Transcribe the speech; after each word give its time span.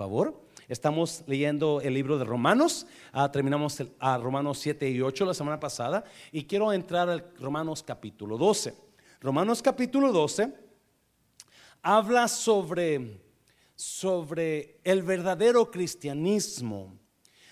favor. 0.00 0.34
Estamos 0.66 1.22
leyendo 1.26 1.82
el 1.82 1.92
libro 1.92 2.16
de 2.16 2.24
Romanos. 2.24 2.86
Ah, 3.12 3.30
terminamos 3.30 3.82
a 3.98 4.16
Romanos 4.16 4.58
7 4.60 4.88
y 4.88 5.02
8 5.02 5.26
la 5.26 5.34
semana 5.34 5.60
pasada. 5.60 6.04
Y 6.32 6.44
quiero 6.44 6.72
entrar 6.72 7.10
al 7.10 7.22
Romanos 7.38 7.82
capítulo 7.82 8.38
12. 8.38 8.72
Romanos 9.20 9.60
capítulo 9.60 10.10
12 10.10 10.54
habla 11.82 12.28
sobre, 12.28 13.20
sobre 13.74 14.80
el 14.84 15.02
verdadero 15.02 15.70
cristianismo. 15.70 16.96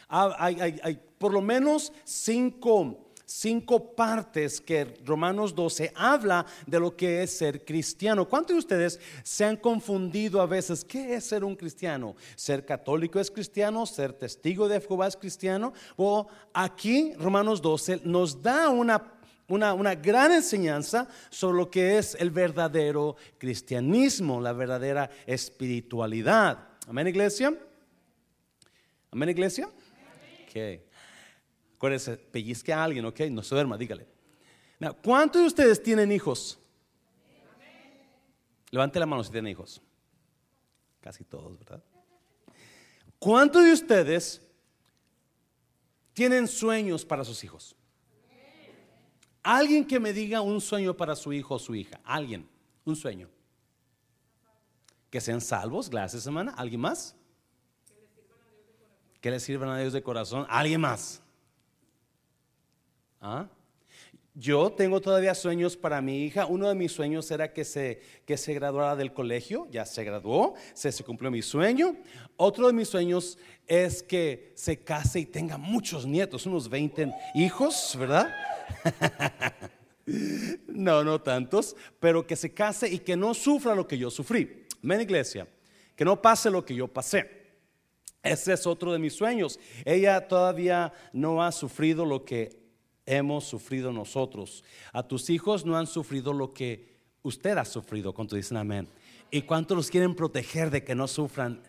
Ah, 0.09 0.35
hay 0.39 0.99
por 1.19 1.35
lo 1.35 1.43
menos 1.43 1.93
cinco 2.05 3.08
cinco 3.29 3.95
partes 3.95 4.61
que 4.61 4.97
Romanos 5.05 5.55
12 5.55 5.93
habla 5.95 6.47
de 6.67 6.81
lo 6.81 6.97
que 6.97 7.23
es 7.23 7.37
ser 7.37 7.65
cristiano. 7.65 8.27
¿Cuántos 8.27 8.55
de 8.55 8.59
ustedes 8.59 9.01
se 9.23 9.45
han 9.45 9.57
confundido 9.57 10.41
a 10.41 10.47
veces? 10.47 10.85
¿Qué 10.85 11.15
es 11.15 11.25
ser 11.25 11.45
un 11.45 11.55
cristiano? 11.55 12.17
¿Ser 12.35 12.65
católico 12.65 13.21
es 13.21 13.31
cristiano? 13.31 13.85
¿Ser 13.85 14.15
testigo 14.15 14.67
de 14.67 14.81
Jehová 14.81 15.07
es 15.07 15.17
cristiano? 15.17 15.75
O 15.97 16.27
aquí 16.55 17.13
Romanos 17.19 17.61
12 17.61 18.01
nos 18.05 18.43
da 18.43 18.71
una 18.71 19.15
una, 19.51 19.73
una, 19.73 19.95
gran 19.95 20.31
enseñanza 20.31 21.09
sobre 21.31 21.57
lo 21.57 21.71
que 21.71 21.97
es 21.97 22.15
el 22.17 22.31
verdadero 22.31 23.17
cristianismo, 23.39 24.43
la 24.43 24.53
verdadera 24.53 25.09
espiritualidad. 25.27 26.69
Amén, 26.87 27.07
iglesia. 27.07 27.55
Amén, 29.11 29.31
iglesia. 29.31 29.71
Okay. 30.47 30.88
Acuérdense, 31.79 32.17
pellizque 32.17 32.73
a 32.73 32.83
alguien, 32.83 33.05
ok, 33.05 33.21
no 33.31 33.41
se 33.41 33.55
duerma, 33.55 33.79
dígale. 33.79 34.05
¿Cuántos 35.01 35.43
de 35.43 35.47
ustedes 35.47 35.81
tienen 35.81 36.11
hijos? 36.11 36.59
Levante 38.73 38.99
la 38.99 39.07
mano 39.07 39.23
si 39.23 39.31
tienen 39.31 39.53
hijos. 39.53 39.81
Casi 41.01 41.23
todos, 41.23 41.57
¿verdad? 41.57 41.81
¿Cuántos 43.21 43.63
de 43.63 43.73
ustedes 43.73 44.43
tienen 46.15 46.49
sueños 46.49 47.05
para 47.05 47.25
sus 47.25 47.45
hijos? 47.45 47.77
Alguien 49.45 49.87
que 49.87 50.01
me 50.01 50.13
diga 50.13 50.41
un 50.41 50.61
sueño 50.61 50.97
para 50.97 51.15
su 51.15 51.33
hijo 51.33 51.55
o 51.55 51.59
su 51.61 51.77
hija. 51.77 52.01
Alguien, 52.03 52.49
un 52.85 52.97
sueño. 52.97 53.31
Que 55.11 55.21
sean 55.21 55.41
salvos, 55.41 55.89
gracias 55.89 56.27
hermana. 56.27 56.55
¿Alguien 56.57 56.81
más? 56.81 57.15
Que 59.21 59.31
le 59.31 59.39
sirvan 59.39 59.69
a 59.69 59.79
Dios 59.79 59.93
de 59.93 60.03
corazón. 60.03 60.45
¿Alguien 60.49 60.81
más? 60.81 61.23
¿Ah? 63.21 63.49
Yo 64.41 64.71
tengo 64.71 65.01
todavía 65.01 65.35
sueños 65.35 65.77
para 65.77 66.01
mi 66.01 66.23
hija. 66.23 66.47
Uno 66.47 66.69
de 66.69 66.77
mis 66.77 66.93
sueños 66.93 67.29
era 67.33 67.53
que 67.53 67.65
se, 67.65 68.01
que 68.25 68.37
se 68.37 68.55
graduara 68.55 68.95
del 68.95 69.13
colegio. 69.13 69.67
Ya 69.73 69.85
se 69.85 70.05
graduó, 70.05 70.55
se, 70.75 70.93
cumplió 71.03 71.29
mi 71.29 71.43
sueño. 71.43 71.97
Otro 72.37 72.69
de 72.69 72.73
mis 72.73 72.89
sueños 72.89 73.37
es 73.67 74.01
que 74.01 74.53
se 74.55 74.79
case 74.85 75.19
y 75.19 75.27
tenga 75.27 75.59
muchos 75.59 76.07
nietos, 76.07 76.47
unos 76.47 76.69
20 76.69 77.13
hijos, 77.35 77.97
¿verdad? 77.99 78.33
no, 80.69 81.03
no 81.03 81.21
tantos, 81.21 81.75
pero 81.99 82.25
que 82.25 82.37
se 82.37 82.55
case 82.55 82.89
y 82.89 83.01
que 83.01 83.17
no 83.17 83.35
sufra 83.35 83.75
lo 83.75 83.89
que 83.89 83.99
yo 83.99 84.09
sufrí. 84.09 84.67
Amén, 84.85 85.01
iglesia. 85.01 85.49
Que 85.97 86.05
no 86.05 86.23
pase 86.23 86.49
lo 86.49 86.65
que 86.65 86.77
yo 86.77 86.87
pasé. 86.87 87.29
Ese 88.23 88.53
es 88.53 88.69
otro 88.69 88.93
de 88.93 89.01
mis 89.01 89.15
sueños. 89.15 89.59
Ella 89.85 90.29
todavía 90.29 90.93
no 91.13 91.43
ha 91.43 91.51
sufrido 91.51 92.05
lo 92.05 92.25
que 92.25 92.68
hemos 93.09 93.45
sufrido 93.45 93.91
nosotros. 93.91 94.63
A 94.93 95.03
tus 95.03 95.31
hijos 95.31 95.65
no 95.65 95.77
han 95.77 95.87
sufrido 95.87 96.33
lo 96.33 96.53
que 96.53 96.99
usted 97.23 97.57
ha 97.57 97.65
sufrido, 97.65 98.13
cuando 98.13 98.37
dicen 98.37 98.59
amén. 98.59 98.89
¿Y 99.31 99.43
cuántos 99.43 99.77
los 99.77 99.91
quieren 99.91 100.15
proteger 100.15 100.71
de 100.71 100.85
que 100.85 100.95
no 100.95 101.09
sufran 101.09 101.63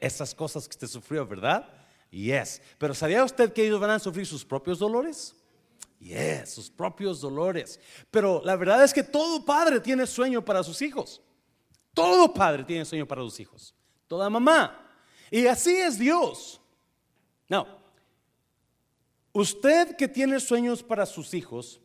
esas 0.00 0.34
cosas 0.34 0.68
que 0.68 0.72
usted 0.72 0.86
sufrió, 0.86 1.26
verdad? 1.26 1.68
Yes. 2.10 2.62
Pero 2.78 2.94
¿sabía 2.94 3.24
usted 3.24 3.52
que 3.52 3.66
ellos 3.66 3.80
van 3.80 3.90
a 3.90 3.98
sufrir 3.98 4.24
sus 4.24 4.44
propios 4.44 4.78
dolores? 4.78 5.34
Yes, 5.98 6.50
sus 6.50 6.70
propios 6.70 7.20
dolores. 7.20 7.80
Pero 8.10 8.40
la 8.44 8.56
verdad 8.56 8.84
es 8.84 8.94
que 8.94 9.02
todo 9.02 9.44
padre 9.44 9.80
tiene 9.80 10.06
sueño 10.06 10.44
para 10.44 10.62
sus 10.62 10.80
hijos. 10.82 11.20
Todo 11.92 12.32
padre 12.32 12.64
tiene 12.64 12.84
sueño 12.84 13.06
para 13.06 13.22
sus 13.22 13.40
hijos. 13.40 13.74
Toda 14.06 14.30
mamá. 14.30 14.80
Y 15.30 15.46
así 15.46 15.74
es 15.74 15.98
Dios. 15.98 16.60
No, 17.48 17.66
Usted 19.34 19.96
que 19.96 20.06
tiene 20.06 20.38
sueños 20.38 20.80
para 20.84 21.04
sus 21.04 21.34
hijos, 21.34 21.80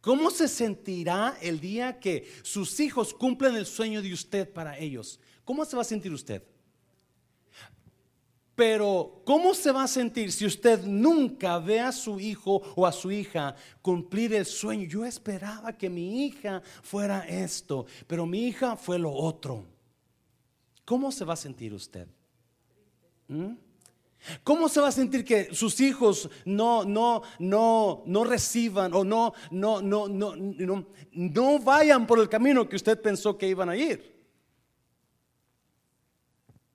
¿cómo 0.00 0.32
se 0.32 0.48
sentirá 0.48 1.38
el 1.40 1.60
día 1.60 2.00
que 2.00 2.28
sus 2.42 2.80
hijos 2.80 3.14
cumplen 3.14 3.54
el 3.54 3.66
sueño 3.66 4.02
de 4.02 4.12
usted 4.12 4.52
para 4.52 4.76
ellos? 4.76 5.20
¿Cómo 5.44 5.64
se 5.64 5.76
va 5.76 5.82
a 5.82 5.84
sentir 5.84 6.12
usted? 6.12 6.42
Pero, 8.56 9.22
¿cómo 9.24 9.54
se 9.54 9.70
va 9.70 9.84
a 9.84 9.88
sentir 9.88 10.32
si 10.32 10.44
usted 10.44 10.84
nunca 10.84 11.60
ve 11.60 11.78
a 11.78 11.92
su 11.92 12.18
hijo 12.18 12.56
o 12.74 12.84
a 12.84 12.90
su 12.90 13.12
hija 13.12 13.54
cumplir 13.80 14.34
el 14.34 14.44
sueño? 14.44 14.88
Yo 14.88 15.04
esperaba 15.04 15.72
que 15.72 15.88
mi 15.88 16.26
hija 16.26 16.62
fuera 16.82 17.20
esto, 17.28 17.86
pero 18.08 18.26
mi 18.26 18.48
hija 18.48 18.76
fue 18.76 18.98
lo 18.98 19.12
otro. 19.12 19.64
¿Cómo 20.84 21.12
se 21.12 21.24
va 21.24 21.34
a 21.34 21.36
sentir 21.36 21.72
usted? 21.72 22.08
¿Mm? 23.28 23.52
¿Cómo 24.44 24.68
se 24.68 24.80
va 24.80 24.88
a 24.88 24.92
sentir 24.92 25.24
que 25.24 25.54
sus 25.54 25.80
hijos 25.80 26.30
no, 26.44 26.84
no, 26.84 27.22
no, 27.38 28.02
no 28.06 28.24
reciban 28.24 28.94
o 28.94 29.04
no, 29.04 29.34
no, 29.50 29.82
no, 29.82 30.08
no, 30.08 30.36
no, 30.36 30.86
no 31.12 31.58
vayan 31.58 32.06
por 32.06 32.18
el 32.20 32.28
camino 32.28 32.68
que 32.68 32.76
usted 32.76 33.00
pensó 33.00 33.36
que 33.36 33.48
iban 33.48 33.68
a 33.68 33.76
ir? 33.76 34.12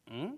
¿Mm? 0.07 0.33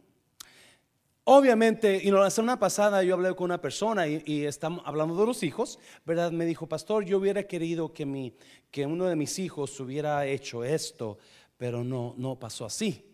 Obviamente, 1.32 2.02
y 2.04 2.10
la 2.10 2.32
semana 2.32 2.58
pasada 2.58 3.04
yo 3.04 3.14
hablé 3.14 3.36
con 3.36 3.46
una 3.46 3.62
persona 3.62 4.08
y, 4.08 4.46
estamos 4.46 4.82
hablando 4.84 5.16
de 5.16 5.28
los 5.28 5.44
hijos, 5.44 5.78
¿verdad? 6.04 6.32
Me 6.32 6.44
dijo, 6.44 6.66
pastor, 6.66 7.06
yo 7.06 7.20
hubiera 7.20 7.44
querido 7.44 7.94
que, 7.94 8.04
mi, 8.04 8.34
que 8.72 8.88
uno 8.88 9.06
de 9.06 9.16
mis 9.16 9.38
hijos 9.38 9.80
hubiera 9.80 10.26
hecho 10.26 10.64
esto, 10.64 11.20
pero 11.56 11.84
no, 11.84 12.16
no 12.18 12.40
pasó 12.40 12.66
así. 12.66 13.06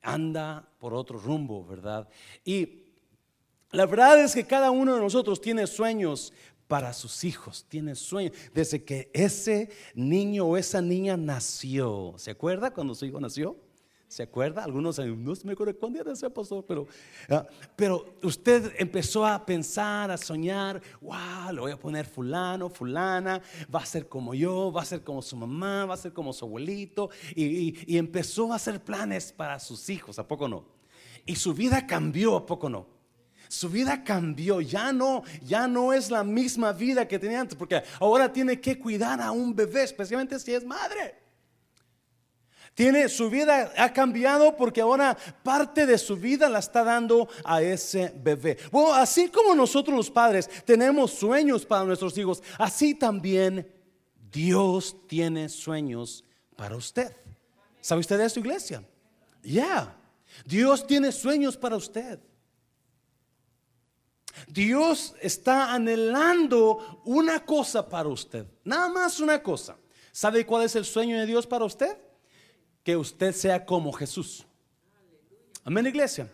Anda 0.00 0.68
por 0.78 0.94
otro 0.94 1.18
rumbo, 1.18 1.66
¿verdad? 1.66 2.08
Y 2.44 2.84
la 3.70 3.86
verdad 3.86 4.20
es 4.20 4.34
que 4.34 4.44
cada 4.44 4.70
uno 4.70 4.94
de 4.94 5.00
nosotros 5.00 5.40
tiene 5.40 5.66
sueños 5.66 6.32
para 6.68 6.92
sus 6.92 7.24
hijos, 7.24 7.66
tiene 7.68 7.94
sueños. 7.94 8.32
Desde 8.54 8.84
que 8.84 9.10
ese 9.12 9.70
niño 9.94 10.44
o 10.44 10.56
esa 10.56 10.80
niña 10.80 11.16
nació, 11.16 12.14
¿se 12.16 12.30
acuerda 12.30 12.72
cuando 12.72 12.94
su 12.94 13.06
hijo 13.06 13.20
nació? 13.20 13.56
¿Se 14.06 14.22
acuerda? 14.22 14.64
Algunos 14.64 14.98
no 14.98 15.04
me 15.44 15.52
acuerdo 15.52 15.78
cuándo 15.78 16.00
era 16.00 16.12
ese 16.12 16.30
pastor, 16.30 16.64
pero, 16.66 16.86
ah, 17.28 17.46
pero 17.76 18.14
usted 18.22 18.72
empezó 18.78 19.26
a 19.26 19.44
pensar, 19.44 20.10
a 20.10 20.16
soñar, 20.16 20.80
wow, 21.02 21.52
le 21.52 21.60
voy 21.60 21.72
a 21.72 21.78
poner 21.78 22.06
fulano, 22.06 22.70
fulana, 22.70 23.42
va 23.74 23.80
a 23.80 23.86
ser 23.86 24.08
como 24.08 24.32
yo, 24.32 24.72
va 24.72 24.80
a 24.80 24.86
ser 24.86 25.04
como 25.04 25.20
su 25.20 25.36
mamá, 25.36 25.84
va 25.84 25.92
a 25.92 25.98
ser 25.98 26.14
como 26.14 26.32
su 26.32 26.46
abuelito, 26.46 27.10
y, 27.34 27.92
y 27.92 27.98
empezó 27.98 28.50
a 28.50 28.56
hacer 28.56 28.82
planes 28.82 29.30
para 29.30 29.58
sus 29.58 29.90
hijos, 29.90 30.18
¿a 30.18 30.26
poco 30.26 30.48
no? 30.48 30.64
Y 31.26 31.36
su 31.36 31.52
vida 31.52 31.86
cambió, 31.86 32.34
¿a 32.34 32.46
poco 32.46 32.70
no? 32.70 32.97
Su 33.48 33.68
vida 33.68 34.04
cambió, 34.04 34.60
ya 34.60 34.92
no, 34.92 35.22
ya 35.42 35.66
no 35.66 35.92
es 35.92 36.10
la 36.10 36.22
misma 36.22 36.72
vida 36.72 37.08
que 37.08 37.18
tenía 37.18 37.40
antes, 37.40 37.56
porque 37.56 37.82
ahora 37.98 38.32
tiene 38.32 38.60
que 38.60 38.78
cuidar 38.78 39.20
a 39.20 39.32
un 39.32 39.54
bebé, 39.54 39.84
especialmente 39.84 40.38
si 40.38 40.52
es 40.54 40.64
madre. 40.64 41.16
Tiene 42.74 43.08
su 43.08 43.28
vida 43.28 43.72
ha 43.76 43.92
cambiado 43.92 44.56
porque 44.56 44.80
ahora 44.80 45.16
parte 45.42 45.84
de 45.84 45.98
su 45.98 46.16
vida 46.16 46.48
la 46.48 46.60
está 46.60 46.84
dando 46.84 47.28
a 47.42 47.60
ese 47.60 48.12
bebé. 48.14 48.56
Bueno, 48.70 48.94
así 48.94 49.28
como 49.30 49.52
nosotros 49.52 49.96
los 49.96 50.08
padres 50.08 50.48
tenemos 50.64 51.10
sueños 51.10 51.66
para 51.66 51.84
nuestros 51.84 52.16
hijos, 52.16 52.40
así 52.56 52.94
también 52.94 53.68
Dios 54.30 54.96
tiene 55.08 55.48
sueños 55.48 56.24
para 56.54 56.76
usted. 56.76 57.16
¿Sabe 57.80 58.00
usted 58.00 58.18
de 58.18 58.26
esto, 58.26 58.38
iglesia? 58.38 58.84
Ya. 59.42 59.96
Dios 60.44 60.86
tiene 60.86 61.10
sueños 61.10 61.56
para 61.56 61.74
usted. 61.74 62.20
Dios 64.46 65.14
está 65.20 65.72
anhelando 65.72 67.02
una 67.04 67.44
cosa 67.44 67.88
para 67.88 68.08
usted, 68.08 68.46
nada 68.64 68.88
más 68.88 69.20
una 69.20 69.42
cosa. 69.42 69.76
¿Sabe 70.12 70.46
cuál 70.46 70.64
es 70.64 70.76
el 70.76 70.84
sueño 70.84 71.18
de 71.18 71.26
Dios 71.26 71.46
para 71.46 71.64
usted? 71.64 71.96
Que 72.82 72.96
usted 72.96 73.32
sea 73.34 73.64
como 73.64 73.92
Jesús. 73.92 74.46
Amén, 75.64 75.86
iglesia 75.86 76.28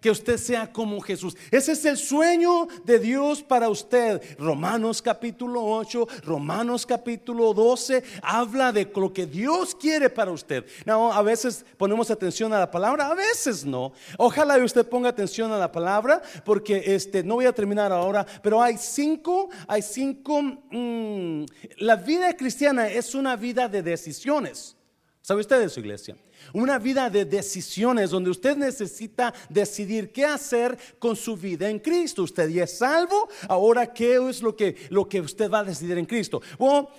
que 0.00 0.10
usted 0.10 0.36
sea 0.36 0.72
como 0.72 1.00
Jesús. 1.00 1.36
Ese 1.50 1.72
es 1.72 1.84
el 1.84 1.96
sueño 1.96 2.68
de 2.84 2.98
Dios 2.98 3.42
para 3.42 3.68
usted. 3.68 4.22
Romanos 4.38 5.02
capítulo 5.02 5.64
8, 5.64 6.06
Romanos 6.24 6.86
capítulo 6.86 7.54
12 7.54 8.02
habla 8.22 8.72
de 8.72 8.90
lo 8.94 9.12
que 9.12 9.26
Dios 9.26 9.74
quiere 9.74 10.10
para 10.10 10.30
usted. 10.30 10.64
No, 10.84 11.12
a 11.12 11.22
veces 11.22 11.64
ponemos 11.76 12.10
atención 12.10 12.52
a 12.52 12.58
la 12.58 12.70
palabra, 12.70 13.08
a 13.08 13.14
veces 13.14 13.64
no. 13.64 13.92
Ojalá 14.18 14.56
usted 14.58 14.86
ponga 14.88 15.08
atención 15.08 15.52
a 15.52 15.58
la 15.58 15.70
palabra 15.70 16.22
porque 16.44 16.82
este 16.86 17.22
no 17.22 17.34
voy 17.34 17.46
a 17.46 17.52
terminar 17.52 17.92
ahora, 17.92 18.26
pero 18.42 18.62
hay 18.62 18.76
cinco, 18.78 19.48
hay 19.66 19.82
cinco 19.82 20.42
mm, 20.42 21.44
la 21.78 21.96
vida 21.96 22.36
cristiana 22.36 22.88
es 22.88 23.14
una 23.14 23.36
vida 23.36 23.68
de 23.68 23.82
decisiones. 23.82 24.76
¿Sabe 25.26 25.40
usted 25.40 25.58
de 25.58 25.68
su 25.68 25.80
iglesia? 25.80 26.16
Una 26.52 26.78
vida 26.78 27.10
de 27.10 27.24
decisiones 27.24 28.10
donde 28.10 28.30
usted 28.30 28.56
necesita 28.56 29.34
decidir 29.48 30.12
qué 30.12 30.24
hacer 30.24 30.78
con 31.00 31.16
su 31.16 31.36
vida 31.36 31.68
en 31.68 31.80
Cristo. 31.80 32.22
Usted 32.22 32.48
ya 32.48 32.62
es 32.62 32.78
salvo, 32.78 33.28
ahora 33.48 33.92
qué 33.92 34.24
es 34.28 34.40
lo 34.40 34.54
que, 34.54 34.76
lo 34.88 35.08
que 35.08 35.20
usted 35.20 35.50
va 35.50 35.58
a 35.58 35.64
decidir 35.64 35.98
en 35.98 36.06
Cristo. 36.06 36.40
Bueno, 36.56 36.90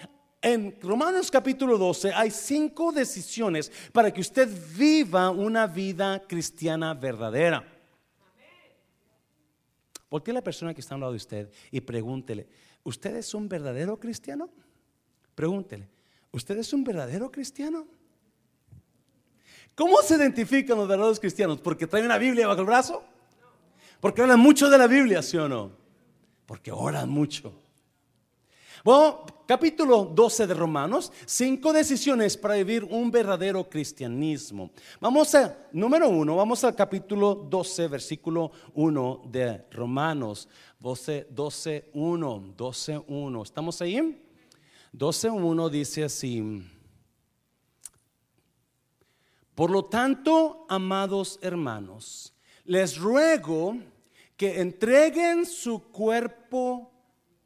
en 0.42 0.78
Romanos 0.82 1.32
capítulo 1.32 1.78
12 1.78 2.12
hay 2.12 2.30
cinco 2.30 2.92
decisiones 2.92 3.72
para 3.94 4.12
que 4.12 4.20
usted 4.20 4.50
viva 4.76 5.30
una 5.30 5.66
vida 5.66 6.22
cristiana 6.28 6.94
verdadera. 6.94 7.66
¿Por 10.10 10.22
qué 10.22 10.34
la 10.34 10.44
persona 10.44 10.74
que 10.74 10.82
está 10.82 10.96
al 10.96 11.00
lado 11.00 11.14
de 11.14 11.18
usted 11.18 11.50
y 11.72 11.80
pregúntele, 11.80 12.46
¿usted 12.84 13.16
es 13.16 13.34
un 13.34 13.48
verdadero 13.48 13.98
cristiano? 13.98 14.50
Pregúntele, 15.34 15.88
¿usted 16.34 16.58
es 16.58 16.74
un 16.74 16.84
verdadero 16.84 17.32
cristiano? 17.32 17.88
¿Cómo 19.78 20.02
se 20.02 20.16
identifican 20.16 20.76
los 20.76 20.88
verdaderos 20.88 21.20
cristianos? 21.20 21.62
¿Porque 21.62 21.86
traen 21.86 22.06
una 22.08 22.18
Biblia 22.18 22.48
bajo 22.48 22.62
el 22.62 22.66
brazo? 22.66 23.04
¿Porque 24.00 24.24
hablan 24.24 24.40
mucho 24.40 24.72
de 24.72 24.78
la 24.80 24.88
Biblia, 24.88 25.22
sí 25.22 25.38
o 25.38 25.48
no? 25.48 25.70
Porque 26.48 26.72
oran 26.72 27.08
mucho. 27.08 27.54
Bueno, 28.84 29.24
capítulo 29.46 30.06
12 30.06 30.48
de 30.48 30.56
Romanos, 30.56 31.14
cinco 31.28 31.72
decisiones 31.74 32.36
para 32.38 32.56
vivir 32.56 32.86
un 32.86 33.12
verdadero 33.12 33.70
cristianismo. 33.70 34.72
Vamos 35.00 35.36
a, 35.36 35.56
número 35.72 36.10
uno, 36.10 36.36
vamos 36.36 36.64
al 36.64 36.74
capítulo 36.74 37.36
12, 37.36 37.88
versículo 37.88 38.52
1 38.74 39.22
de 39.26 39.64
Romanos. 39.70 40.50
12, 40.80 41.28
12, 41.30 41.92
1, 41.94 42.54
12, 42.58 43.02
1. 43.08 43.44
¿Estamos 43.44 43.80
ahí? 43.84 44.26
12, 44.92 45.30
1 45.30 45.70
dice 45.70 46.04
así. 46.04 46.64
Por 49.58 49.72
lo 49.72 49.86
tanto, 49.86 50.68
amados 50.70 51.40
hermanos, 51.42 52.32
les 52.66 52.96
ruego 52.96 53.76
que 54.36 54.62
entreguen 54.62 55.48
su 55.48 55.92
cuerpo 55.92 56.92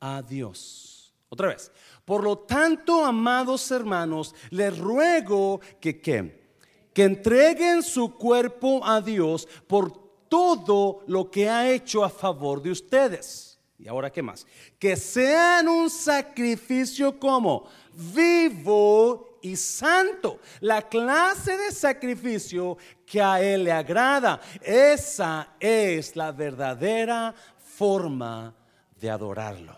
a 0.01 0.21
Dios 0.21 1.13
otra 1.29 1.47
vez. 1.47 1.71
Por 2.03 2.25
lo 2.25 2.39
tanto, 2.39 3.05
amados 3.05 3.71
hermanos, 3.71 4.35
les 4.49 4.77
ruego 4.77 5.61
que, 5.79 6.01
que 6.01 7.01
entreguen 7.01 7.81
su 7.81 8.13
cuerpo 8.17 8.85
a 8.85 8.99
Dios 8.99 9.47
por 9.65 10.27
todo 10.27 11.05
lo 11.07 11.31
que 11.31 11.47
ha 11.47 11.71
hecho 11.71 12.03
a 12.03 12.09
favor 12.09 12.61
de 12.61 12.71
ustedes. 12.71 13.57
Y 13.79 13.87
ahora, 13.87 14.11
¿qué 14.11 14.21
más? 14.21 14.45
Que 14.77 14.97
sean 14.97 15.69
un 15.69 15.89
sacrificio 15.89 17.17
como 17.17 17.69
vivo 18.13 19.30
y 19.41 19.55
santo. 19.55 20.39
La 20.59 20.87
clase 20.87 21.57
de 21.57 21.71
sacrificio 21.71 22.77
que 23.05 23.21
a 23.21 23.41
Él 23.41 23.63
le 23.63 23.71
agrada. 23.71 24.39
Esa 24.61 25.55
es 25.59 26.15
la 26.15 26.31
verdadera 26.31 27.33
forma 27.57 28.55
de 28.99 29.09
adorarlo. 29.09 29.77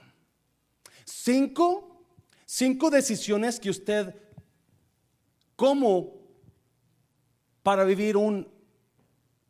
Cinco, 1.06 2.06
cinco 2.46 2.90
decisiones 2.90 3.60
que 3.60 3.70
usted, 3.70 4.16
como 5.56 6.14
para 7.62 7.86
vivir 7.86 8.18
un 8.18 8.48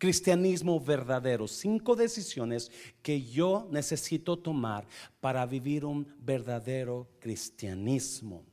cristianismo 0.04 0.82
verdadero. 0.82 1.48
Cinco 1.48 1.96
decisiones 1.96 2.70
que 3.02 3.22
yo 3.22 3.70
necesito 3.72 4.38
tomar 4.38 4.86
para 5.22 5.46
vivir 5.46 5.86
un 5.86 6.06
verdadero 6.20 7.08
cristianismo. 7.20 8.44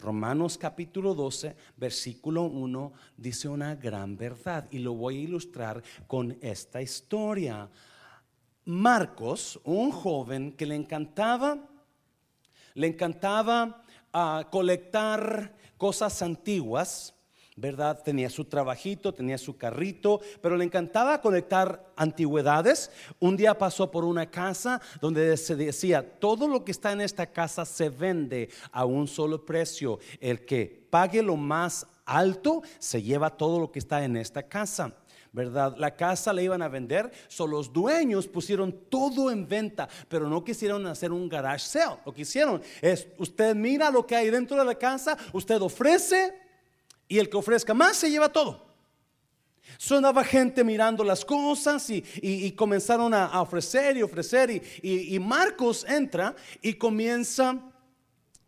Romanos 0.00 0.56
capítulo 0.56 1.14
12, 1.14 1.54
versículo 1.76 2.44
1 2.44 2.92
dice 3.16 3.48
una 3.48 3.74
gran 3.74 4.16
verdad 4.16 4.66
y 4.70 4.78
lo 4.78 4.94
voy 4.94 5.18
a 5.18 5.22
ilustrar 5.22 5.82
con 6.06 6.36
esta 6.40 6.80
historia. 6.80 7.68
Marcos, 8.64 9.60
un 9.64 9.90
joven 9.90 10.52
que 10.52 10.66
le 10.66 10.74
encantaba 10.74 11.70
le 12.74 12.86
encantaba 12.86 13.82
ah, 14.12 14.46
colectar 14.50 15.54
cosas 15.76 16.22
antiguas, 16.22 17.14
¿verdad? 17.56 18.02
Tenía 18.02 18.30
su 18.30 18.44
trabajito, 18.44 19.12
tenía 19.12 19.38
su 19.38 19.56
carrito, 19.56 20.20
pero 20.40 20.56
le 20.56 20.64
encantaba 20.64 21.20
colectar 21.20 21.92
antigüedades. 21.96 22.90
Un 23.18 23.36
día 23.36 23.58
pasó 23.58 23.90
por 23.90 24.04
una 24.04 24.30
casa 24.30 24.80
donde 25.00 25.36
se 25.36 25.56
decía, 25.56 26.18
todo 26.18 26.48
lo 26.48 26.64
que 26.64 26.72
está 26.72 26.92
en 26.92 27.00
esta 27.00 27.26
casa 27.26 27.64
se 27.64 27.88
vende 27.88 28.48
a 28.72 28.84
un 28.84 29.06
solo 29.06 29.44
precio. 29.44 29.98
El 30.20 30.44
que 30.44 30.86
pague 30.90 31.22
lo 31.22 31.36
más 31.36 31.86
alto 32.04 32.62
se 32.78 33.02
lleva 33.02 33.36
todo 33.36 33.60
lo 33.60 33.70
que 33.70 33.78
está 33.78 34.04
en 34.04 34.16
esta 34.16 34.42
casa. 34.42 34.94
¿verdad? 35.32 35.76
La 35.78 35.94
casa 35.94 36.32
la 36.32 36.42
iban 36.42 36.62
a 36.62 36.68
vender, 36.68 37.10
solo 37.28 37.58
los 37.58 37.72
dueños 37.72 38.26
pusieron 38.26 38.72
todo 38.88 39.30
en 39.30 39.46
venta, 39.46 39.88
pero 40.08 40.28
no 40.28 40.42
quisieron 40.42 40.86
hacer 40.86 41.12
un 41.12 41.28
garage 41.28 41.66
sale. 41.66 42.00
Lo 42.04 42.12
que 42.12 42.22
hicieron 42.22 42.60
es, 42.80 43.06
usted 43.18 43.54
mira 43.54 43.90
lo 43.90 44.06
que 44.06 44.16
hay 44.16 44.30
dentro 44.30 44.56
de 44.56 44.64
la 44.64 44.74
casa, 44.74 45.16
usted 45.32 45.60
ofrece 45.62 46.34
y 47.10 47.18
el 47.18 47.28
que 47.28 47.36
ofrezca 47.36 47.74
más 47.74 47.96
se 47.96 48.08
lleva 48.08 48.32
todo. 48.32 48.64
Sonaba 49.76 50.24
gente 50.24 50.62
mirando 50.62 51.02
las 51.02 51.24
cosas 51.24 51.90
y, 51.90 52.52
comenzaron 52.52 53.12
a, 53.12 53.42
ofrecer 53.42 53.96
y 53.96 54.02
ofrecer 54.02 54.50
y, 54.50 55.14
y 55.14 55.18
Marcos 55.18 55.84
entra 55.88 56.34
y 56.62 56.74
comienza 56.74 57.69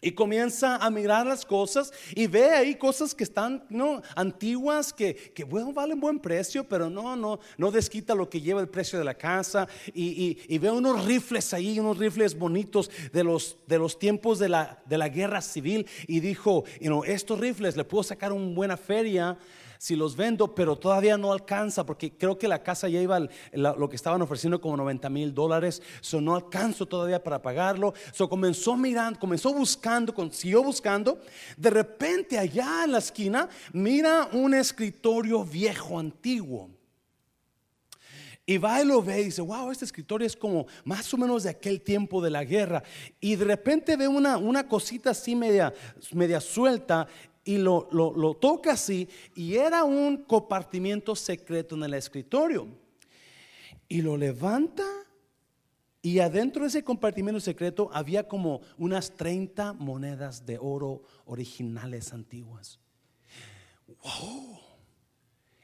y 0.02 0.12
comienza 0.12 0.76
a 0.76 0.90
mirar 0.90 1.24
las 1.26 1.46
cosas 1.46 1.92
y 2.14 2.26
ve 2.26 2.50
ahí 2.50 2.74
cosas 2.74 3.14
que 3.14 3.22
están 3.22 3.64
¿no? 3.70 4.02
antiguas, 4.16 4.92
que, 4.92 5.14
que 5.14 5.44
bueno, 5.44 5.72
valen 5.72 6.00
buen 6.00 6.18
precio, 6.18 6.64
pero 6.64 6.90
no, 6.90 7.14
no, 7.16 7.38
no 7.56 7.70
desquita 7.70 8.14
lo 8.14 8.28
que 8.28 8.40
lleva 8.40 8.60
el 8.60 8.68
precio 8.68 8.98
de 8.98 9.04
la 9.04 9.14
casa. 9.14 9.68
Y, 9.94 10.38
y, 10.48 10.58
ve 10.58 10.70
unos 10.70 11.04
rifles 11.06 11.54
ahí, 11.54 11.78
unos 11.78 11.98
rifles 11.98 12.36
bonitos 12.36 12.90
de 13.12 13.22
los, 13.22 13.56
de 13.66 13.78
los 13.78 13.98
tiempos 13.98 14.38
de 14.40 14.48
la, 14.48 14.82
de 14.86 14.98
la 14.98 15.08
guerra 15.08 15.40
civil. 15.40 15.86
Y 16.08 16.20
dijo, 16.20 16.64
you 16.80 17.04
estos 17.04 17.38
rifles 17.38 17.76
le 17.76 17.84
puedo 17.84 18.02
sacar 18.02 18.32
una 18.32 18.54
buena 18.54 18.76
feria 18.76 19.38
si 19.82 19.96
los 19.96 20.14
vendo, 20.14 20.54
pero 20.54 20.76
todavía 20.76 21.18
no 21.18 21.32
alcanza, 21.32 21.84
porque 21.84 22.16
creo 22.16 22.38
que 22.38 22.46
la 22.46 22.62
casa 22.62 22.88
ya 22.88 23.00
iba 23.00 23.18
lo 23.52 23.88
que 23.88 23.96
estaban 23.96 24.22
ofreciendo 24.22 24.60
como 24.60 24.76
90 24.76 25.10
mil 25.10 25.34
dólares, 25.34 25.82
so 26.00 26.20
no 26.20 26.36
alcanzo 26.36 26.86
todavía 26.86 27.20
para 27.20 27.42
pagarlo. 27.42 27.92
So 28.12 28.28
comenzó 28.28 28.76
mirando, 28.76 29.18
comenzó 29.18 29.52
buscando, 29.52 30.14
siguió 30.30 30.62
buscando. 30.62 31.18
De 31.56 31.68
repente, 31.68 32.38
allá 32.38 32.84
en 32.84 32.92
la 32.92 32.98
esquina, 32.98 33.48
mira 33.72 34.28
un 34.32 34.54
escritorio 34.54 35.42
viejo, 35.42 35.98
antiguo. 35.98 36.70
Y 38.46 38.58
va 38.58 38.82
y 38.82 38.86
lo 38.86 39.02
ve 39.02 39.20
y 39.20 39.24
dice, 39.24 39.40
wow, 39.40 39.72
este 39.72 39.84
escritorio 39.84 40.26
es 40.26 40.36
como 40.36 40.66
más 40.84 41.12
o 41.12 41.16
menos 41.16 41.42
de 41.42 41.50
aquel 41.50 41.80
tiempo 41.80 42.22
de 42.22 42.30
la 42.30 42.44
guerra. 42.44 42.84
Y 43.20 43.34
de 43.34 43.44
repente 43.44 43.96
ve 43.96 44.06
una, 44.06 44.36
una 44.36 44.68
cosita 44.68 45.10
así 45.10 45.34
media, 45.34 45.74
media 46.12 46.40
suelta 46.40 47.08
y 47.44 47.58
lo, 47.58 48.36
toca 48.40 48.72
así 48.72 49.08
y 49.34 49.54
era 49.54 49.84
un 49.84 50.18
compartimiento 50.18 51.16
secreto 51.16 51.74
en 51.74 51.84
el 51.84 51.94
escritorio. 51.94 52.68
Y 53.88 54.00
lo 54.00 54.16
levanta 54.16 54.84
y 56.00 56.18
adentro 56.18 56.62
de 56.62 56.68
ese 56.68 56.82
compartimiento 56.84 57.40
secreto 57.40 57.90
había 57.92 58.26
como 58.26 58.60
unas 58.78 59.12
30 59.12 59.74
monedas 59.74 60.46
de 60.46 60.58
oro 60.60 61.02
originales 61.26 62.12
antiguas. 62.12 62.80
Wow. 63.86 64.58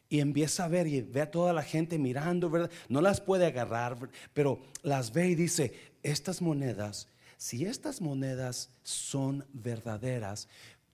Y 0.08 0.20
empieza 0.20 0.64
a 0.64 0.68
ver 0.68 0.86
y 0.86 1.02
ve 1.02 1.22
a 1.22 1.30
toda 1.30 1.52
la 1.52 1.62
gente 1.62 1.98
mirando, 1.98 2.48
¿verdad? 2.48 2.70
No 2.88 3.00
las 3.00 3.20
puede 3.20 3.46
agarrar, 3.46 4.10
pero 4.32 4.60
las 4.82 5.12
ve 5.12 5.28
y 5.28 5.34
dice, 5.34 5.74
estas 6.02 6.40
monedas, 6.40 7.08
si 7.36 7.66
estas 7.66 8.00
monedas 8.00 8.70
son 8.82 9.44
verdaderas, 9.52 10.48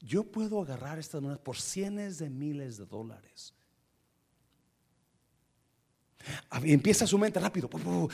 yo 0.04 0.24
puedo 0.24 0.60
agarrar 0.60 0.98
estas 0.98 1.20
monedas 1.22 1.40
por 1.40 1.56
cientos 1.56 2.18
de 2.18 2.30
miles 2.30 2.76
de 2.76 2.86
dólares. 2.86 3.54
Empieza 6.62 7.06
su 7.06 7.18
mente 7.18 7.40
rápido. 7.40 7.68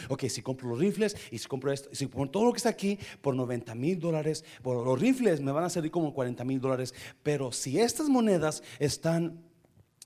Ok, 0.09 0.25
si 0.29 0.43
compro 0.43 0.69
los 0.69 0.79
rifles 0.79 1.17
y 1.31 1.39
si 1.39 1.47
compro 1.47 1.73
esto, 1.73 1.89
si 1.93 2.07
compro 2.07 2.31
todo 2.31 2.45
lo 2.45 2.53
que 2.53 2.59
está 2.59 2.69
aquí 2.69 2.99
por 3.21 3.35
90 3.35 3.75
mil 3.75 3.99
dólares, 3.99 4.45
los 4.65 5.01
rifles 5.01 5.41
me 5.41 5.53
van 5.53 5.65
a 5.65 5.71
salir 5.71 5.91
como 5.91 6.13
40 6.13 6.45
mil 6.45 6.61
dólares. 6.61 6.95
Pero 7.23 7.53
si 7.53 7.79
estas 7.79 8.09
monedas 8.09 8.63
están 8.79 9.50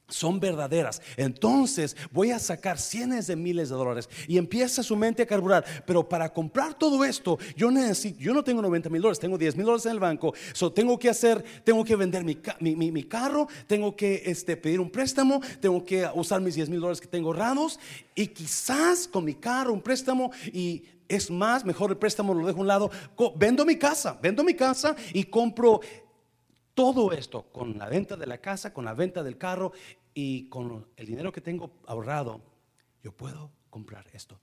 son 0.09 0.39
verdaderas. 0.39 1.01
Entonces 1.17 1.97
voy 2.11 2.31
a 2.31 2.39
sacar 2.39 2.79
cientos 2.79 3.27
de 3.27 3.37
miles 3.37 3.69
de 3.69 3.75
dólares 3.75 4.09
y 4.27 4.39
empieza 4.39 4.83
su 4.83 4.97
mente 4.97 5.23
a 5.23 5.27
carburar. 5.27 5.65
Pero 5.87 6.09
para 6.09 6.33
comprar 6.33 6.75
todo 6.75 7.05
esto, 7.05 7.39
yo 7.57 7.71
necesito, 7.71 8.19
yo 8.21 8.33
no 8.33 8.43
tengo 8.43 8.63
90 8.63 8.89
mil 8.91 9.03
dólares, 9.03 9.19
tengo 9.19 9.37
10 9.37 9.57
mil 9.57 9.67
dólares 9.67 9.87
en 9.87 9.93
el 9.93 10.01
banco. 10.01 10.35
So 10.53 10.73
tengo 10.73 10.99
que 10.99 11.09
hacer, 11.09 11.45
tengo 11.65 11.85
que 11.85 11.97
vender 11.97 12.25
mi, 12.25 12.37
mi, 12.77 13.05
carro, 13.05 13.49
tengo 13.67 13.95
que 13.95 14.23
este, 14.27 14.57
pedir 14.57 14.81
un 14.81 14.91
préstamo, 14.91 15.41
tengo 15.61 15.85
que 15.85 16.09
usar 16.15 16.41
mis 16.41 16.55
10 16.55 16.69
mil 16.69 16.81
dólares 16.81 17.01
que 17.01 17.09
tengo 17.09 17.29
ahorrados 17.29 17.79
y 18.15 18.29
quizás 18.29 19.09
con 19.09 19.25
mi 19.25 19.35
carro, 19.35 19.73
un 19.73 19.83
préstamo 19.83 20.31
y 20.53 20.85
es 21.09 21.31
más, 21.31 21.65
mejor 21.65 21.91
el 21.91 21.99
préstamo 21.99 22.33
lo 22.33 22.47
dejo 22.47 22.59
a 22.59 22.63
un 22.63 22.67
lado. 22.67 22.91
Vendo 23.37 23.65
mi 23.65 23.77
casa, 23.77 24.19
vendo 24.23 24.43
mi 24.43 24.55
casa 24.55 24.97
y 25.13 25.25
compro 25.25 25.81
todo 26.75 27.13
esto 27.13 27.51
con 27.53 27.79
la 27.79 27.89
venta 27.89 28.17
de 28.17 28.27
la 28.27 28.39
casa, 28.39 28.75
con 28.75 28.85
la 28.85 28.95
venta 28.95 29.23
del 29.23 29.39
carro 29.39 29.73
y 30.13 30.49
con 30.49 30.87
el 30.97 31.07
dinero 31.07 31.33
que 31.33 31.41
tengo 31.41 31.79
ahorrado, 31.87 32.43
yo 33.03 33.13
puedo 33.13 33.51
comprar 33.71 34.07
esto. 34.13 34.39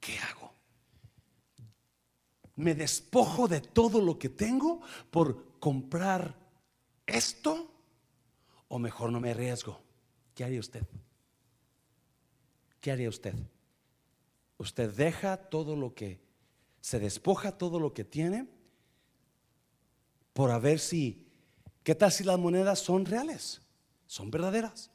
¿Qué 0.00 0.18
hago? 0.18 0.52
¿Me 2.56 2.74
despojo 2.74 3.48
de 3.48 3.60
todo 3.60 4.00
lo 4.00 4.18
que 4.18 4.28
tengo 4.28 4.80
por 5.10 5.58
comprar 5.58 6.34
esto? 7.06 7.70
¿O 8.68 8.78
mejor 8.78 9.12
no 9.12 9.20
me 9.20 9.30
arriesgo? 9.30 9.80
¿Qué 10.34 10.44
haría 10.44 10.60
usted? 10.60 10.82
¿Qué 12.80 12.90
haría 12.90 13.08
usted? 13.08 13.34
Usted 14.58 14.92
deja 14.92 15.36
todo 15.36 15.76
lo 15.76 15.94
que, 15.94 16.20
se 16.80 16.98
despoja 16.98 17.58
todo 17.58 17.78
lo 17.78 17.92
que 17.92 18.04
tiene 18.04 18.55
por 20.36 20.50
a 20.50 20.58
ver 20.58 20.78
si, 20.78 21.26
¿qué 21.82 21.94
tal 21.94 22.12
si 22.12 22.22
las 22.22 22.38
monedas 22.38 22.80
son 22.80 23.06
reales? 23.06 23.62
Son 24.06 24.30
verdaderas. 24.30 24.90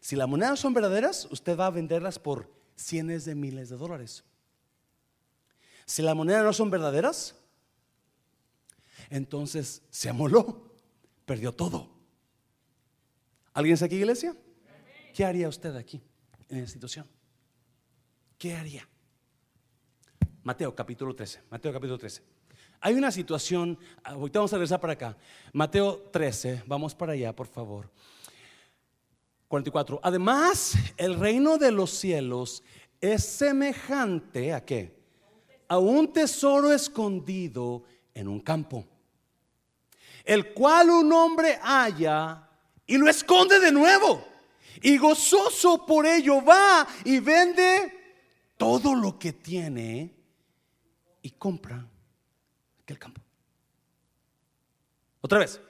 Si 0.00 0.16
las 0.16 0.26
monedas 0.26 0.58
son 0.58 0.72
verdaderas, 0.72 1.28
usted 1.30 1.58
va 1.58 1.66
a 1.66 1.70
venderlas 1.70 2.18
por 2.18 2.50
cientos 2.74 3.26
de 3.26 3.34
miles 3.34 3.68
de 3.68 3.76
dólares. 3.76 4.24
Si 5.84 6.00
las 6.00 6.16
monedas 6.16 6.42
no 6.42 6.54
son 6.54 6.70
verdaderas, 6.70 7.36
entonces 9.10 9.82
se 9.90 10.08
amoló, 10.08 10.74
perdió 11.26 11.52
todo. 11.52 11.90
¿Alguien 13.52 13.74
está 13.74 13.84
aquí, 13.84 13.96
iglesia? 13.96 14.34
¿Qué 15.12 15.22
haría 15.22 15.50
usted 15.50 15.76
aquí 15.76 16.02
en 16.48 16.60
esta 16.60 16.72
situación? 16.72 17.06
¿Qué 18.38 18.54
haría? 18.54 18.88
Mateo 20.44 20.74
capítulo 20.74 21.14
13. 21.14 21.42
Mateo 21.50 21.74
capítulo 21.74 21.98
13. 21.98 22.35
Hay 22.80 22.94
una 22.94 23.10
situación, 23.10 23.78
ahorita 24.04 24.38
vamos 24.38 24.52
a 24.52 24.56
regresar 24.56 24.80
para 24.80 24.92
acá. 24.92 25.16
Mateo 25.52 26.08
13, 26.12 26.64
vamos 26.66 26.94
para 26.94 27.12
allá, 27.12 27.34
por 27.34 27.46
favor. 27.46 27.90
44. 29.48 30.00
Además, 30.02 30.74
el 30.96 31.18
reino 31.18 31.56
de 31.58 31.70
los 31.70 31.90
cielos 31.90 32.62
es 33.00 33.24
semejante 33.24 34.52
a 34.52 34.64
qué? 34.64 34.96
A 35.68 35.78
un 35.78 36.12
tesoro 36.12 36.72
escondido 36.72 37.84
en 38.14 38.28
un 38.28 38.40
campo, 38.40 38.84
el 40.24 40.52
cual 40.52 40.90
un 40.90 41.12
hombre 41.12 41.58
halla 41.62 42.48
y 42.86 42.96
lo 42.96 43.08
esconde 43.08 43.58
de 43.60 43.72
nuevo. 43.72 44.24
Y 44.82 44.98
gozoso 44.98 45.86
por 45.86 46.06
ello 46.06 46.44
va 46.44 46.86
y 47.04 47.18
vende 47.18 47.92
todo 48.56 48.94
lo 48.94 49.18
que 49.18 49.32
tiene 49.32 50.14
y 51.22 51.30
compra 51.30 51.88
aquel 52.86 52.98
campo. 53.00 53.20
Otra 55.20 55.40
vez. 55.40 55.60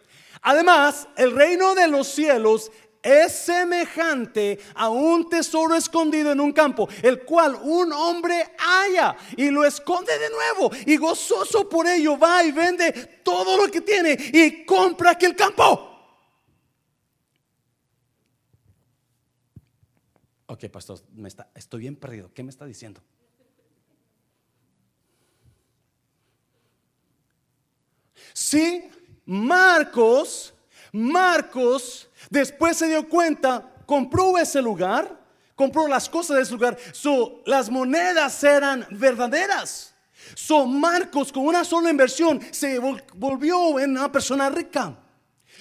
Además, 0.43 1.09
el 1.17 1.35
reino 1.35 1.75
de 1.75 1.89
los 1.89 2.09
cielos 2.09 2.71
es 3.03 3.33
semejante 3.33 4.59
a 4.75 4.91
un 4.91 5.31
tesoro 5.31 5.75
escondido 5.75 6.33
en 6.33 6.41
un 6.41 6.53
campo, 6.53 6.89
el 7.03 7.25
cual 7.25 7.55
un 7.63 7.91
hombre 7.93 8.55
halla 8.59 9.17
y 9.35 9.49
lo 9.49 9.65
esconde 9.65 10.19
de 10.19 10.29
nuevo 10.29 10.71
y 10.85 10.99
gozoso 10.99 11.67
por 11.71 11.87
ello 11.87 12.19
va 12.19 12.45
y 12.45 12.53
vende 12.53 12.93
todo 13.25 13.57
lo 13.57 13.71
que 13.71 13.81
tiene 13.81 14.15
y 14.33 14.67
compra 14.67 15.13
aquel 15.13 15.35
campo. 15.35 15.93
Ok, 20.49 20.67
pastor, 20.69 21.01
me 21.15 21.29
está, 21.29 21.51
estoy 21.55 21.81
bien 21.81 21.97
perdido. 21.97 22.31
¿Qué 22.35 22.43
me 22.43 22.51
está 22.51 22.67
diciendo? 22.67 23.03
Sí, 28.33 28.91
Marcos, 29.25 30.55
Marcos 30.93 32.09
después 32.31 32.77
se 32.77 32.89
dio 32.89 33.09
cuenta, 33.09 33.73
compró 33.87 34.39
ese 34.39 34.63
lugar, 34.63 35.21
compró 35.55 35.89
las 35.89 36.09
cosas 36.09 36.37
de 36.37 36.43
ese 36.43 36.53
lugar, 36.53 36.77
las 37.45 37.71
monedas 37.71 38.43
eran 38.45 38.87
verdaderas. 38.91 39.95
So 40.35 40.67
Marcos 40.67 41.31
con 41.33 41.47
una 41.47 41.65
sola 41.65 41.91
inversión 41.91 42.41
se 42.51 42.79
volvió 43.15 43.79
en 43.79 43.91
una 43.91 44.11
persona 44.11 44.51
rica. 44.51 44.97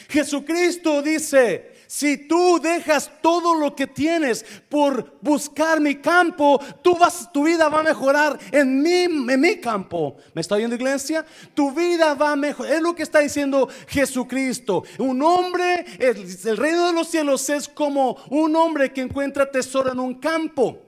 Jesucristo 0.09 1.01
dice, 1.01 1.74
si 1.87 2.17
tú 2.27 2.59
dejas 2.61 3.11
todo 3.21 3.55
lo 3.55 3.75
que 3.75 3.87
tienes 3.87 4.45
por 4.69 5.17
buscar 5.21 5.79
mi 5.79 5.95
campo, 5.95 6.59
tú 6.81 6.95
vas, 6.95 7.31
tu 7.31 7.43
vida 7.43 7.69
va 7.69 7.79
a 7.79 7.83
mejorar 7.83 8.37
en 8.51 8.81
mi, 8.81 9.03
en 9.03 9.39
mi 9.39 9.57
campo. 9.57 10.17
¿Me 10.33 10.41
está 10.41 10.55
oyendo 10.55 10.75
iglesia? 10.75 11.25
Tu 11.53 11.71
vida 11.71 12.13
va 12.13 12.31
a 12.31 12.35
mejorar. 12.35 12.73
Es 12.73 12.81
lo 12.81 12.95
que 12.95 13.03
está 13.03 13.19
diciendo 13.19 13.67
Jesucristo. 13.87 14.83
Un 14.99 15.21
hombre, 15.21 15.85
el, 15.99 16.25
el 16.45 16.57
reino 16.57 16.87
de 16.87 16.93
los 16.93 17.07
cielos 17.07 17.49
es 17.49 17.67
como 17.67 18.17
un 18.29 18.55
hombre 18.55 18.91
que 18.91 19.01
encuentra 19.01 19.49
tesoro 19.49 19.91
en 19.91 19.99
un 19.99 20.15
campo. 20.15 20.79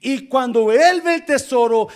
Y 0.00 0.28
cuando 0.28 0.70
él 0.70 1.00
ve 1.00 1.16
el 1.16 1.24
tesoro, 1.24 1.88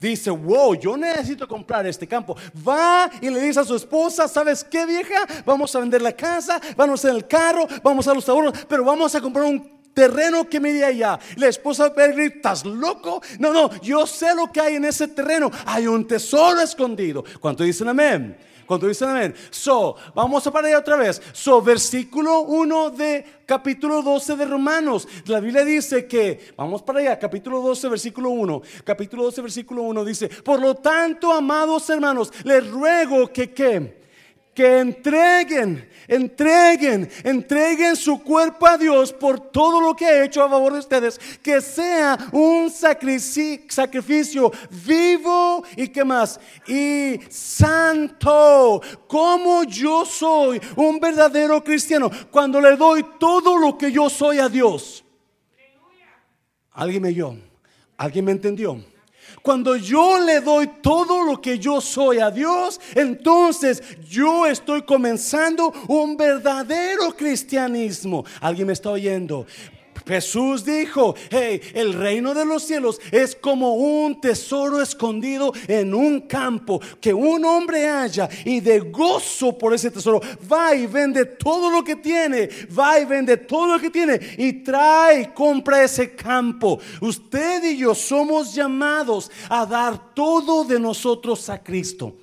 dice, 0.00 0.30
wow, 0.30 0.74
yo 0.74 0.96
necesito 0.96 1.46
comprar 1.46 1.86
este 1.86 2.06
campo. 2.06 2.36
Va 2.66 3.10
y 3.20 3.28
le 3.28 3.40
dice 3.40 3.60
a 3.60 3.64
su 3.64 3.76
esposa, 3.76 4.26
¿sabes 4.26 4.64
qué 4.64 4.86
vieja? 4.86 5.26
Vamos 5.44 5.74
a 5.76 5.80
vender 5.80 6.00
la 6.00 6.12
casa, 6.12 6.60
vamos 6.76 7.04
en 7.04 7.16
el 7.16 7.26
carro, 7.26 7.66
vamos 7.82 8.08
a 8.08 8.14
los 8.14 8.28
ahorros, 8.28 8.54
pero 8.68 8.84
vamos 8.84 9.14
a 9.14 9.20
comprar 9.20 9.44
un 9.44 9.80
terreno 9.92 10.48
que 10.48 10.60
me 10.60 10.82
allá. 10.82 11.18
La 11.36 11.48
esposa 11.48 11.92
Perry, 11.92 12.26
¿estás 12.26 12.64
loco? 12.64 13.22
No, 13.38 13.52
no, 13.52 13.70
yo 13.80 14.06
sé 14.06 14.34
lo 14.34 14.50
que 14.50 14.60
hay 14.60 14.76
en 14.76 14.84
ese 14.86 15.08
terreno. 15.08 15.50
Hay 15.66 15.86
un 15.86 16.06
tesoro 16.06 16.60
escondido. 16.60 17.24
¿Cuánto 17.40 17.64
dicen 17.64 17.88
amén? 17.88 18.36
Cuando 18.70 18.86
dicen 18.86 19.08
amén. 19.08 19.34
So, 19.50 19.96
vamos 20.14 20.46
a 20.46 20.52
parar 20.52 20.76
otra 20.76 20.94
vez. 20.94 21.20
So, 21.32 21.60
versículo 21.60 22.42
1 22.42 22.90
de 22.90 23.24
capítulo 23.44 24.00
12 24.00 24.36
de 24.36 24.44
Romanos. 24.44 25.08
La 25.26 25.40
Biblia 25.40 25.64
dice 25.64 26.06
que, 26.06 26.52
vamos 26.56 26.80
para 26.80 27.00
allá, 27.00 27.18
capítulo 27.18 27.60
12, 27.62 27.88
versículo 27.88 28.30
1. 28.30 28.62
Capítulo 28.84 29.24
12, 29.24 29.42
versículo 29.42 29.82
1 29.82 30.04
dice, 30.04 30.28
por 30.28 30.60
lo 30.60 30.76
tanto, 30.76 31.32
amados 31.32 31.90
hermanos, 31.90 32.32
les 32.44 32.64
ruego 32.70 33.32
que, 33.32 33.52
¿qué? 33.52 34.02
Que 34.60 34.78
entreguen, 34.78 35.88
entreguen, 36.06 37.08
entreguen 37.24 37.96
su 37.96 38.22
cuerpo 38.22 38.66
a 38.66 38.76
Dios 38.76 39.10
por 39.10 39.40
todo 39.40 39.80
lo 39.80 39.96
que 39.96 40.04
ha 40.04 40.22
hecho 40.22 40.42
a 40.42 40.50
favor 40.50 40.74
de 40.74 40.80
ustedes, 40.80 41.18
que 41.42 41.62
sea 41.62 42.28
un 42.30 42.68
sacrificio 42.70 44.52
vivo 44.84 45.64
y 45.76 45.88
que 45.88 46.04
más, 46.04 46.38
y 46.68 47.18
santo, 47.30 48.82
como 49.06 49.64
yo 49.64 50.04
soy 50.04 50.60
un 50.76 51.00
verdadero 51.00 51.64
cristiano, 51.64 52.10
cuando 52.30 52.60
le 52.60 52.76
doy 52.76 53.02
todo 53.18 53.56
lo 53.56 53.78
que 53.78 53.90
yo 53.90 54.10
soy 54.10 54.40
a 54.40 54.50
Dios. 54.50 55.02
¿Alguien 56.72 57.00
me 57.00 57.08
oyó? 57.08 57.34
¿Alguien 57.96 58.26
me 58.26 58.32
entendió? 58.32 58.89
Cuando 59.42 59.76
yo 59.76 60.18
le 60.18 60.40
doy 60.40 60.68
todo 60.82 61.24
lo 61.24 61.40
que 61.40 61.58
yo 61.58 61.80
soy 61.80 62.18
a 62.18 62.30
Dios, 62.30 62.80
entonces 62.94 63.82
yo 64.08 64.46
estoy 64.46 64.82
comenzando 64.82 65.72
un 65.88 66.16
verdadero 66.16 67.16
cristianismo. 67.16 68.24
¿Alguien 68.40 68.66
me 68.66 68.74
está 68.74 68.90
oyendo? 68.90 69.46
Jesús 70.10 70.64
dijo, 70.64 71.14
hey, 71.30 71.60
el 71.72 71.92
reino 71.92 72.34
de 72.34 72.44
los 72.44 72.64
cielos 72.64 73.00
es 73.12 73.36
como 73.36 73.74
un 73.74 74.20
tesoro 74.20 74.82
escondido 74.82 75.52
en 75.68 75.94
un 75.94 76.22
campo 76.22 76.80
que 77.00 77.14
un 77.14 77.44
hombre 77.44 77.88
haya 77.88 78.28
y 78.44 78.58
de 78.58 78.80
gozo 78.80 79.56
por 79.56 79.72
ese 79.72 79.90
tesoro 79.90 80.20
va 80.50 80.74
y 80.74 80.88
vende 80.88 81.24
todo 81.26 81.70
lo 81.70 81.84
que 81.84 81.94
tiene, 81.94 82.48
va 82.76 82.98
y 82.98 83.04
vende 83.04 83.36
todo 83.36 83.74
lo 83.74 83.80
que 83.80 83.90
tiene 83.90 84.18
y 84.36 84.64
trae 84.64 85.32
compra 85.32 85.84
ese 85.84 86.16
campo. 86.16 86.80
Usted 87.00 87.62
y 87.62 87.76
yo 87.76 87.94
somos 87.94 88.52
llamados 88.52 89.30
a 89.48 89.64
dar 89.64 90.12
todo 90.12 90.64
de 90.64 90.80
nosotros 90.80 91.48
a 91.48 91.62
Cristo. 91.62 92.16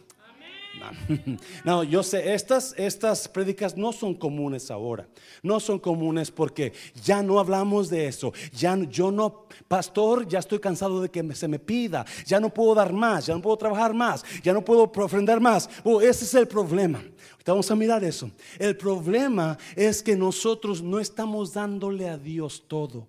No, 1.63 1.83
yo 1.83 2.03
sé, 2.03 2.33
estas, 2.33 2.73
estas 2.77 3.27
prédicas 3.27 3.75
no 3.75 3.91
son 3.91 4.13
comunes 4.13 4.71
ahora. 4.71 5.07
No 5.43 5.59
son 5.59 5.79
comunes 5.79 6.31
porque 6.31 6.73
ya 7.03 7.21
no 7.21 7.39
hablamos 7.39 7.89
de 7.89 8.07
eso. 8.07 8.33
Ya 8.53 8.77
yo 8.89 9.11
no, 9.11 9.45
pastor, 9.67 10.27
ya 10.27 10.39
estoy 10.39 10.59
cansado 10.59 11.01
de 11.01 11.09
que 11.09 11.35
se 11.35 11.47
me 11.47 11.59
pida. 11.59 12.05
Ya 12.25 12.39
no 12.39 12.53
puedo 12.53 12.75
dar 12.75 12.93
más, 12.93 13.25
ya 13.25 13.35
no 13.35 13.41
puedo 13.41 13.57
trabajar 13.57 13.93
más, 13.93 14.23
ya 14.43 14.53
no 14.53 14.63
puedo 14.63 14.91
ofrendar 14.95 15.39
más. 15.39 15.69
Oh, 15.83 16.01
ese 16.01 16.25
es 16.25 16.33
el 16.33 16.47
problema. 16.47 17.03
vamos 17.45 17.69
a 17.71 17.75
mirar 17.75 18.03
eso. 18.03 18.29
El 18.59 18.75
problema 18.77 19.57
es 19.75 20.01
que 20.03 20.15
nosotros 20.15 20.81
no 20.81 20.99
estamos 20.99 21.53
dándole 21.53 22.09
a 22.09 22.17
Dios 22.17 22.63
todo. 22.67 23.07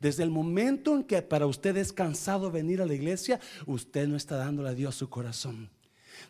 Desde 0.00 0.22
el 0.22 0.30
momento 0.30 0.94
en 0.94 1.04
que 1.04 1.20
para 1.20 1.46
usted 1.46 1.76
es 1.76 1.92
cansado 1.92 2.50
venir 2.50 2.80
a 2.80 2.86
la 2.86 2.94
iglesia, 2.94 3.38
usted 3.66 4.08
no 4.08 4.16
está 4.16 4.36
dándole 4.36 4.70
a 4.70 4.74
Dios 4.74 4.94
su 4.94 5.10
corazón. 5.10 5.68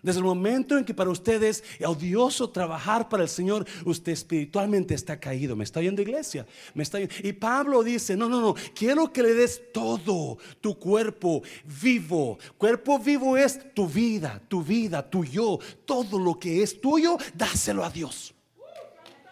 Desde 0.03 0.19
el 0.19 0.25
momento 0.25 0.79
en 0.79 0.85
que 0.85 0.95
para 0.95 1.11
usted 1.11 1.43
es 1.43 1.63
odioso 1.85 2.49
trabajar 2.49 3.09
para 3.09 3.23
el 3.23 3.29
Señor, 3.29 3.67
usted 3.85 4.13
espiritualmente 4.13 4.95
está 4.95 5.21
caído. 5.21 5.55
¿Me 5.55 5.65
está 5.65 5.81
oyendo 5.81 6.01
iglesia? 6.01 6.47
¿Me 6.75 6.83
está 6.83 6.99
Y 7.01 7.33
Pablo 7.35 7.83
dice, 7.83 8.17
no, 8.17 8.29
no, 8.29 8.41
no, 8.41 8.55
quiero 8.75 9.13
que 9.13 9.23
le 9.23 9.35
des 9.35 9.63
todo 9.73 10.39
tu 10.61 10.79
cuerpo 10.79 11.43
vivo. 11.83 12.39
Cuerpo 12.57 12.99
vivo 12.99 13.37
es 13.37 13.75
tu 13.75 13.87
vida, 13.87 14.41
tu 14.49 14.63
vida, 14.63 15.09
tu 15.09 15.25
yo. 15.25 15.59
Todo 15.85 16.19
lo 16.19 16.39
que 16.39 16.63
es 16.63 16.81
tuyo, 16.81 17.19
dáselo 17.35 17.85
a 17.85 17.91
Dios. 17.91 18.35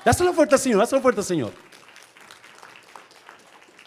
Dáselo 0.05 0.33
fuerte 0.33 0.59
Señor, 0.59 0.81
dáselo 0.81 1.01
fuerte 1.01 1.23
Señor. 1.23 1.53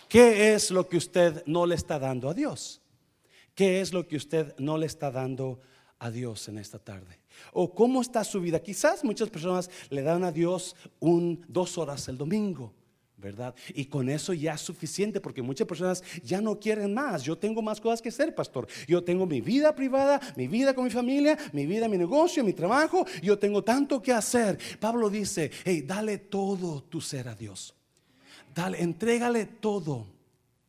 ¿Qué 0.10 0.54
es 0.54 0.72
lo 0.72 0.90
que 0.90 0.98
usted 0.98 1.44
no 1.46 1.66
le 1.66 1.76
está 1.76 1.98
dando 1.98 2.30
a 2.30 2.34
Dios? 2.34 2.82
¿Qué 3.56 3.82
es 3.82 3.94
lo 3.94 4.08
que 4.08 4.18
usted 4.18 4.56
no 4.58 4.78
le 4.78 4.86
está 4.86 5.12
dando 5.12 5.60
a 5.60 5.71
a 6.01 6.10
Dios 6.10 6.48
en 6.48 6.58
esta 6.58 6.79
tarde? 6.79 7.20
¿O 7.53 7.74
cómo 7.74 8.01
está 8.01 8.24
su 8.24 8.41
vida? 8.41 8.60
Quizás 8.60 9.03
muchas 9.03 9.29
personas 9.29 9.70
le 9.89 10.01
dan 10.01 10.24
a 10.24 10.31
Dios 10.31 10.75
un, 11.00 11.46
dos 11.48 11.77
horas 11.77 12.08
el 12.10 12.17
domingo. 12.17 12.74
¿verdad? 13.17 13.53
Y 13.75 13.86
con 13.86 14.10
eso 14.10 14.34
ya 14.34 14.55
es 14.55 14.62
suficiente 14.62 15.22
porque 15.22 15.43
muchas 15.43 15.67
personas 15.67 16.03
ya 16.24 16.41
no 16.41 16.60
quieren 16.60 16.91
más. 16.91 17.22
Yo 17.22 17.38
tengo 17.38 17.62
más 17.62 17.79
cosas 17.79 18.01
que 18.01 18.10
hacer, 18.10 18.34
pastor. 18.34 18.67
Yo 18.88 19.03
tengo 19.03 19.27
mi 19.27 19.41
vida 19.41 19.75
privada, 19.75 20.20
mi 20.36 20.48
vida 20.48 20.74
con 20.74 20.86
mi 20.86 20.89
familia, 20.89 21.38
mi 21.53 21.67
vida, 21.67 21.88
mi 21.88 22.00
negocio, 22.00 22.43
mi 22.43 22.53
trabajo. 22.53 23.05
Yo 23.22 23.38
tengo 23.38 23.63
tanto 23.63 24.01
que 24.01 24.12
hacer. 24.12 24.58
Pablo 24.79 25.08
dice, 25.08 25.51
hey, 25.63 25.84
dale 25.84 26.17
todo 26.17 26.81
tu 26.81 27.00
ser 27.00 27.27
a 27.27 27.36
Dios. 27.36 27.75
Dale, 28.55 28.81
entrégale 28.81 29.46
todo. 29.46 30.08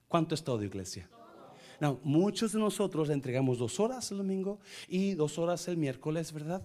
¿Cuánto 0.07 0.35
es 0.35 0.45
todo, 0.45 0.63
iglesia? 0.63 1.09
Muchos 2.03 2.53
de 2.53 2.59
nosotros 2.59 3.11
entregamos 3.11 3.59
dos 3.59 3.81
horas 3.81 4.11
el 4.11 4.19
domingo 4.19 4.59
y 4.89 5.15
dos 5.15 5.39
horas 5.39 5.67
el 5.69 5.77
miércoles, 5.77 6.33
¿verdad? 6.33 6.63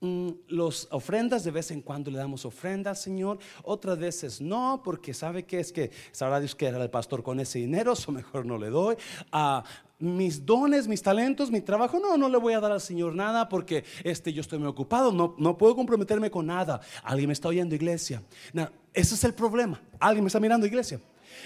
Mm, 0.00 0.30
los 0.48 0.86
ofrendas 0.92 1.42
de 1.42 1.50
vez 1.50 1.72
en 1.72 1.82
cuando 1.82 2.08
le 2.10 2.18
damos 2.18 2.44
ofrenda 2.44 2.90
al 2.90 2.96
Señor, 2.96 3.38
otras 3.64 3.98
veces 3.98 4.40
no, 4.40 4.80
porque 4.84 5.12
sabe 5.12 5.44
que 5.44 5.58
es 5.58 5.72
que 5.72 5.90
sabrá 6.12 6.38
Dios 6.38 6.54
que 6.54 6.66
era 6.66 6.80
el 6.80 6.90
pastor 6.90 7.24
con 7.24 7.40
ese 7.40 7.58
dinero, 7.58 7.94
o 8.06 8.12
mejor 8.12 8.46
no 8.46 8.58
le 8.58 8.70
doy. 8.70 8.96
a 9.32 9.64
mis 10.00 10.46
dones, 10.46 10.86
mis 10.86 11.02
talentos, 11.02 11.50
mi 11.50 11.60
trabajo, 11.60 11.98
no, 11.98 12.16
no 12.16 12.28
le 12.28 12.38
voy 12.38 12.54
a 12.54 12.60
dar 12.60 12.70
al 12.70 12.80
Señor 12.80 13.16
nada 13.16 13.48
porque 13.48 13.84
este, 14.04 14.32
yo 14.32 14.40
estoy 14.40 14.60
muy 14.60 14.68
ocupado, 14.68 15.10
no, 15.10 15.34
no 15.38 15.58
puedo 15.58 15.74
comprometerme 15.74 16.30
con 16.30 16.46
nada. 16.46 16.80
Alguien 17.02 17.26
me 17.26 17.32
está 17.32 17.48
oyendo, 17.48 17.74
iglesia. 17.74 18.22
ese 18.94 19.14
es 19.16 19.24
el 19.24 19.34
problema. 19.34 19.82
Alguien 19.98 20.22
me 20.22 20.28
está 20.28 20.38
mirando, 20.38 20.66
iglesia. 20.66 21.00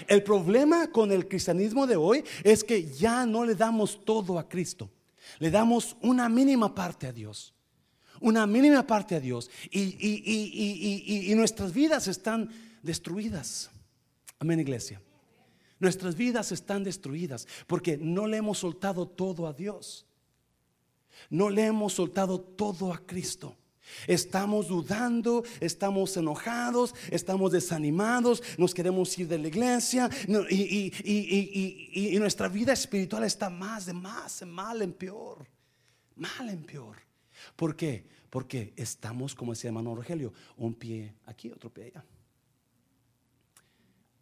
El 0.07 0.23
problema 0.23 0.91
con 0.91 1.11
el 1.11 1.27
cristianismo 1.27 1.87
de 1.87 1.95
hoy 1.95 2.23
es 2.43 2.63
que 2.63 2.85
ya 2.85 3.25
no 3.25 3.45
le 3.45 3.55
damos 3.55 4.03
todo 4.05 4.39
a 4.39 4.47
Cristo. 4.47 4.89
Le 5.39 5.49
damos 5.51 5.95
una 6.01 6.29
mínima 6.29 6.73
parte 6.73 7.07
a 7.07 7.11
Dios. 7.11 7.53
Una 8.19 8.45
mínima 8.47 8.85
parte 8.85 9.15
a 9.15 9.19
Dios. 9.19 9.49
Y, 9.71 11.29
y 11.29 11.35
nuestras 11.35 11.73
vidas 11.73 12.07
están 12.07 12.49
destruidas. 12.81 13.69
Amén, 14.39 14.59
iglesia. 14.59 15.01
Nuestras 15.79 16.15
vidas 16.15 16.51
están 16.51 16.83
destruidas 16.83 17.47
porque 17.67 17.97
no 17.97 18.27
le 18.27 18.37
hemos 18.37 18.59
soltado 18.59 19.07
todo 19.07 19.47
a 19.47 19.53
Dios. 19.53 20.05
No 21.29 21.49
le 21.49 21.65
hemos 21.65 21.93
soltado 21.93 22.39
todo 22.39 22.93
a 22.93 22.99
Cristo. 22.99 23.57
Estamos 24.07 24.67
dudando, 24.67 25.43
estamos 25.59 26.15
enojados, 26.17 26.93
estamos 27.09 27.51
desanimados, 27.51 28.41
nos 28.57 28.73
queremos 28.73 29.17
ir 29.17 29.27
de 29.27 29.37
la 29.37 29.47
iglesia 29.47 30.09
y, 30.49 32.17
nuestra 32.19 32.47
vida 32.47 32.73
espiritual 32.73 33.23
está 33.23 33.49
más 33.49 33.85
de 33.85 33.93
más, 33.93 34.45
mal 34.45 34.81
en 34.81 34.93
peor, 34.93 35.47
mal 36.15 36.49
en 36.49 36.63
peor. 36.63 36.97
¿Por 37.55 37.75
qué? 37.75 38.05
Porque 38.29 38.73
estamos, 38.75 39.35
como 39.35 39.53
decía 39.53 39.69
hermano 39.69 39.95
Rogelio, 39.95 40.33
un 40.57 40.73
pie 40.73 41.13
aquí, 41.25 41.51
otro 41.51 41.69
pie 41.69 41.85
allá. 41.85 42.05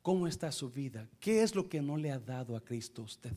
¿Cómo 0.02 0.28
está 0.28 0.52
su 0.52 0.70
vida? 0.72 1.08
¿Qué 1.20 1.44
es 1.44 1.54
lo 1.54 1.70
que 1.70 1.82
no 1.82 1.96
le 1.96 2.12
ha 2.12 2.20
dado 2.20 2.56
a 2.56 2.62
Cristo 2.62 3.04
usted? 3.04 3.34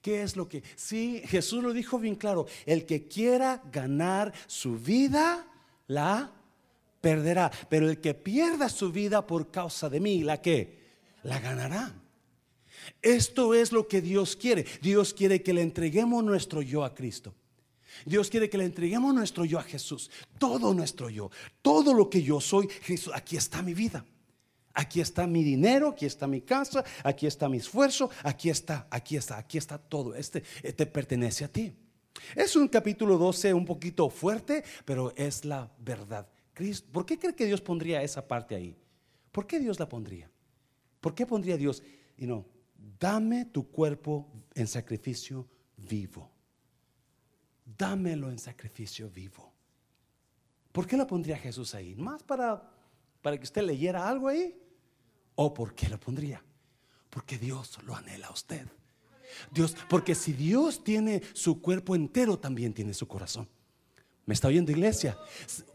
¿Qué 0.00 0.22
es 0.22 0.36
lo 0.36 0.48
que? 0.48 0.62
Sí, 0.76 1.22
Jesús 1.26 1.62
lo 1.62 1.72
dijo 1.72 1.98
bien 1.98 2.14
claro. 2.14 2.46
El 2.66 2.84
que 2.84 3.08
quiera 3.08 3.62
ganar 3.72 4.32
su 4.46 4.78
vida, 4.78 5.46
la 5.86 6.32
perderá. 7.00 7.50
Pero 7.68 7.88
el 7.88 8.00
que 8.00 8.14
pierda 8.14 8.68
su 8.68 8.92
vida 8.92 9.26
por 9.26 9.50
causa 9.50 9.88
de 9.88 10.00
mí, 10.00 10.22
¿la 10.22 10.40
que? 10.42 10.84
La 11.22 11.40
ganará. 11.40 11.94
Esto 13.00 13.54
es 13.54 13.72
lo 13.72 13.88
que 13.88 14.00
Dios 14.00 14.36
quiere. 14.36 14.66
Dios 14.82 15.14
quiere 15.14 15.42
que 15.42 15.54
le 15.54 15.62
entreguemos 15.62 16.22
nuestro 16.22 16.60
yo 16.62 16.84
a 16.84 16.94
Cristo. 16.94 17.34
Dios 18.04 18.28
quiere 18.28 18.50
que 18.50 18.58
le 18.58 18.64
entreguemos 18.64 19.14
nuestro 19.14 19.44
yo 19.44 19.58
a 19.58 19.62
Jesús. 19.62 20.10
Todo 20.38 20.74
nuestro 20.74 21.08
yo. 21.08 21.30
Todo 21.62 21.94
lo 21.94 22.10
que 22.10 22.22
yo 22.22 22.40
soy, 22.40 22.68
Jesús, 22.68 23.12
aquí 23.14 23.36
está 23.36 23.62
mi 23.62 23.72
vida. 23.72 24.04
Aquí 24.74 25.00
está 25.00 25.26
mi 25.26 25.44
dinero, 25.44 25.90
aquí 25.90 26.04
está 26.04 26.26
mi 26.26 26.40
casa, 26.40 26.84
aquí 27.04 27.26
está 27.26 27.48
mi 27.48 27.58
esfuerzo, 27.58 28.10
aquí 28.24 28.50
está, 28.50 28.88
aquí 28.90 29.16
está, 29.16 29.38
aquí 29.38 29.56
está 29.56 29.78
todo. 29.78 30.16
Este, 30.16 30.42
este 30.62 30.84
pertenece 30.84 31.44
a 31.44 31.48
ti. 31.48 31.72
Es 32.34 32.56
un 32.56 32.66
capítulo 32.68 33.16
12 33.16 33.54
un 33.54 33.64
poquito 33.64 34.10
fuerte, 34.10 34.64
pero 34.84 35.14
es 35.16 35.44
la 35.44 35.70
verdad. 35.78 36.28
¿Por 36.92 37.06
qué 37.06 37.18
cree 37.18 37.34
que 37.34 37.46
Dios 37.46 37.60
pondría 37.60 38.02
esa 38.02 38.26
parte 38.26 38.54
ahí? 38.54 38.76
¿Por 39.30 39.46
qué 39.46 39.60
Dios 39.60 39.78
la 39.78 39.88
pondría? 39.88 40.30
¿Por 41.00 41.14
qué 41.14 41.26
pondría 41.26 41.56
Dios? 41.56 41.82
Y 42.16 42.26
no, 42.26 42.46
dame 42.98 43.44
tu 43.46 43.68
cuerpo 43.70 44.28
en 44.54 44.66
sacrificio 44.66 45.48
vivo. 45.76 46.30
Dámelo 47.64 48.30
en 48.30 48.38
sacrificio 48.38 49.08
vivo. 49.08 49.52
¿Por 50.72 50.86
qué 50.86 50.96
lo 50.96 51.06
pondría 51.06 51.36
Jesús 51.36 51.74
ahí? 51.74 51.94
¿Más 51.94 52.22
para, 52.22 52.70
para 53.22 53.36
que 53.36 53.44
usted 53.44 53.62
leyera 53.62 54.08
algo 54.08 54.28
ahí? 54.28 54.60
¿O 55.36 55.52
por 55.52 55.74
qué 55.74 55.88
lo 55.88 55.98
pondría? 55.98 56.42
Porque 57.10 57.38
Dios 57.38 57.78
lo 57.84 57.94
anhela 57.94 58.28
a 58.28 58.32
usted. 58.32 58.66
Dios, 59.50 59.76
porque 59.88 60.14
si 60.14 60.32
Dios 60.32 60.84
tiene 60.84 61.22
su 61.32 61.60
cuerpo 61.60 61.94
entero, 61.94 62.38
también 62.38 62.72
tiene 62.72 62.94
su 62.94 63.08
corazón. 63.08 63.48
¿Me 64.26 64.34
está 64.34 64.48
oyendo 64.48 64.72
iglesia? 64.72 65.18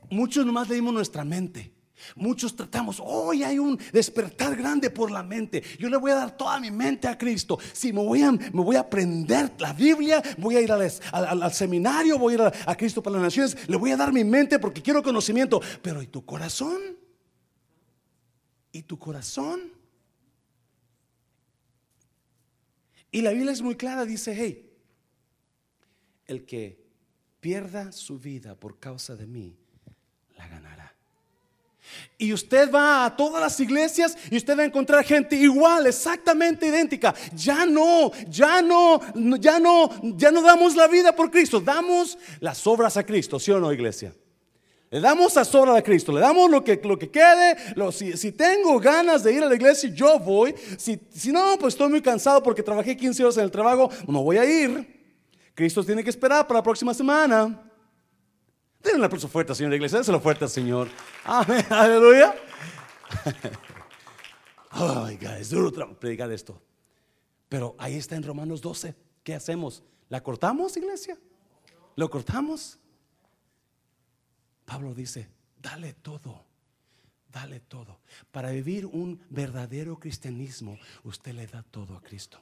Muchos 0.10 0.46
nomás 0.46 0.70
leímos 0.70 0.94
nuestra 0.94 1.24
mente. 1.24 1.74
Muchos 2.16 2.56
tratamos, 2.56 3.02
hoy 3.04 3.44
hay 3.44 3.60
un 3.60 3.78
despertar 3.92 4.56
grande 4.56 4.90
por 4.90 5.12
la 5.12 5.22
mente. 5.22 5.62
Yo 5.78 5.90
le 5.90 5.98
voy 5.98 6.12
a 6.12 6.16
dar 6.16 6.38
toda 6.38 6.58
mi 6.60 6.72
mente 6.72 7.10
a 7.10 7.18
Cristo. 7.18 7.60
Si 7.74 7.92
me 7.92 8.02
voy 8.02 8.22
a, 8.22 8.32
me 8.32 8.64
voy 8.64 8.78
a 8.78 8.82
aprender 8.82 9.54
la 9.60 9.74
Biblia, 9.74 10.24
voy 10.38 10.56
a 10.56 10.62
ir 10.62 10.72
al, 10.72 11.54
seminario, 11.54 12.18
voy 12.18 12.34
a 12.34 12.36
ir 12.36 12.42
a, 12.42 12.54
a 12.66 12.78
Cristo 12.78 13.04
para 13.04 13.16
las 13.18 13.24
Naciones, 13.24 13.58
le 13.68 13.76
voy 13.76 13.92
a 13.92 13.98
dar 13.98 14.14
mi 14.14 14.24
mente 14.24 14.60
porque 14.60 14.82
quiero 14.82 15.04
conocimiento. 15.04 15.62
Pero 15.82 16.02
¿y 16.02 16.08
tu 16.08 16.26
corazón? 16.26 16.99
Y 18.72 18.84
tu 18.84 18.98
corazón. 18.98 19.74
Y 23.12 23.22
la 23.22 23.32
Biblia 23.32 23.52
es 23.52 23.62
muy 23.62 23.76
clara, 23.76 24.06
dice, 24.06 24.36
hey, 24.38 24.72
el 26.28 26.46
que 26.46 26.80
pierda 27.40 27.92
su 27.92 28.20
vida 28.20 28.56
por 28.56 28.80
causa 28.80 29.16
de 29.16 29.26
mí, 29.26 29.58
la 30.38 30.48
ganará. 30.48 30.96
Y 32.20 32.34
usted 32.34 32.72
va 32.72 33.06
a 33.06 33.16
todas 33.16 33.42
las 33.42 33.60
iglesias 33.60 34.16
y 34.30 34.38
usted 34.38 34.56
va 34.56 34.62
a 34.62 34.66
encontrar 34.66 35.04
gente 35.04 35.36
igual, 35.36 35.88
exactamente 35.88 36.68
idéntica. 36.68 37.16
Ya 37.34 37.66
no, 37.66 38.12
ya 38.30 38.62
no, 38.62 39.02
ya 39.40 39.60
no, 39.60 39.90
ya 40.16 40.30
no 40.30 40.42
damos 40.44 40.76
la 40.76 40.88
vida 40.88 41.16
por 41.16 41.32
Cristo, 41.32 41.60
damos 41.60 42.18
las 42.40 42.68
obras 42.68 42.96
a 42.98 43.04
Cristo, 43.04 43.40
¿sí 43.40 43.52
o 43.52 43.60
no, 43.60 43.74
iglesia? 43.74 44.14
Le 44.92 45.00
damos 45.00 45.38
a 45.38 45.46
sobra 45.46 45.76
a 45.76 45.82
Cristo, 45.84 46.12
le 46.12 46.20
damos 46.20 46.50
lo 46.50 46.64
que, 46.64 46.82
lo 46.84 46.98
que 46.98 47.12
quede. 47.12 47.56
si, 47.92 48.32
tengo 48.32 48.80
ganas 48.80 49.24
de 49.24 49.34
ir 49.34 49.44
a 49.44 49.48
la 49.48 49.56
iglesia, 49.56 49.90
yo 49.94 50.18
voy. 50.20 50.56
Si, 50.78 51.00
si 51.12 51.32
no, 51.32 51.58
pues 51.60 51.76
estoy 51.76 51.90
muy 51.90 52.02
cansado 52.02 52.42
porque 52.42 52.64
trabajé 52.64 52.98
15 52.98 53.24
horas 53.24 53.38
en 53.38 53.44
el 53.44 53.52
trabajo, 53.52 53.90
no 54.08 54.24
voy 54.24 54.38
a 54.38 54.46
ir. 54.46 55.00
Cristo 55.54 55.84
tiene 55.84 56.04
que 56.04 56.10
esperar 56.10 56.48
para 56.48 56.60
la 56.60 56.64
próxima 56.64 56.94
semana. 56.94 57.70
Denle 58.82 59.00
un 59.00 59.06
aplauso 59.06 59.28
fuerte, 59.28 59.54
Señor 59.54 59.72
de 59.72 59.76
iglesia. 59.76 60.00
Déselo 60.00 60.20
fuerte 60.20 60.48
Señor. 60.48 60.88
Amén. 61.24 61.66
Aleluya. 61.70 62.34
Ay, 64.72 65.18
God, 65.18 65.38
es 65.38 65.50
duro 65.50 65.72
predicar 66.00 66.32
esto. 66.32 66.60
Pero 67.48 67.76
ahí 67.78 67.96
está 67.96 68.16
en 68.16 68.24
Romanos 68.24 68.62
12. 68.62 68.96
¿Qué 69.24 69.36
hacemos? 69.36 69.84
¿La 70.08 70.24
cortamos, 70.24 70.78
iglesia? 70.78 71.18
¿Lo 71.96 72.10
cortamos? 72.10 72.80
Pablo 74.70 74.94
dice, 74.94 75.28
dale 75.60 75.94
todo, 75.94 76.46
dale 77.32 77.60
todo. 77.60 78.02
Para 78.32 78.52
vivir 78.52 78.86
un 78.86 79.20
verdadero 79.32 80.00
cristianismo, 80.00 80.78
usted 81.04 81.34
le 81.34 81.48
da 81.48 81.64
todo 81.64 81.96
a 81.98 82.02
Cristo. 82.04 82.40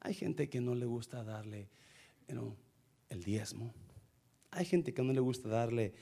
Hay 0.00 0.14
gente 0.14 0.48
que 0.48 0.62
no 0.62 0.74
le 0.74 0.86
gusta 0.86 1.22
darle 1.22 1.68
el 3.10 3.22
diezmo. 3.22 3.74
Hay 4.52 4.64
gente 4.64 4.94
que 4.94 5.02
no 5.02 5.12
le 5.12 5.20
gusta 5.20 5.50
darle 5.50 5.92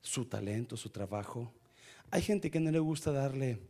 su 0.00 0.24
talento, 0.24 0.76
su 0.76 0.90
trabajo. 0.90 1.52
Hay 2.10 2.22
gente 2.22 2.50
que 2.50 2.58
no 2.58 2.72
le 2.72 2.80
gusta 2.80 3.12
darle 3.12 3.60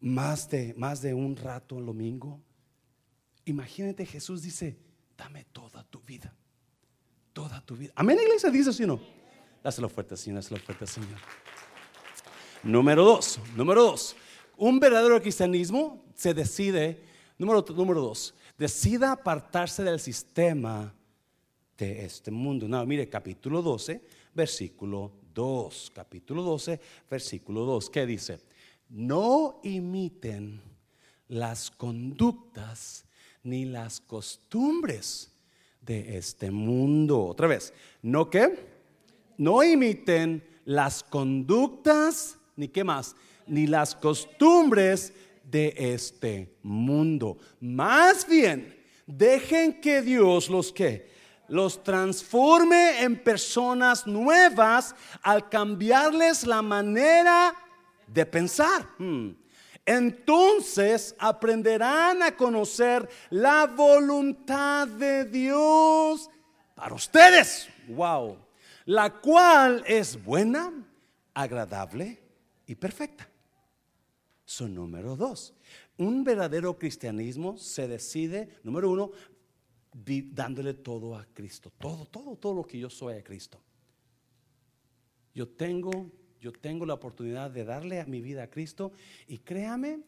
más 0.00 0.48
de, 0.48 0.72
más 0.78 1.02
de 1.02 1.12
un 1.12 1.36
rato 1.36 1.78
el 1.78 1.84
domingo. 1.84 2.40
Imagínate, 3.44 4.06
Jesús 4.06 4.40
dice, 4.40 4.78
dame 5.18 5.44
toda 5.52 5.84
tu 5.84 6.00
vida 6.00 6.34
toda 7.36 7.60
tu 7.60 7.76
vida. 7.76 7.92
Amén, 7.94 8.18
iglesia, 8.18 8.48
dice 8.48 8.70
así 8.70 8.84
o 8.84 8.86
no. 8.86 9.25
Dáselo 9.66 9.88
fuerte, 9.88 10.16
Señor, 10.16 10.44
dáselo 10.44 10.60
fuerte, 10.60 10.86
Señor. 10.86 11.18
Número 12.62 13.04
dos, 13.04 13.40
número 13.56 13.82
dos. 13.82 14.14
Un 14.56 14.78
verdadero 14.78 15.20
cristianismo 15.20 16.04
se 16.14 16.32
decide, 16.32 17.02
número, 17.36 17.64
número 17.74 18.00
dos, 18.00 18.32
decida 18.56 19.10
apartarse 19.10 19.82
del 19.82 19.98
sistema 19.98 20.94
de 21.76 22.04
este 22.04 22.30
mundo. 22.30 22.68
No, 22.68 22.86
mire, 22.86 23.08
capítulo 23.08 23.60
12, 23.60 24.00
versículo 24.32 25.10
2. 25.34 25.90
Capítulo 25.92 26.44
12, 26.44 26.80
versículo 27.10 27.64
2. 27.64 27.90
¿Qué 27.90 28.06
dice? 28.06 28.38
No 28.88 29.58
imiten 29.64 30.62
las 31.26 31.72
conductas 31.72 33.04
ni 33.42 33.64
las 33.64 34.00
costumbres 34.00 35.32
de 35.80 36.18
este 36.18 36.52
mundo. 36.52 37.24
Otra 37.24 37.48
vez, 37.48 37.74
¿no 38.00 38.30
qué? 38.30 38.75
No 39.38 39.62
imiten 39.62 40.42
las 40.64 41.02
conductas 41.02 42.38
ni 42.56 42.68
qué 42.68 42.84
más, 42.84 43.14
ni 43.46 43.66
las 43.66 43.94
costumbres 43.94 45.12
de 45.44 45.74
este 45.76 46.56
mundo. 46.62 47.38
Más 47.60 48.26
bien, 48.26 48.76
dejen 49.06 49.80
que 49.80 50.02
Dios 50.02 50.48
los 50.48 50.72
que 50.72 51.14
los 51.48 51.84
transforme 51.84 53.02
en 53.02 53.22
personas 53.22 54.06
nuevas 54.06 54.94
al 55.22 55.48
cambiarles 55.48 56.44
la 56.44 56.60
manera 56.60 57.54
de 58.06 58.26
pensar. 58.26 58.88
Hmm. 58.98 59.30
Entonces 59.84 61.14
aprenderán 61.18 62.20
a 62.24 62.36
conocer 62.36 63.08
la 63.30 63.66
voluntad 63.66 64.88
de 64.88 65.24
Dios 65.24 66.28
para 66.74 66.94
ustedes. 66.94 67.68
Wow. 67.86 68.45
La 68.86 69.20
cual 69.20 69.82
es 69.86 70.22
buena, 70.22 70.72
agradable 71.34 72.20
y 72.66 72.76
perfecta. 72.76 73.28
Su 74.44 74.68
número 74.68 75.16
dos. 75.16 75.54
Un 75.98 76.22
verdadero 76.22 76.78
cristianismo 76.78 77.58
se 77.58 77.88
decide, 77.88 78.48
número 78.62 78.90
uno, 78.90 79.10
dándole 79.92 80.74
todo 80.74 81.16
a 81.16 81.26
Cristo. 81.26 81.72
Todo, 81.78 82.06
todo, 82.06 82.36
todo 82.36 82.54
lo 82.54 82.64
que 82.64 82.78
yo 82.78 82.88
soy 82.88 83.14
a 83.16 83.24
Cristo. 83.24 83.60
Yo 85.34 85.48
tengo, 85.48 86.12
yo 86.40 86.52
tengo 86.52 86.86
la 86.86 86.94
oportunidad 86.94 87.50
de 87.50 87.64
darle 87.64 88.00
a 88.00 88.06
mi 88.06 88.20
vida 88.20 88.44
a 88.44 88.50
Cristo 88.50 88.92
y 89.26 89.38
créame 89.38 90.00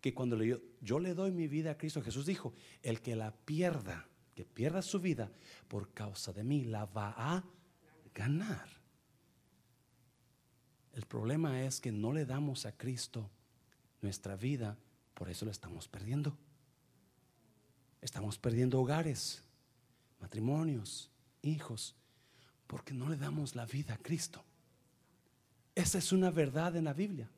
que 0.00 0.12
cuando 0.12 0.42
yo, 0.42 0.58
yo 0.80 0.98
le 0.98 1.14
doy 1.14 1.30
mi 1.30 1.46
vida 1.46 1.70
a 1.70 1.78
Cristo, 1.78 2.02
Jesús 2.02 2.26
dijo, 2.26 2.52
el 2.82 3.00
que 3.00 3.14
la 3.14 3.30
pierda, 3.30 4.08
que 4.34 4.44
pierda 4.44 4.82
su 4.82 4.98
vida 4.98 5.30
por 5.68 5.92
causa 5.94 6.32
de 6.32 6.42
mí, 6.42 6.64
la 6.64 6.84
va 6.86 7.14
a 7.16 7.44
ganar. 8.14 8.68
El 10.92 11.04
problema 11.06 11.62
es 11.64 11.80
que 11.80 11.90
no 11.90 12.12
le 12.12 12.24
damos 12.24 12.66
a 12.66 12.72
Cristo 12.76 13.28
nuestra 14.00 14.36
vida, 14.36 14.78
por 15.14 15.28
eso 15.28 15.44
lo 15.44 15.50
estamos 15.50 15.88
perdiendo. 15.88 16.36
Estamos 18.00 18.38
perdiendo 18.38 18.80
hogares, 18.80 19.42
matrimonios, 20.20 21.10
hijos, 21.42 21.96
porque 22.66 22.94
no 22.94 23.08
le 23.08 23.16
damos 23.16 23.56
la 23.56 23.66
vida 23.66 23.94
a 23.94 23.98
Cristo. 23.98 24.44
Esa 25.74 25.98
es 25.98 26.12
una 26.12 26.30
verdad 26.30 26.76
en 26.76 26.84
la 26.84 26.92
Biblia. 26.92 27.28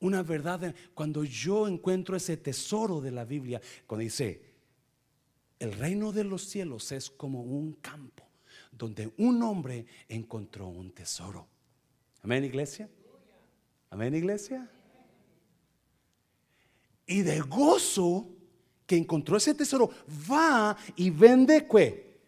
Una 0.00 0.22
verdad 0.22 0.74
cuando 0.94 1.24
yo 1.24 1.66
encuentro 1.66 2.16
ese 2.16 2.36
tesoro 2.36 3.00
de 3.00 3.10
la 3.10 3.24
Biblia, 3.24 3.60
cuando 3.86 4.04
dice, 4.04 4.54
el 5.58 5.72
reino 5.72 6.12
de 6.12 6.22
los 6.22 6.42
cielos 6.42 6.92
es 6.92 7.10
como 7.10 7.42
un 7.42 7.72
campo 7.72 8.27
donde 8.72 9.12
un 9.18 9.42
hombre 9.42 9.86
encontró 10.08 10.68
un 10.68 10.92
tesoro. 10.92 11.46
Amén, 12.22 12.44
iglesia. 12.44 12.88
Amén, 13.90 14.14
iglesia. 14.14 14.70
Y 17.06 17.22
de 17.22 17.40
gozo 17.40 18.28
que 18.86 18.96
encontró 18.96 19.36
ese 19.36 19.54
tesoro, 19.54 19.90
va 20.30 20.76
y 20.96 21.10
vende 21.10 21.66
¿qué? 21.66 22.20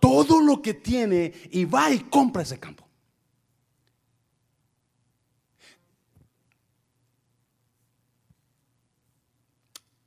todo 0.00 0.40
lo 0.40 0.60
que 0.60 0.74
tiene 0.74 1.32
y 1.50 1.64
va 1.64 1.92
y 1.92 2.00
compra 2.00 2.42
ese 2.42 2.58
campo. 2.58 2.86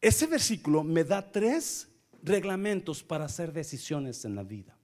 Ese 0.02 0.28
versículo 0.28 0.84
me 0.84 1.06
da 1.06 1.32
tres 1.32 1.88
reglamentos 2.22 3.02
para 3.02 3.24
hacer 3.24 3.54
decisiones 3.54 4.26
en 4.26 4.36
la 4.36 4.43
vida. 4.43 4.78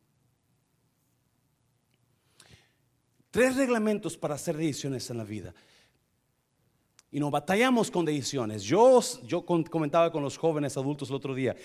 Tres 3.32 3.56
reglamentos 3.56 4.18
para 4.18 4.36
hacer 4.36 4.58
decisiones 4.58 5.10
en 5.10 5.18
la 5.18 5.24
vida. 5.24 5.54
Y 7.12 7.20
nos 7.20 7.32
batallamos 7.32 7.90
con 7.90 8.06
decisiones. 8.06 8.64
Yo, 8.64 9.02
yo 9.24 9.44
comentaba 9.44 10.12
con 10.12 10.22
los 10.22 10.38
jóvenes 10.38 10.78
adultos 10.78 11.10
el 11.10 11.16
otro 11.16 11.34
día. 11.34 11.56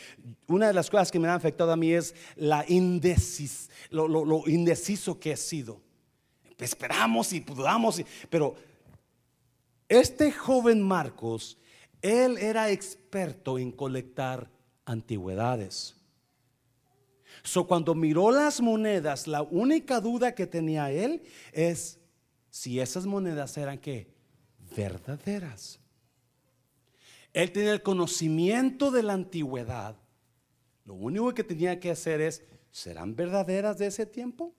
Una 0.47 0.69
de 0.69 0.73
las 0.73 0.89
cosas 0.89 1.11
que 1.11 1.19
me 1.19 1.29
ha 1.29 1.35
afectado 1.35 1.71
a 1.71 1.77
mí 1.77 1.93
es 1.93 2.15
la 2.37 2.65
indecis, 2.67 3.71
lo, 3.91 4.49
indeciso 4.49 5.19
que 5.21 5.33
he 5.33 5.37
sido. 5.37 5.81
Esperamos 6.59 7.33
y 7.33 7.41
dudamos, 7.41 8.01
pero 8.31 8.55
este 9.89 10.33
joven 10.33 10.81
Marcos, 10.81 11.59
él 12.01 12.39
era 12.39 12.71
experto 12.71 13.59
en 13.59 13.71
colectar 13.71 14.51
antigüedades. 14.87 15.95
So 17.45 17.67
cuando 17.67 17.95
miró 17.95 18.31
las 18.31 18.61
monedas, 18.61 19.29
la 19.29 19.43
única 19.43 20.01
duda 20.01 20.35
que 20.35 20.47
tenía 20.47 20.91
él 20.91 21.23
es 21.53 22.01
si 22.51 22.81
esas 22.81 23.07
monedas 23.07 23.57
eran 23.57 23.79
qué? 23.79 24.15
verdaderas. 24.75 25.79
Él 27.33 27.53
tenía 27.53 27.73
el 27.73 27.83
conocimiento 27.83 28.91
de 28.91 29.03
la 29.03 29.13
antigüedad. 29.13 29.97
Lo 30.85 30.95
único 30.95 31.35
que 31.35 31.45
tenía 31.45 31.81
que 31.81 31.91
hacer 31.91 32.21
es, 32.21 32.43
¿serán 32.71 33.17
verdaderas 33.17 33.79
de 33.79 33.87
ese 33.87 34.07
tiempo? 34.07 34.55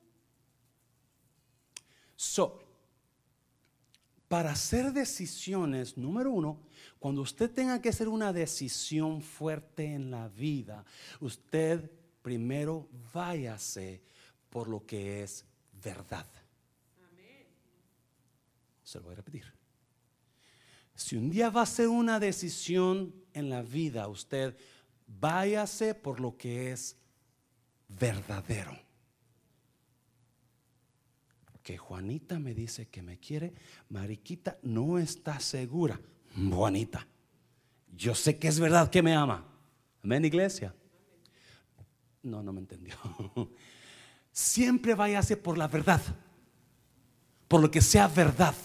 So, 2.15 2.59
para 4.27 4.51
hacer 4.51 4.91
decisiones, 4.91 5.97
número 5.97 6.31
uno, 6.31 6.59
cuando 6.99 7.21
usted 7.21 7.51
tenga 7.51 7.81
que 7.81 7.89
hacer 7.89 8.07
una 8.07 8.33
decisión 8.33 9.21
fuerte 9.21 9.85
en 9.85 10.11
la 10.11 10.27
vida, 10.27 10.83
usted 11.19 11.91
primero 12.25 12.89
váyase 13.13 14.01
por 14.49 14.67
lo 14.67 14.83
que 14.83 15.21
es 15.21 15.45
verdad. 15.83 16.25
Se 18.83 18.97
lo 18.97 19.03
voy 19.03 19.13
a 19.13 19.17
repetir. 19.17 19.45
Si 20.95 21.15
un 21.15 21.29
día 21.29 21.51
va 21.51 21.61
a 21.61 21.67
ser 21.67 21.87
una 21.87 22.19
decisión 22.19 23.13
en 23.31 23.51
la 23.51 23.61
vida, 23.61 24.07
usted 24.07 24.57
váyase 25.05 25.93
por 25.93 26.19
lo 26.19 26.35
que 26.35 26.71
es 26.71 26.97
verdadero. 27.89 28.75
Que 31.61 31.77
Juanita 31.77 32.39
me 32.39 32.55
dice 32.55 32.87
que 32.87 33.03
me 33.03 33.19
quiere, 33.19 33.53
Mariquita 33.89 34.57
no 34.63 34.97
está 34.97 35.39
segura. 35.39 36.01
Juanita, 36.35 37.05
yo 37.95 38.15
sé 38.15 38.39
que 38.39 38.47
es 38.47 38.59
verdad 38.59 38.89
que 38.89 39.03
me 39.03 39.13
ama. 39.13 39.45
Amén, 40.01 40.25
iglesia. 40.25 40.73
No, 42.25 42.41
no 42.41 42.51
me 42.51 42.59
entendió. 42.59 42.95
Siempre 44.31 44.95
váyase 44.95 45.37
por 45.37 45.59
la 45.59 45.67
verdad, 45.67 46.01
por 47.47 47.61
lo 47.61 47.69
que 47.69 47.81
sea 47.81 48.07
verdad. 48.07 48.55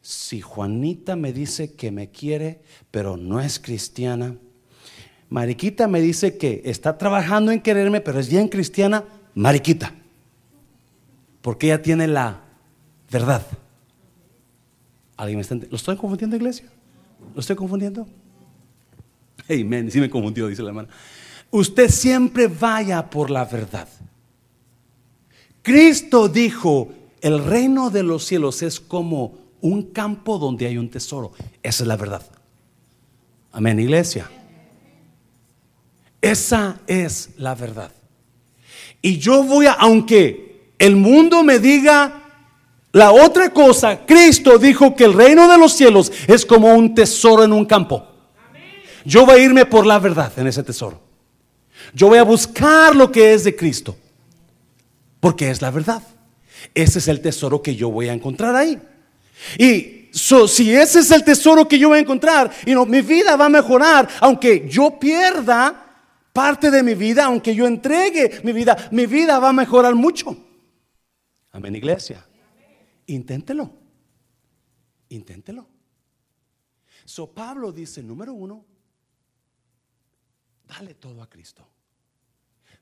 Si 0.00 0.40
Juanita 0.40 1.14
me 1.14 1.32
dice 1.32 1.74
que 1.74 1.92
me 1.92 2.10
quiere, 2.10 2.62
pero 2.90 3.16
no 3.16 3.40
es 3.40 3.60
cristiana, 3.60 4.36
Mariquita 5.30 5.86
me 5.86 6.00
dice 6.00 6.36
que 6.36 6.62
está 6.64 6.98
trabajando 6.98 7.52
en 7.52 7.60
quererme, 7.60 8.00
pero 8.00 8.18
es 8.18 8.28
bien 8.28 8.48
cristiana, 8.48 9.04
Mariquita. 9.34 9.94
Porque 11.40 11.68
ella 11.68 11.80
tiene 11.80 12.08
la 12.08 12.40
verdad. 13.10 13.46
¿Alguien 15.16 15.38
me 15.38 15.42
está 15.42 15.54
¿Lo 15.54 15.76
estoy 15.76 15.96
confundiendo, 15.96 16.34
iglesia? 16.34 16.66
¿Lo 17.34 17.40
estoy 17.40 17.54
confundiendo? 17.54 18.06
Sí 19.46 19.64
me 19.64 20.10
confundió, 20.10 20.48
dice 20.48 20.62
la 20.62 20.70
hermana. 20.70 20.88
Usted 21.52 21.90
siempre 21.90 22.48
vaya 22.48 23.10
por 23.10 23.30
la 23.30 23.44
verdad. 23.44 23.86
Cristo 25.60 26.26
dijo, 26.28 26.88
el 27.20 27.44
reino 27.44 27.90
de 27.90 28.02
los 28.02 28.24
cielos 28.24 28.62
es 28.62 28.80
como 28.80 29.38
un 29.60 29.92
campo 29.92 30.38
donde 30.38 30.66
hay 30.66 30.78
un 30.78 30.90
tesoro. 30.90 31.32
Esa 31.62 31.84
es 31.84 31.86
la 31.86 31.96
verdad. 31.96 32.22
Amén, 33.52 33.78
iglesia. 33.78 34.30
Esa 36.22 36.80
es 36.86 37.30
la 37.36 37.54
verdad. 37.54 37.92
Y 39.02 39.18
yo 39.18 39.44
voy 39.44 39.66
a, 39.66 39.72
aunque 39.72 40.72
el 40.78 40.96
mundo 40.96 41.44
me 41.44 41.58
diga 41.58 42.22
la 42.92 43.12
otra 43.12 43.50
cosa, 43.50 44.06
Cristo 44.06 44.56
dijo 44.56 44.96
que 44.96 45.04
el 45.04 45.12
reino 45.12 45.46
de 45.48 45.58
los 45.58 45.74
cielos 45.74 46.10
es 46.26 46.46
como 46.46 46.74
un 46.74 46.94
tesoro 46.94 47.44
en 47.44 47.52
un 47.52 47.66
campo. 47.66 48.06
Yo 49.04 49.26
voy 49.26 49.40
a 49.40 49.42
irme 49.42 49.66
por 49.66 49.84
la 49.84 49.98
verdad 49.98 50.32
en 50.38 50.46
ese 50.46 50.62
tesoro. 50.62 51.11
Yo 51.94 52.08
voy 52.08 52.18
a 52.18 52.24
buscar 52.24 52.94
lo 52.94 53.10
que 53.10 53.34
es 53.34 53.44
de 53.44 53.54
Cristo. 53.56 53.96
Porque 55.20 55.50
es 55.50 55.62
la 55.62 55.70
verdad. 55.70 56.02
Ese 56.74 56.98
es 56.98 57.08
el 57.08 57.20
tesoro 57.20 57.62
que 57.62 57.74
yo 57.74 57.90
voy 57.90 58.08
a 58.08 58.12
encontrar 58.12 58.54
ahí. 58.54 58.80
Y 59.58 60.10
si 60.12 60.74
ese 60.74 61.00
es 61.00 61.10
el 61.10 61.24
tesoro 61.24 61.66
que 61.66 61.78
yo 61.78 61.88
voy 61.88 61.98
a 61.98 62.02
encontrar, 62.02 62.50
y 62.66 62.72
no, 62.74 62.84
mi 62.86 63.00
vida 63.00 63.36
va 63.36 63.46
a 63.46 63.48
mejorar, 63.48 64.08
aunque 64.20 64.68
yo 64.68 64.98
pierda 64.98 65.82
parte 66.32 66.70
de 66.70 66.82
mi 66.82 66.94
vida, 66.94 67.24
aunque 67.24 67.54
yo 67.54 67.66
entregue 67.66 68.40
mi 68.42 68.52
vida, 68.52 68.88
mi 68.90 69.06
vida 69.06 69.38
va 69.38 69.50
a 69.50 69.52
mejorar 69.52 69.94
mucho. 69.94 70.36
Amén, 71.50 71.76
iglesia. 71.76 72.26
Inténtelo. 73.06 73.70
Inténtelo. 75.08 75.68
So 77.04 77.32
Pablo 77.32 77.72
dice, 77.72 78.02
número 78.02 78.32
uno, 78.32 78.64
dale 80.72 80.94
todo 80.94 81.22
a 81.22 81.28
Cristo. 81.28 81.66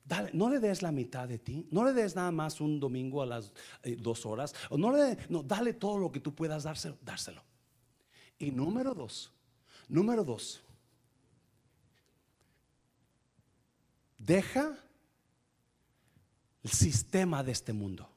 Dale, 0.04 0.30
no 0.32 0.48
le 0.48 0.58
des 0.60 0.82
la 0.82 0.92
mitad 0.92 1.28
de 1.28 1.38
ti, 1.38 1.66
no 1.70 1.84
le 1.84 1.92
des 1.92 2.16
nada 2.16 2.30
más 2.30 2.60
un 2.60 2.80
domingo 2.80 3.22
a 3.22 3.26
las 3.26 3.52
eh, 3.82 3.96
dos 3.96 4.26
horas, 4.26 4.54
o 4.70 4.78
no 4.78 4.90
le 4.92 5.18
no, 5.28 5.42
dale 5.42 5.74
todo 5.74 5.98
lo 5.98 6.10
que 6.10 6.20
tú 6.20 6.34
puedas 6.34 6.64
dárselo. 6.64 7.42
Y 8.38 8.50
número 8.50 8.94
dos, 8.94 9.30
número 9.88 10.24
dos, 10.24 10.62
deja 14.18 14.78
el 16.62 16.70
sistema 16.70 17.42
de 17.42 17.52
este 17.52 17.72
mundo. 17.72 18.08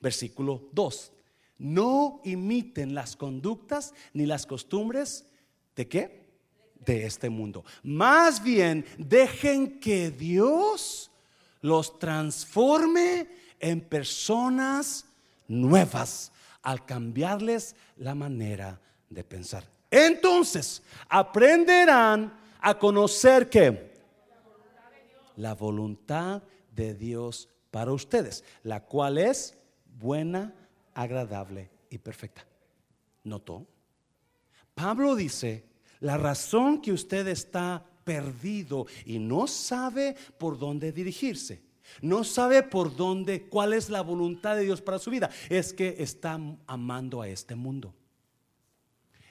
Versículo 0.00 0.68
2. 0.72 1.12
No 1.58 2.20
imiten 2.24 2.94
las 2.94 3.16
conductas 3.16 3.92
ni 4.12 4.26
las 4.26 4.46
costumbres 4.46 5.26
de 5.76 5.88
qué? 5.88 6.29
De 6.84 7.04
este 7.04 7.28
mundo. 7.28 7.64
Más 7.82 8.42
bien, 8.42 8.84
dejen 8.96 9.78
que 9.80 10.10
Dios 10.10 11.10
los 11.60 11.98
transforme 11.98 13.28
en 13.58 13.80
personas 13.80 15.04
nuevas 15.46 16.32
al 16.62 16.84
cambiarles 16.84 17.76
la 17.96 18.14
manera 18.14 18.80
de 19.08 19.24
pensar. 19.24 19.64
Entonces, 19.90 20.82
aprenderán 21.08 22.32
a 22.60 22.78
conocer 22.78 23.48
que 23.50 23.90
la 25.36 25.54
voluntad 25.54 26.42
de 26.74 26.94
Dios 26.94 27.48
para 27.70 27.92
ustedes, 27.92 28.44
la 28.62 28.84
cual 28.84 29.18
es 29.18 29.56
buena, 29.98 30.54
agradable 30.94 31.70
y 31.88 31.98
perfecta. 31.98 32.44
¿Notó? 33.24 33.66
Pablo 34.74 35.14
dice, 35.14 35.64
la 36.00 36.16
razón 36.16 36.80
que 36.80 36.92
usted 36.92 37.28
está 37.28 37.84
perdido 38.04 38.86
y 39.04 39.18
no 39.18 39.46
sabe 39.46 40.16
por 40.38 40.58
dónde 40.58 40.92
dirigirse, 40.92 41.62
no 42.00 42.24
sabe 42.24 42.62
por 42.62 42.96
dónde, 42.96 43.48
cuál 43.48 43.72
es 43.72 43.90
la 43.90 44.00
voluntad 44.00 44.56
de 44.56 44.64
Dios 44.64 44.80
para 44.80 44.98
su 44.98 45.10
vida, 45.10 45.30
es 45.48 45.72
que 45.72 45.96
está 45.98 46.38
amando 46.66 47.22
a 47.22 47.28
este 47.28 47.54
mundo. 47.54 47.94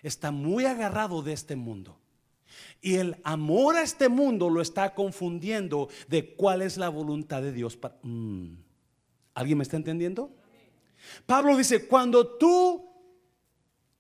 Está 0.04 0.32
muy 0.32 0.66
agarrado 0.66 1.22
de 1.22 1.34
este 1.34 1.56
mundo. 1.56 1.98
Y 2.82 2.96
el 2.96 3.18
amor 3.24 3.76
a 3.76 3.82
este 3.82 4.08
mundo 4.10 4.50
lo 4.50 4.62
está 4.62 4.94
confundiendo 4.94 5.90
de 6.08 6.36
cuál 6.36 6.62
es 6.62 6.78
la 6.78 6.90
voluntad 6.90 7.42
de 7.42 7.52
Dios 7.52 7.76
para... 7.76 7.98
Mm. 8.04 8.56
¿Alguien 9.34 9.58
me 9.58 9.64
está 9.64 9.78
entendiendo? 9.78 10.36
Pablo 11.26 11.56
dice, 11.56 11.88
cuando 11.88 12.28
tú 12.38 12.89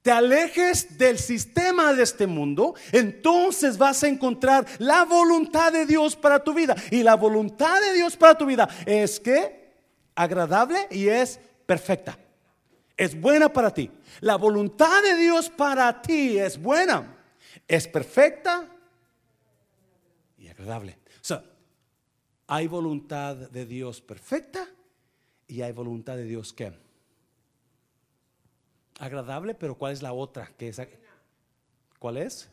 te 0.02 0.12
alejes 0.12 0.98
del 0.98 1.20
sistema 1.20 1.94
de 1.94 2.04
este 2.04 2.26
mundo, 2.26 2.76
entonces 2.92 3.78
vas 3.78 4.04
a 4.04 4.08
encontrar 4.08 4.66
la 4.78 5.04
voluntad 5.04 5.74
de 5.74 5.86
Dios 5.86 6.16
para 6.16 6.44
tu 6.44 6.54
vida. 6.54 6.76
Y 6.92 7.04
la 7.04 7.16
voluntad 7.16 7.82
de 7.82 7.94
Dios 7.94 8.16
para 8.16 8.38
tu 8.38 8.46
vida 8.46 8.70
es 8.86 9.20
que 9.20 9.74
agradable 10.16 10.88
y 10.92 11.08
es 11.10 11.40
perfecta. 11.66 12.18
Es 12.96 13.20
buena 13.20 13.52
para 13.52 13.74
ti. 13.74 13.92
La 14.22 14.36
voluntad 14.36 15.02
de 15.04 15.16
Dios 15.16 15.50
para 15.50 16.02
ti 16.02 16.38
es 16.38 16.62
buena, 16.62 17.18
es 17.68 17.88
perfecta 17.88 18.68
y 20.38 20.48
agradable. 20.48 20.98
O 21.16 21.24
sea, 21.24 21.44
hay 22.48 22.68
voluntad 22.68 23.36
de 23.36 23.66
Dios 23.66 24.02
perfecta 24.02 24.68
y 25.48 25.62
hay 25.62 25.72
voluntad 25.72 26.16
de 26.16 26.24
Dios 26.24 26.52
que 26.54 26.74
agradable, 29.00 29.56
pero 29.56 29.76
¿cuál 29.76 29.94
es 29.94 30.02
la 30.02 30.14
otra? 30.14 30.48
Que 30.58 30.68
es, 30.68 30.82
¿Cuál 31.98 32.18
es? 32.18 32.50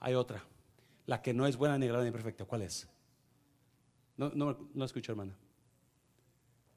Hay 0.00 0.14
otra. 0.14 0.42
La 1.06 1.20
que 1.20 1.34
no 1.34 1.46
es 1.46 1.56
buena 1.56 1.78
ni 1.78 1.86
agradable 1.86 2.10
ni 2.10 2.12
perfecta. 2.12 2.44
¿Cuál 2.44 2.62
es? 2.62 2.88
No, 4.16 4.30
no, 4.30 4.68
no 4.72 4.84
escucho, 4.84 5.12
hermana. 5.12 5.36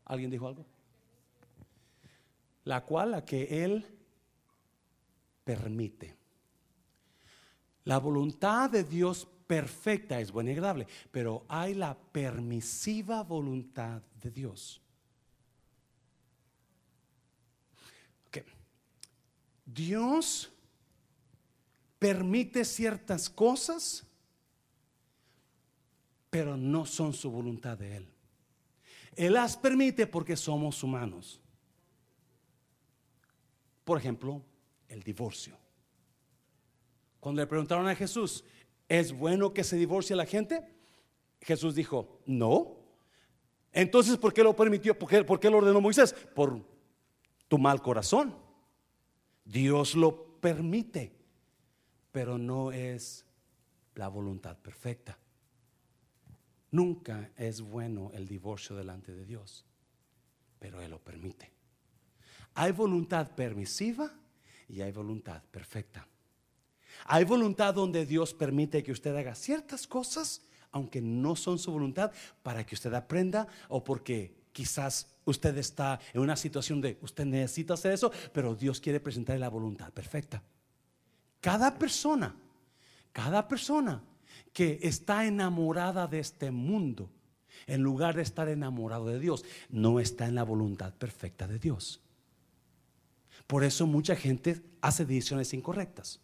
¿Alguien 0.06 0.30
dijo 0.30 0.48
algo? 0.48 0.66
La 2.64 2.84
cual, 2.84 3.12
la 3.12 3.26
que 3.26 3.64
Él 3.64 3.86
permite. 5.44 6.16
La 7.84 8.00
voluntad 8.00 8.70
de 8.70 8.84
Dios 8.84 9.28
perfecta 9.46 10.20
es 10.20 10.32
buena 10.32 10.50
y 10.50 10.54
agradable, 10.54 10.88
pero 11.12 11.46
hay 11.48 11.76
la 11.76 11.96
permisiva 11.96 13.22
voluntad 13.22 14.02
de 14.22 14.32
Dios. 14.32 14.82
Dios 19.66 20.52
permite 21.98 22.64
ciertas 22.64 23.30
cosas, 23.30 24.06
pero 26.30 26.56
no 26.56 26.86
son 26.86 27.14
su 27.14 27.32
voluntad 27.32 27.78
de 27.78 27.98
Él. 27.98 28.08
Él 29.16 29.34
las 29.34 29.58
permite 29.58 30.06
porque 30.08 30.36
somos 30.36 30.84
humanos. 30.84 31.42
Por 33.84 33.98
ejemplo, 33.98 34.44
el 34.88 35.02
divorcio. 35.04 35.58
Cuando 37.20 37.42
le 37.42 37.48
preguntaron 37.48 37.88
a 37.88 37.96
Jesús, 37.96 38.44
¿es 38.88 39.12
bueno 39.12 39.54
que 39.54 39.64
se 39.64 39.78
divorcie 39.78 40.16
la 40.16 40.26
gente? 40.26 40.68
Jesús 41.42 41.74
dijo, 41.76 42.22
no. 42.26 42.78
Entonces, 43.72 44.18
¿por 44.18 44.34
qué 44.34 44.44
lo 44.44 44.56
permitió? 44.56 44.98
¿Por 44.98 45.10
qué, 45.10 45.24
por 45.24 45.40
qué 45.40 45.50
lo 45.50 45.58
ordenó 45.58 45.82
Moisés? 45.82 46.14
Por 46.14 46.62
tu 47.48 47.58
mal 47.58 47.82
corazón. 47.82 48.45
Dios 49.46 49.96
lo 49.96 50.40
permite, 50.40 51.14
pero 52.12 52.38
no 52.38 52.72
es 52.72 53.26
la 53.94 54.08
voluntad 54.08 54.58
perfecta. 54.58 55.18
Nunca 56.72 57.32
es 57.38 57.62
bueno 57.62 58.12
el 58.14 58.28
divorcio 58.28 58.76
delante 58.76 59.14
de 59.14 59.24
Dios, 59.24 59.66
pero 60.60 60.82
Él 60.82 60.92
lo 60.92 61.00
permite. 61.00 61.52
Hay 62.56 62.72
voluntad 62.72 63.32
permisiva 63.36 64.12
y 64.68 64.82
hay 64.82 64.92
voluntad 64.92 65.44
perfecta. 65.44 66.08
Hay 67.06 67.24
voluntad 67.24 67.74
donde 67.74 68.06
Dios 68.06 68.34
permite 68.34 68.84
que 68.84 68.92
usted 68.92 69.16
haga 69.16 69.36
ciertas 69.36 69.88
cosas, 69.88 70.42
aunque 70.72 71.02
no 71.02 71.36
son 71.36 71.60
su 71.60 71.72
voluntad, 71.72 72.12
para 72.42 72.66
que 72.66 72.76
usted 72.76 72.94
aprenda 72.94 73.48
o 73.70 73.84
porque 73.84 74.45
quizás 74.56 75.08
usted 75.26 75.58
está 75.58 76.00
en 76.14 76.22
una 76.22 76.38
situación 76.38 76.80
de 76.80 76.98
usted 77.02 77.26
necesita 77.26 77.74
hacer 77.74 77.92
eso, 77.92 78.10
pero 78.32 78.56
Dios 78.56 78.80
quiere 78.80 79.02
presentarle 79.02 79.42
la 79.42 79.50
voluntad 79.50 79.92
perfecta. 79.92 80.42
Cada 81.42 81.78
persona, 81.78 82.34
cada 83.12 83.50
persona 83.50 84.02
que 84.54 84.80
está 84.82 85.26
enamorada 85.26 86.08
de 86.08 86.20
este 86.20 86.52
mundo, 86.52 87.10
en 87.68 87.82
lugar 87.82 88.16
de 88.16 88.22
estar 88.22 88.48
enamorado 88.48 89.08
de 89.08 89.20
Dios, 89.20 89.44
no 89.70 90.00
está 90.00 90.26
en 90.26 90.36
la 90.36 90.44
voluntad 90.44 90.94
perfecta 90.94 91.48
de 91.48 91.60
Dios. 91.60 92.00
Por 93.48 93.66
eso 93.66 93.86
mucha 93.86 94.16
gente 94.16 94.62
hace 94.80 95.06
decisiones 95.06 95.54
incorrectas. 95.54 96.22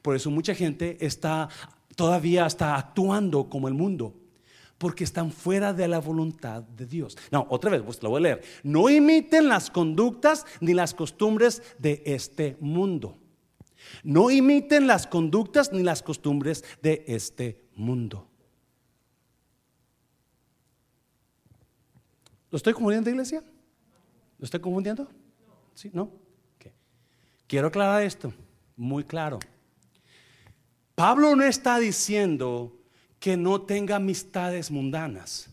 Por 0.00 0.14
eso 0.14 0.30
mucha 0.30 0.54
gente 0.54 0.96
está 1.04 1.48
todavía 1.96 2.46
está 2.46 2.76
actuando 2.76 3.48
como 3.48 3.66
el 3.66 3.74
mundo 3.74 4.14
porque 4.78 5.04
están 5.04 5.32
fuera 5.32 5.72
de 5.72 5.88
la 5.88 5.98
voluntad 5.98 6.62
de 6.62 6.86
Dios. 6.86 7.18
No, 7.30 7.46
otra 7.50 7.70
vez, 7.70 7.82
pues 7.82 8.02
lo 8.02 8.10
voy 8.10 8.18
a 8.18 8.22
leer. 8.22 8.42
No 8.62 8.88
imiten 8.88 9.48
las 9.48 9.70
conductas 9.70 10.46
ni 10.60 10.72
las 10.72 10.94
costumbres 10.94 11.62
de 11.78 12.02
este 12.06 12.56
mundo. 12.60 13.18
No 14.02 14.30
imiten 14.30 14.86
las 14.86 15.06
conductas 15.06 15.72
ni 15.72 15.82
las 15.82 16.02
costumbres 16.02 16.64
de 16.80 17.04
este 17.08 17.60
mundo. 17.74 18.28
¿Lo 22.50 22.56
estoy 22.56 22.72
confundiendo, 22.72 23.10
iglesia? 23.10 23.42
¿Lo 24.38 24.44
estoy 24.44 24.60
confundiendo? 24.60 25.08
¿Sí? 25.74 25.90
¿No? 25.92 26.10
Quiero 27.46 27.68
aclarar 27.68 28.02
esto, 28.02 28.32
muy 28.76 29.04
claro. 29.04 29.38
Pablo 30.94 31.34
no 31.34 31.44
está 31.44 31.78
diciendo 31.78 32.77
que 33.18 33.36
no 33.36 33.62
tenga 33.62 33.96
amistades 33.96 34.70
mundanas. 34.70 35.50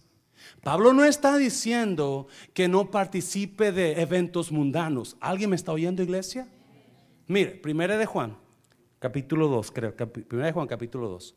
Pablo 0.61 0.93
no 0.93 1.03
está 1.05 1.37
diciendo 1.37 2.27
que 2.53 2.67
no 2.67 2.89
participe 2.89 3.71
de 3.71 4.01
eventos 4.01 4.51
mundanos. 4.51 5.15
¿Alguien 5.19 5.51
me 5.51 5.55
está 5.55 5.71
oyendo, 5.71 6.01
iglesia? 6.01 6.47
Mire, 7.27 7.51
primera 7.51 7.97
de 7.97 8.05
Juan, 8.05 8.37
capítulo 8.99 9.47
2, 9.47 9.71
creo. 9.71 9.95
Primera 9.95 10.47
de 10.47 10.53
Juan, 10.53 10.67
capítulo 10.67 11.09
2. 11.09 11.35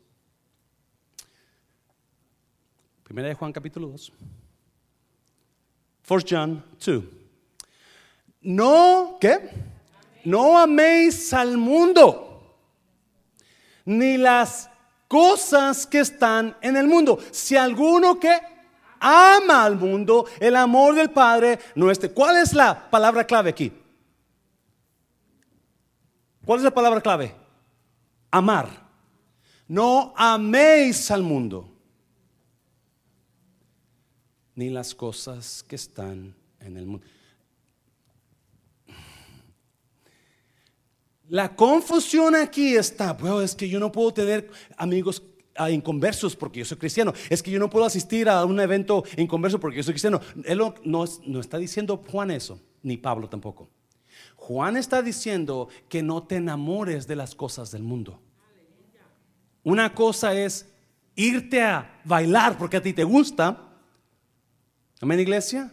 Primera 3.03 3.27
de 3.27 3.33
Juan, 3.33 3.51
capítulo 3.51 3.87
2. 3.89 4.13
1 6.07 6.19
John 6.27 6.65
2. 6.83 7.03
No, 8.41 9.17
¿qué? 9.19 9.49
No 10.25 10.57
améis 10.57 11.33
al 11.33 11.57
mundo, 11.57 12.55
ni 13.85 14.17
las 14.17 14.68
cosas 15.09 15.85
que 15.85 15.99
están 15.99 16.55
en 16.61 16.77
el 16.77 16.87
mundo. 16.87 17.19
Si 17.31 17.57
alguno 17.57 18.17
que 18.17 18.39
ama 18.99 19.65
al 19.65 19.75
mundo, 19.75 20.25
el 20.39 20.55
amor 20.55 20.95
del 20.95 21.09
Padre 21.09 21.59
no 21.75 21.91
esté. 21.91 22.11
¿Cuál 22.11 22.37
es 22.37 22.53
la 22.53 22.89
palabra 22.89 23.25
clave 23.25 23.49
aquí? 23.49 23.73
¿Cuál 26.45 26.59
es 26.59 26.63
la 26.63 26.73
palabra 26.73 27.01
clave? 27.01 27.35
Amar. 28.31 28.87
No 29.67 30.13
améis 30.15 31.11
al 31.11 31.23
mundo, 31.23 31.69
ni 34.55 34.69
las 34.69 34.95
cosas 34.95 35.63
que 35.63 35.75
están 35.75 36.35
en 36.59 36.77
el 36.77 36.85
mundo. 36.85 37.05
La 41.29 41.55
confusión 41.55 42.35
aquí 42.35 42.75
está, 42.75 43.13
bueno, 43.13 43.41
es 43.41 43.53
que 43.53 43.69
yo 43.69 43.79
no 43.79 43.91
puedo 43.91 44.11
tener 44.11 44.49
amigos 44.75 45.21
ah, 45.55 45.69
inconversos 45.69 46.35
porque 46.35 46.59
yo 46.59 46.65
soy 46.65 46.77
cristiano. 46.77 47.13
Es 47.29 47.43
que 47.43 47.51
yo 47.51 47.59
no 47.59 47.69
puedo 47.69 47.85
asistir 47.85 48.27
a 48.27 48.43
un 48.45 48.59
evento 48.59 49.03
inconverso 49.15 49.59
porque 49.59 49.77
yo 49.77 49.83
soy 49.83 49.93
cristiano. 49.93 50.19
Él 50.43 50.59
no, 50.83 51.05
no 51.25 51.39
está 51.39 51.59
diciendo 51.59 52.03
Juan 52.11 52.31
eso, 52.31 52.59
ni 52.81 52.97
Pablo 52.97 53.29
tampoco. 53.29 53.69
Juan 54.35 54.75
está 54.75 55.03
diciendo 55.03 55.69
que 55.87 56.01
no 56.01 56.23
te 56.23 56.37
enamores 56.37 57.05
de 57.05 57.15
las 57.15 57.35
cosas 57.35 57.69
del 57.69 57.83
mundo. 57.83 58.19
Una 59.63 59.93
cosa 59.93 60.33
es 60.33 60.67
irte 61.15 61.61
a 61.61 62.01
bailar 62.05 62.57
porque 62.57 62.77
a 62.77 62.81
ti 62.81 62.93
te 62.93 63.03
gusta. 63.03 63.69
Amén, 64.99 65.19
iglesia. 65.19 65.71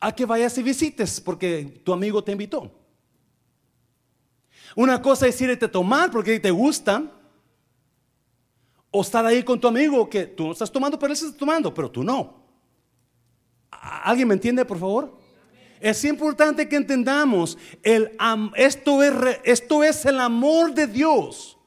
A 0.00 0.14
que 0.14 0.24
vayas 0.24 0.56
y 0.56 0.62
visites 0.62 1.20
porque 1.20 1.82
tu 1.84 1.92
amigo 1.92 2.24
te 2.24 2.32
invitó. 2.32 2.83
Una 4.74 5.00
cosa 5.00 5.26
es 5.26 5.40
irte 5.40 5.64
a 5.64 5.70
tomar 5.70 6.10
porque 6.10 6.38
te 6.40 6.50
gusta. 6.50 7.04
O 8.90 9.00
estar 9.00 9.26
ahí 9.26 9.42
con 9.42 9.60
tu 9.60 9.66
amigo 9.66 10.08
que 10.08 10.26
tú 10.26 10.46
no 10.46 10.52
estás 10.52 10.70
tomando, 10.70 10.98
pero 10.98 11.12
él 11.12 11.18
está 11.18 11.36
tomando, 11.36 11.74
pero 11.74 11.90
tú 11.90 12.04
no. 12.04 12.44
¿Alguien 13.70 14.28
me 14.28 14.34
entiende, 14.34 14.64
por 14.64 14.78
favor? 14.78 15.18
Es 15.80 16.04
importante 16.04 16.68
que 16.68 16.76
entendamos, 16.76 17.58
el, 17.82 18.12
esto, 18.56 19.02
es, 19.02 19.12
esto 19.44 19.82
es 19.82 20.06
el 20.06 20.20
amor 20.20 20.72
de 20.72 20.86
Dios. 20.86 21.58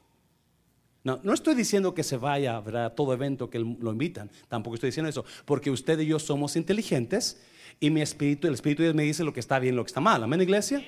No, 1.04 1.20
no 1.22 1.32
estoy 1.32 1.54
diciendo 1.54 1.94
que 1.94 2.02
se 2.02 2.16
vaya 2.16 2.56
a 2.56 2.90
todo 2.90 3.12
evento 3.12 3.48
que 3.48 3.58
lo 3.58 3.92
invitan, 3.92 4.30
tampoco 4.48 4.74
estoy 4.74 4.88
diciendo 4.88 5.08
eso, 5.08 5.24
porque 5.44 5.70
usted 5.70 6.00
y 6.00 6.06
yo 6.06 6.18
somos 6.18 6.56
inteligentes 6.56 7.40
y 7.78 7.90
mi 7.90 8.02
espíritu, 8.02 8.48
el 8.48 8.54
espíritu 8.54 8.82
de 8.82 8.88
Dios 8.88 8.96
me 8.96 9.04
dice 9.04 9.22
lo 9.22 9.32
que 9.32 9.40
está 9.40 9.58
bien, 9.58 9.76
lo 9.76 9.84
que 9.84 9.88
está 9.88 10.00
mal. 10.00 10.22
Amén, 10.22 10.40
iglesia. 10.40 10.82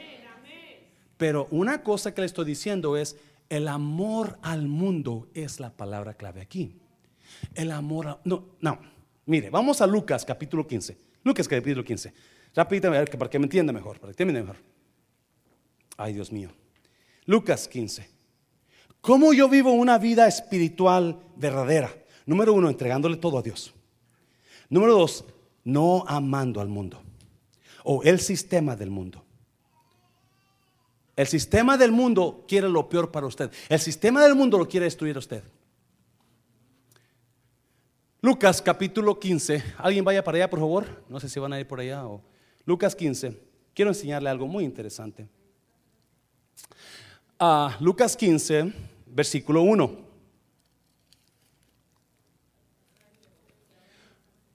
Pero 1.20 1.48
una 1.50 1.82
cosa 1.82 2.14
que 2.14 2.22
le 2.22 2.26
estoy 2.26 2.46
diciendo 2.46 2.96
es, 2.96 3.14
el 3.50 3.68
amor 3.68 4.38
al 4.40 4.68
mundo 4.68 5.28
es 5.34 5.60
la 5.60 5.68
palabra 5.68 6.14
clave 6.14 6.40
aquí. 6.40 6.78
El 7.54 7.72
amor, 7.72 8.08
a, 8.08 8.20
no, 8.24 8.46
no, 8.62 8.80
mire, 9.26 9.50
vamos 9.50 9.82
a 9.82 9.86
Lucas 9.86 10.24
capítulo 10.24 10.66
15. 10.66 10.96
Lucas 11.22 11.46
capítulo 11.46 11.84
15. 11.84 12.14
Rápidamente, 12.54 13.18
para 13.18 13.28
que 13.28 13.38
me 13.38 13.44
entienda 13.44 13.70
mejor, 13.70 14.00
para 14.00 14.14
que 14.14 14.22
entienda 14.22 14.40
mejor. 14.40 14.64
Ay, 15.98 16.14
Dios 16.14 16.32
mío. 16.32 16.52
Lucas 17.26 17.68
15. 17.68 18.08
¿Cómo 19.02 19.34
yo 19.34 19.46
vivo 19.46 19.72
una 19.72 19.98
vida 19.98 20.26
espiritual 20.26 21.20
verdadera? 21.36 21.94
Número 22.24 22.54
uno, 22.54 22.70
entregándole 22.70 23.18
todo 23.18 23.36
a 23.36 23.42
Dios. 23.42 23.74
Número 24.70 24.94
dos, 24.94 25.26
no 25.64 26.02
amando 26.08 26.62
al 26.62 26.68
mundo 26.68 27.02
o 27.84 28.02
el 28.04 28.20
sistema 28.20 28.74
del 28.74 28.88
mundo. 28.88 29.22
El 31.20 31.26
sistema 31.26 31.76
del 31.76 31.92
mundo 31.92 32.46
quiere 32.48 32.66
lo 32.66 32.88
peor 32.88 33.10
para 33.10 33.26
usted. 33.26 33.52
El 33.68 33.78
sistema 33.78 34.24
del 34.24 34.34
mundo 34.34 34.56
lo 34.56 34.66
quiere 34.66 34.84
destruir 34.84 35.16
a 35.16 35.18
usted. 35.18 35.44
Lucas 38.22 38.62
capítulo 38.62 39.20
15. 39.20 39.62
¿Alguien 39.76 40.02
vaya 40.02 40.24
para 40.24 40.36
allá, 40.36 40.48
por 40.48 40.60
favor? 40.60 41.04
No 41.10 41.20
sé 41.20 41.28
si 41.28 41.38
van 41.38 41.52
a 41.52 41.60
ir 41.60 41.68
por 41.68 41.78
allá. 41.78 42.06
O... 42.06 42.22
Lucas 42.64 42.96
15. 42.96 43.38
Quiero 43.74 43.90
enseñarle 43.90 44.30
algo 44.30 44.46
muy 44.46 44.64
interesante. 44.64 45.28
Ah, 47.38 47.76
Lucas 47.80 48.16
15, 48.16 48.72
versículo 49.04 49.60
1. 49.60 49.98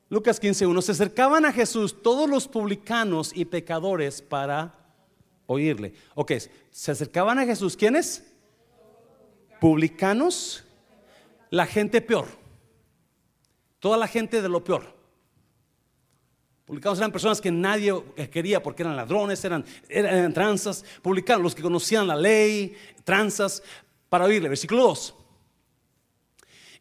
Lucas 0.10 0.40
15, 0.40 0.66
1. 0.66 0.82
Se 0.82 0.94
acercaban 0.94 1.46
a 1.46 1.54
Jesús 1.54 2.02
todos 2.02 2.28
los 2.28 2.48
publicanos 2.48 3.34
y 3.36 3.46
pecadores 3.46 4.24
para 4.24 4.85
oírle. 5.48 5.94
Ok, 6.14 6.34
se 6.72 6.92
acercaban 6.92 7.40
a 7.40 7.46
Jesús. 7.46 7.76
¿Quiénes? 7.76 8.24
Publicanos, 9.60 10.64
la 11.50 11.66
gente 11.66 12.02
peor. 12.02 12.28
Toda 13.80 13.98
la 13.98 14.08
gente 14.08 14.42
de 14.42 14.50
lo 14.50 14.64
peor. 14.64 14.96
Publicanos 16.66 16.98
eran 16.98 17.12
personas 17.12 17.40
que 17.40 17.52
nadie 17.52 17.94
quería 18.32 18.62
porque 18.64 18.82
eran 18.82 18.96
ladrones, 18.96 19.44
eran, 19.46 19.64
eran 19.88 20.34
tranzas. 20.34 20.84
Publicanos, 21.02 21.44
los 21.44 21.56
que 21.56 21.62
conocían 21.62 22.08
la 22.08 22.16
ley, 22.16 22.76
tranzas, 23.04 23.62
para 24.10 24.26
oírle. 24.26 24.50
Versículo 24.50 24.84
2. 24.84 25.16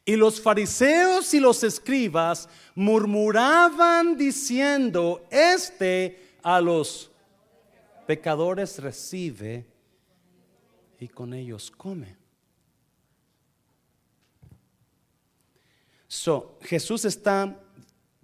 Y 0.07 0.17
los 0.17 0.41
fariseos 0.41 1.33
y 1.35 1.41
los 1.41 1.63
escribas 1.65 2.49
murmuraban 2.75 4.17
diciendo, 4.17 5.27
este 5.31 6.37
a 6.43 6.61
los 6.61 7.11
pecadores 8.07 8.79
recibe 8.79 9.67
y 10.99 11.09
con 11.09 11.35
ellos 11.35 11.71
come. 11.71 12.17
So, 16.07 16.59
Jesús 16.63 17.05
está 17.05 17.61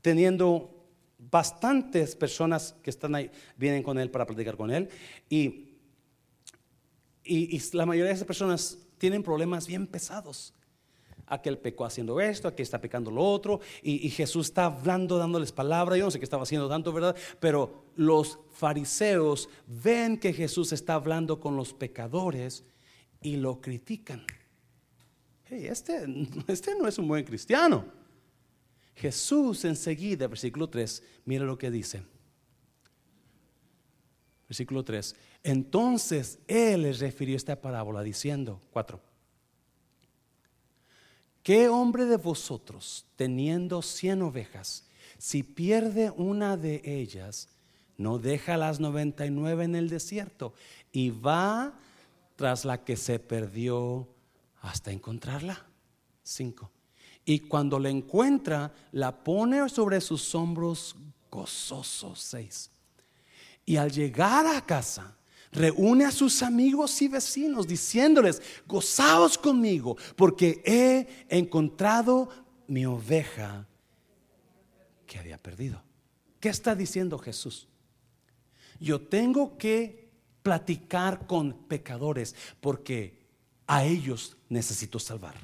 teniendo 0.00 0.88
bastantes 1.18 2.14
personas 2.14 2.74
que 2.82 2.90
están 2.90 3.14
ahí, 3.14 3.30
vienen 3.56 3.82
con 3.82 3.98
él 3.98 4.10
para 4.10 4.26
platicar 4.26 4.56
con 4.56 4.70
él 4.70 4.88
y, 5.28 5.74
y, 7.24 7.56
y 7.56 7.62
la 7.72 7.86
mayoría 7.86 8.08
de 8.08 8.14
esas 8.14 8.26
personas 8.26 8.78
tienen 8.98 9.22
problemas 9.22 9.66
bien 9.66 9.86
pesados 9.86 10.54
aquel 11.30 11.58
pecó 11.58 11.84
haciendo 11.84 12.20
esto, 12.20 12.48
aquel 12.48 12.64
está 12.64 12.80
pecando 12.80 13.10
lo 13.10 13.22
otro, 13.22 13.60
y, 13.82 14.10
Jesús 14.10 14.48
está 14.48 14.66
hablando, 14.66 15.16
dándoles 15.16 15.52
palabra, 15.52 15.96
yo 15.96 16.04
no 16.04 16.10
sé 16.10 16.18
qué 16.18 16.24
estaba 16.24 16.42
haciendo 16.42 16.68
tanto, 16.68 16.92
¿verdad? 16.92 17.16
Pero 17.38 17.84
los 17.96 18.38
fariseos 18.50 19.48
ven 19.66 20.18
que 20.18 20.32
Jesús 20.32 20.72
está 20.72 20.94
hablando 20.94 21.40
con 21.40 21.56
los 21.56 21.72
pecadores 21.72 22.64
y 23.22 23.36
lo 23.36 23.60
critican. 23.60 24.26
Hey, 25.44 25.66
este, 25.68 26.04
este 26.48 26.74
no 26.74 26.86
es 26.86 26.98
un 26.98 27.08
buen 27.08 27.24
cristiano. 27.24 27.84
Jesús 28.94 29.64
enseguida, 29.64 30.26
versículo 30.26 30.68
3, 30.68 31.02
mira 31.24 31.44
lo 31.44 31.56
que 31.56 31.70
dice. 31.70 32.02
Versículo 34.48 34.84
3. 34.84 35.14
Entonces 35.44 36.40
Él 36.48 36.82
les 36.82 36.98
refirió 36.98 37.36
esta 37.36 37.60
parábola 37.60 38.02
diciendo, 38.02 38.60
4. 38.72 39.09
¿Qué 41.42 41.68
hombre 41.68 42.05
de 42.05 42.16
vosotros, 42.16 43.07
teniendo 43.16 43.81
cien 43.83 44.22
ovejas, 44.22 44.85
si 45.18 45.42
pierde 45.42 46.11
una 46.11 46.57
de 46.57 46.83
ellas, 46.85 47.48
no 47.96 48.18
deja 48.18 48.57
las 48.57 48.81
noventa 48.81 49.26
y 49.26 49.31
nueve 49.31 49.64
en 49.64 49.74
el 49.74 49.88
desierto 49.88 50.55
y 50.92 51.11
va 51.11 51.74
tras 52.37 52.64
la 52.64 52.85
que 52.85 52.96
se 52.96 53.18
perdió 53.18 54.09
hasta 54.61 54.90
encontrarla? 54.90 55.66
Cinco. 56.22 56.70
Y 57.24 57.40
cuando 57.40 57.79
la 57.79 57.90
encuentra, 57.90 58.72
la 58.92 59.24
pone 59.24 59.68
sobre 59.68 60.00
sus 60.00 60.35
hombros 60.35 60.96
gozosos. 61.31 62.20
Seis. 62.20 62.70
Y 63.64 63.76
al 63.76 63.90
llegar 63.90 64.46
a 64.46 64.64
casa, 64.64 65.16
reúne 65.52 66.04
a 66.04 66.10
sus 66.10 66.42
amigos 66.42 67.00
y 67.02 67.08
vecinos 67.08 67.66
diciéndoles, 67.66 68.40
gozaos 68.66 69.36
conmigo 69.36 69.96
porque 70.16 70.62
he 70.64 71.26
encontrado 71.28 72.28
mi 72.66 72.86
oveja 72.86 73.66
que 75.06 75.18
había 75.18 75.38
perdido. 75.38 75.82
¿Qué 76.38 76.48
está 76.48 76.74
diciendo 76.74 77.18
Jesús? 77.18 77.68
Yo 78.78 79.01
tengo 79.01 79.59
que 79.59 80.11
platicar 80.42 81.26
con 81.26 81.53
pecadores 81.53 82.34
porque 82.61 83.18
a 83.66 83.84
ellos 83.84 84.36
necesito 84.48 84.98
salvar. 84.98 85.34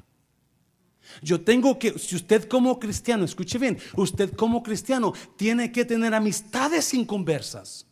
Yo 1.21 1.39
tengo 1.39 1.79
que, 1.79 1.97
si 1.97 2.15
usted 2.15 2.47
como 2.49 2.79
cristiano, 2.79 3.23
escuche 3.23 3.57
bien, 3.57 3.77
usted 3.95 4.33
como 4.35 4.61
cristiano 4.61 5.13
tiene 5.37 5.71
que 5.71 5.85
tener 5.85 6.13
amistades 6.13 6.93
inconversas 6.93 7.86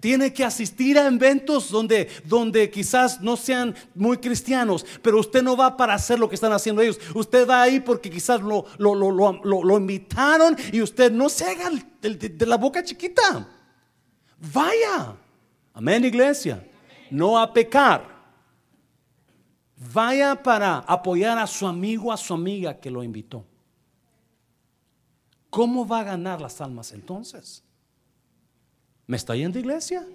Tiene 0.00 0.32
que 0.32 0.44
asistir 0.44 0.98
a 0.98 1.06
eventos 1.06 1.70
donde, 1.70 2.08
donde 2.24 2.70
quizás 2.70 3.20
no 3.20 3.36
sean 3.36 3.74
muy 3.94 4.18
cristianos, 4.18 4.84
pero 5.00 5.18
usted 5.18 5.42
no 5.42 5.56
va 5.56 5.76
para 5.76 5.94
hacer 5.94 6.18
lo 6.18 6.28
que 6.28 6.34
están 6.34 6.52
haciendo 6.52 6.82
ellos. 6.82 7.00
Usted 7.14 7.48
va 7.48 7.62
ahí 7.62 7.80
porque 7.80 8.10
quizás 8.10 8.40
lo, 8.40 8.66
lo, 8.78 9.78
invitaron 9.78 10.56
y 10.72 10.82
usted 10.82 11.10
no 11.10 11.28
se 11.28 11.46
haga 11.46 11.70
de, 12.00 12.46
la 12.46 12.56
boca 12.56 12.84
chiquita. 12.84 13.48
Vaya. 14.52 15.16
Amén, 15.72 16.04
iglesia. 16.04 16.66
No 17.10 17.38
a 17.38 17.52
pecar. 17.52 18.12
Vaya 19.92 20.40
para 20.40 20.78
apoyar 20.78 21.38
a 21.38 21.46
su 21.46 21.66
amigo, 21.66 22.12
a 22.12 22.16
su 22.16 22.34
amiga 22.34 22.78
que 22.78 22.90
lo 22.90 23.02
invitó. 23.02 23.44
¿Cómo 25.50 25.86
va 25.86 26.00
a 26.00 26.04
ganar 26.04 26.40
las 26.40 26.60
almas 26.60 26.92
entonces? 26.92 27.64
¿Me 29.06 29.16
está 29.16 29.34
yendo 29.34 29.58
iglesia? 29.58 30.06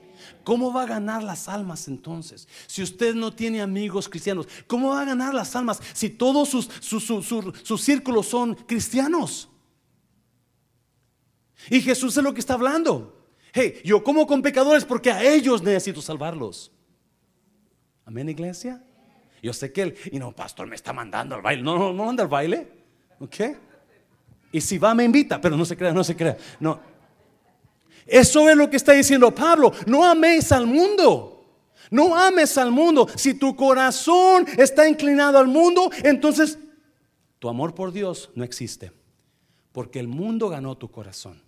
¿Cómo 0.44 0.74
va 0.74 0.84
a 0.84 0.88
ganar 0.88 1.24
las 1.24 1.48
almas 1.48 1.88
entonces? 1.88 2.48
Si 2.68 2.82
usted 2.82 3.14
no 3.14 3.34
tiene 3.34 3.62
amigos 3.62 4.08
cristianos, 4.10 4.48
¿cómo 4.66 4.90
va 4.90 5.02
a 5.02 5.06
ganar 5.06 5.34
las 5.34 5.56
almas 5.56 5.80
si 5.94 6.10
todos 6.10 6.50
sus, 6.50 6.70
sus, 6.82 7.82
círculos 7.82 8.28
son 8.28 8.56
cristianos? 8.56 9.50
Y 11.70 11.82
Jesús 11.82 12.16
es 12.18 12.24
lo 12.24 12.34
que 12.34 12.40
está 12.40 12.54
hablando. 12.54 13.14
Hey, 13.54 13.82
yo 13.84 14.04
como 14.04 14.26
con 14.26 14.42
pecadores 14.42 14.86
porque 14.86 15.12
a 15.12 15.24
ellos 15.24 15.62
necesito 15.62 16.02
salvarlos. 16.02 16.72
Amén, 18.06 18.30
iglesia. 18.30 18.84
Yo 19.44 19.54
sé 19.54 19.72
que 19.72 19.82
él, 19.82 19.96
y 20.12 20.18
no, 20.18 20.32
pastor, 20.32 20.68
me 20.68 20.76
está 20.76 20.94
mandando 20.94 21.36
al 21.36 21.42
baile. 21.42 21.62
No, 21.62 21.78
no, 21.78 21.94
no 21.94 22.06
manda 22.06 22.24
al 22.24 22.30
baile. 22.30 22.72
¿Ok? 23.20 23.36
Y 24.52 24.62
si 24.62 24.78
va, 24.78 24.96
me 24.96 25.04
invita, 25.04 25.42
pero 25.42 25.58
no 25.58 25.66
se 25.66 25.76
crea, 25.76 25.92
no 25.92 26.04
se 26.04 26.16
crea. 26.16 26.38
No. 26.60 26.80
Eso 28.08 28.50
es 28.50 28.56
lo 28.56 28.70
que 28.70 28.78
está 28.78 28.94
diciendo 28.94 29.34
Pablo. 29.34 29.72
No 29.86 30.04
améis 30.06 30.52
al 30.52 30.66
mundo. 30.66 31.38
No 31.92 32.16
ames 32.18 32.58
al 32.58 32.72
mundo. 32.72 33.08
Si 33.16 33.34
tu 33.34 33.56
corazón 33.56 34.46
está 34.58 34.88
inclinado 34.88 35.38
al 35.38 35.48
mundo, 35.48 35.90
entonces 36.04 36.58
tu 37.40 37.50
amor 37.50 37.76
por 37.76 37.92
Dios 37.92 38.30
no 38.36 38.44
existe. 38.44 38.92
Porque 39.72 40.00
el 40.00 40.08
mundo 40.08 40.50
ganó 40.50 40.78
tu 40.78 40.90
corazón. 40.90 41.42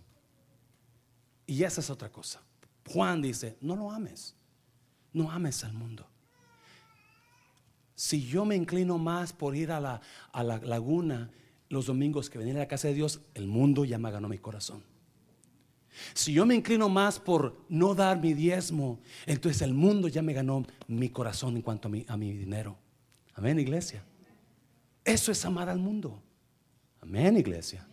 Y 1.47 1.63
esa 1.63 1.81
es 1.81 1.89
otra 1.89 2.11
cosa. 2.11 2.41
Juan 2.87 3.21
dice, 3.21 3.57
no 3.61 3.75
lo 3.75 3.91
ames. 3.91 4.35
No 5.13 5.31
ames 5.31 5.63
al 5.63 5.73
mundo. 5.73 6.07
Si 7.95 8.25
yo 8.25 8.45
me 8.45 8.55
inclino 8.55 8.97
más 8.97 9.33
por 9.33 9.55
ir 9.55 9.71
a 9.71 9.79
la, 9.79 10.01
a 10.31 10.43
la 10.43 10.57
laguna 10.59 11.31
los 11.69 11.85
domingos 11.87 12.29
que 12.29 12.37
venir 12.37 12.55
a 12.55 12.59
la 12.59 12.67
casa 12.67 12.87
de 12.87 12.93
Dios, 12.93 13.21
el 13.33 13.47
mundo 13.47 13.83
ya 13.83 13.97
me 13.97 14.11
ganó 14.11 14.29
mi 14.29 14.37
corazón. 14.37 14.83
Si 16.13 16.33
yo 16.33 16.45
me 16.45 16.55
inclino 16.55 16.89
más 16.89 17.19
por 17.19 17.65
no 17.69 17.95
dar 17.95 18.19
mi 18.19 18.33
diezmo, 18.33 18.99
entonces 19.25 19.61
el 19.61 19.73
mundo 19.73 20.07
ya 20.07 20.21
me 20.21 20.33
ganó 20.33 20.65
mi 20.87 21.09
corazón 21.09 21.55
en 21.55 21.61
cuanto 21.61 21.87
a 21.87 21.91
mi, 21.91 22.05
a 22.07 22.17
mi 22.17 22.33
dinero. 22.33 22.77
Amén, 23.35 23.59
iglesia. 23.59 24.03
Eso 25.03 25.31
es 25.31 25.43
amar 25.45 25.69
al 25.69 25.79
mundo. 25.79 26.21
Amén, 27.01 27.37
iglesia. 27.37 27.87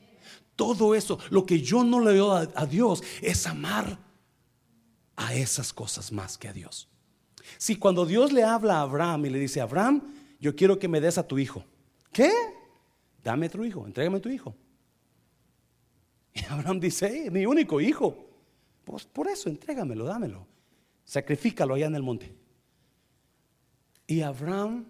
Todo 0.54 0.94
eso, 0.94 1.18
lo 1.30 1.44
que 1.46 1.60
yo 1.60 1.84
no 1.84 2.00
le 2.00 2.16
doy 2.16 2.48
a, 2.54 2.62
a 2.62 2.66
Dios, 2.66 3.02
es 3.20 3.46
amar 3.46 3.98
a 5.16 5.34
esas 5.34 5.72
cosas 5.72 6.12
más 6.12 6.36
que 6.36 6.48
a 6.48 6.52
Dios. 6.52 6.88
Si 7.58 7.76
cuando 7.76 8.04
Dios 8.06 8.32
le 8.32 8.42
habla 8.42 8.78
a 8.78 8.82
Abraham 8.82 9.26
y 9.26 9.30
le 9.30 9.38
dice, 9.38 9.60
Abraham, 9.60 10.14
yo 10.40 10.54
quiero 10.56 10.78
que 10.78 10.88
me 10.88 11.00
des 11.00 11.18
a 11.18 11.26
tu 11.26 11.38
hijo. 11.38 11.64
¿Qué? 12.12 12.30
Dame 13.22 13.48
tu 13.48 13.64
hijo, 13.64 13.86
entrégame 13.86 14.20
tu 14.20 14.28
hijo. 14.28 14.54
Y 16.36 16.44
Abraham 16.52 16.80
dice, 16.80 17.30
mi 17.30 17.46
único 17.46 17.80
hijo. 17.80 18.28
Pues 18.84 19.06
por 19.06 19.26
eso, 19.26 19.48
entrégamelo, 19.48 20.04
dámelo. 20.04 20.46
Sacrifícalo 21.04 21.74
allá 21.74 21.86
en 21.86 21.94
el 21.94 22.02
monte. 22.02 22.36
Y 24.06 24.20
Abraham 24.20 24.84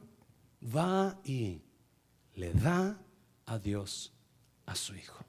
va 0.74 1.20
y 1.24 1.60
le 2.34 2.52
da 2.52 3.00
a 3.46 3.58
Dios 3.58 4.12
a 4.66 4.74
su 4.74 4.94
hijo. 4.96 5.24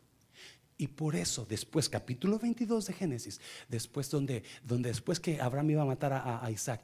Y 0.76 0.88
por 0.88 1.16
eso, 1.16 1.46
después, 1.46 1.88
capítulo 1.88 2.40
22 2.40 2.88
de 2.88 2.94
Génesis, 2.94 3.40
después 3.68 4.10
donde, 4.10 4.44
donde 4.64 4.90
después 4.90 5.20
que 5.20 5.40
Abraham 5.40 5.72
iba 5.72 5.82
a 5.84 5.86
matar 5.86 6.14
a 6.14 6.50
Isaac, 6.52 6.82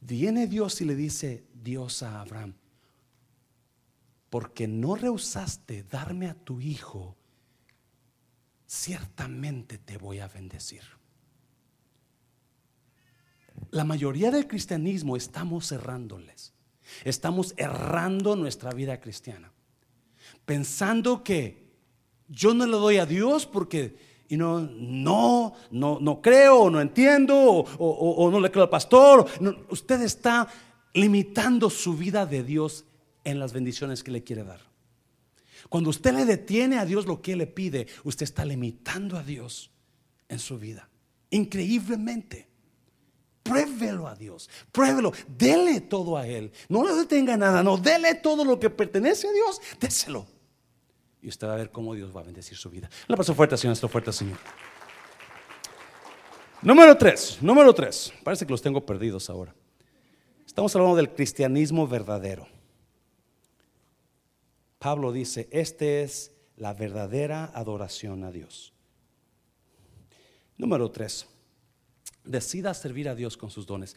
viene 0.00 0.46
Dios 0.46 0.80
y 0.80 0.84
le 0.84 0.94
dice 0.94 1.44
Dios 1.52 2.02
a 2.02 2.20
Abraham, 2.20 2.54
porque 4.30 4.66
no 4.66 4.94
rehusaste 4.94 5.84
darme 5.84 6.28
a 6.28 6.34
tu 6.34 6.60
hijo, 6.60 7.16
ciertamente 8.72 9.76
te 9.76 9.98
voy 9.98 10.20
a 10.20 10.28
bendecir. 10.28 10.80
La 13.70 13.84
mayoría 13.84 14.30
del 14.30 14.48
cristianismo 14.48 15.14
estamos 15.14 15.70
errándoles. 15.72 16.54
Estamos 17.04 17.52
errando 17.58 18.34
nuestra 18.34 18.70
vida 18.70 18.98
cristiana. 18.98 19.52
Pensando 20.46 21.22
que 21.22 21.70
yo 22.28 22.54
no 22.54 22.64
le 22.64 22.72
doy 22.72 22.96
a 22.96 23.04
Dios 23.04 23.44
porque 23.44 23.94
no, 24.30 24.60
no, 24.60 25.52
no, 25.70 25.98
no 26.00 26.22
creo, 26.22 26.70
no 26.70 26.80
entiendo, 26.80 27.36
o, 27.36 28.30
no 28.30 28.40
le 28.40 28.50
creo 28.50 28.64
al 28.64 28.70
pastor. 28.70 29.26
usted 29.68 30.00
está 30.00 30.48
limitando 30.94 31.68
su 31.68 31.94
vida 31.94 32.24
de 32.24 32.42
Dios 32.42 32.86
en 33.22 33.38
las 33.38 33.52
bendiciones 33.52 34.02
que 34.02 34.10
le 34.10 34.24
quiere 34.24 34.44
dar. 34.44 34.71
Cuando 35.68 35.90
usted 35.90 36.12
le 36.14 36.24
detiene 36.24 36.78
a 36.78 36.84
Dios 36.84 37.06
lo 37.06 37.20
que 37.22 37.36
le 37.36 37.46
pide, 37.46 37.86
usted 38.04 38.24
está 38.24 38.44
limitando 38.44 39.16
a 39.16 39.22
Dios 39.22 39.70
en 40.28 40.38
su 40.38 40.58
vida. 40.58 40.88
Increíblemente. 41.30 42.48
Pruébelo 43.42 44.06
a 44.06 44.14
Dios, 44.14 44.48
pruébelo, 44.70 45.12
dele 45.26 45.80
todo 45.80 46.16
a 46.16 46.28
Él. 46.28 46.52
No 46.68 46.86
le 46.86 46.94
detenga 46.94 47.36
nada, 47.36 47.60
no, 47.62 47.76
dele 47.76 48.14
todo 48.14 48.44
lo 48.44 48.60
que 48.60 48.70
pertenece 48.70 49.26
a 49.26 49.32
Dios, 49.32 49.60
déselo. 49.80 50.26
Y 51.20 51.28
usted 51.28 51.48
va 51.48 51.54
a 51.54 51.56
ver 51.56 51.70
cómo 51.70 51.94
Dios 51.94 52.14
va 52.14 52.20
a 52.20 52.24
bendecir 52.24 52.56
su 52.56 52.70
vida. 52.70 52.88
La 53.08 53.16
paso 53.16 53.34
fuerte, 53.34 53.56
Señor, 53.56 53.72
esto 53.72 53.88
fuerte, 53.88 54.12
Señor. 54.12 54.38
Número 56.62 56.96
tres, 56.96 57.38
número 57.40 57.74
tres. 57.74 58.12
Parece 58.22 58.46
que 58.46 58.52
los 58.52 58.62
tengo 58.62 58.86
perdidos 58.86 59.28
ahora. 59.28 59.52
Estamos 60.46 60.74
hablando 60.76 60.96
del 60.96 61.10
cristianismo 61.10 61.88
verdadero. 61.88 62.46
Pablo 64.82 65.12
dice, 65.12 65.46
esta 65.52 65.84
es 65.84 66.32
la 66.56 66.74
verdadera 66.74 67.52
adoración 67.54 68.24
a 68.24 68.32
Dios. 68.32 68.72
Número 70.58 70.90
tres, 70.90 71.28
decida 72.24 72.74
servir 72.74 73.08
a 73.08 73.14
Dios 73.14 73.36
con 73.36 73.48
sus 73.48 73.64
dones. 73.64 73.94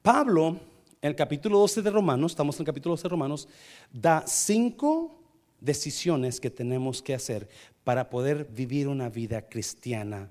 Pablo, 0.00 0.58
en 1.02 1.10
el 1.10 1.14
capítulo 1.14 1.58
12 1.58 1.82
de 1.82 1.90
Romanos, 1.90 2.32
estamos 2.32 2.56
en 2.56 2.62
el 2.62 2.66
capítulo 2.66 2.94
12 2.94 3.02
de 3.02 3.08
Romanos, 3.10 3.48
da 3.92 4.24
cinco 4.26 5.14
decisiones 5.60 6.40
que 6.40 6.48
tenemos 6.48 7.02
que 7.02 7.12
hacer 7.12 7.46
para 7.84 8.08
poder 8.08 8.46
vivir 8.46 8.88
una 8.88 9.10
vida 9.10 9.46
cristiana 9.46 10.30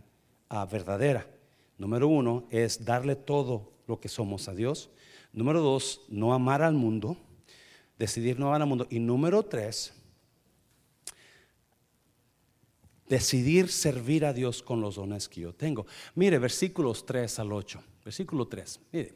ah, 0.49 0.65
verdadera. 0.65 1.27
Número 1.77 2.07
uno 2.07 2.47
es 2.49 2.83
darle 2.83 3.15
todo 3.15 3.71
lo 3.85 3.99
que 3.99 4.09
somos 4.09 4.47
a 4.47 4.55
Dios. 4.55 4.89
Número 5.33 5.61
dos, 5.61 6.01
no 6.09 6.33
amar 6.33 6.63
al 6.63 6.73
mundo 6.73 7.15
decidir 7.97 8.39
no 8.39 8.53
al 8.53 8.65
mundo. 8.65 8.87
Y 8.89 8.99
número 8.99 9.43
tres, 9.43 9.93
decidir 13.07 13.69
servir 13.69 14.25
a 14.25 14.33
Dios 14.33 14.63
con 14.63 14.81
los 14.81 14.95
dones 14.95 15.29
que 15.29 15.41
yo 15.41 15.53
tengo. 15.53 15.85
Mire, 16.15 16.39
versículos 16.39 17.05
3 17.05 17.39
al 17.39 17.51
8. 17.51 17.83
Versículo 18.03 18.47
3. 18.47 18.79
Mire, 18.91 19.13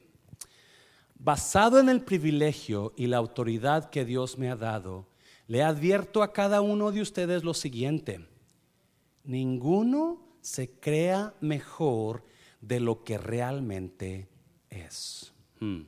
basado 1.15 1.79
en 1.79 1.89
el 1.89 2.01
privilegio 2.01 2.93
y 2.95 3.07
la 3.07 3.17
autoridad 3.17 3.89
que 3.89 4.05
Dios 4.05 4.37
me 4.37 4.49
ha 4.49 4.55
dado, 4.55 5.07
le 5.47 5.63
advierto 5.63 6.21
a 6.21 6.33
cada 6.33 6.61
uno 6.61 6.91
de 6.91 7.01
ustedes 7.01 7.43
lo 7.43 7.53
siguiente. 7.53 8.27
Ninguno 9.23 10.21
se 10.41 10.69
crea 10.69 11.33
mejor 11.41 12.23
de 12.61 12.79
lo 12.79 13.03
que 13.03 13.17
realmente 13.17 14.27
es. 14.69 15.33
Hmm. 15.59 15.81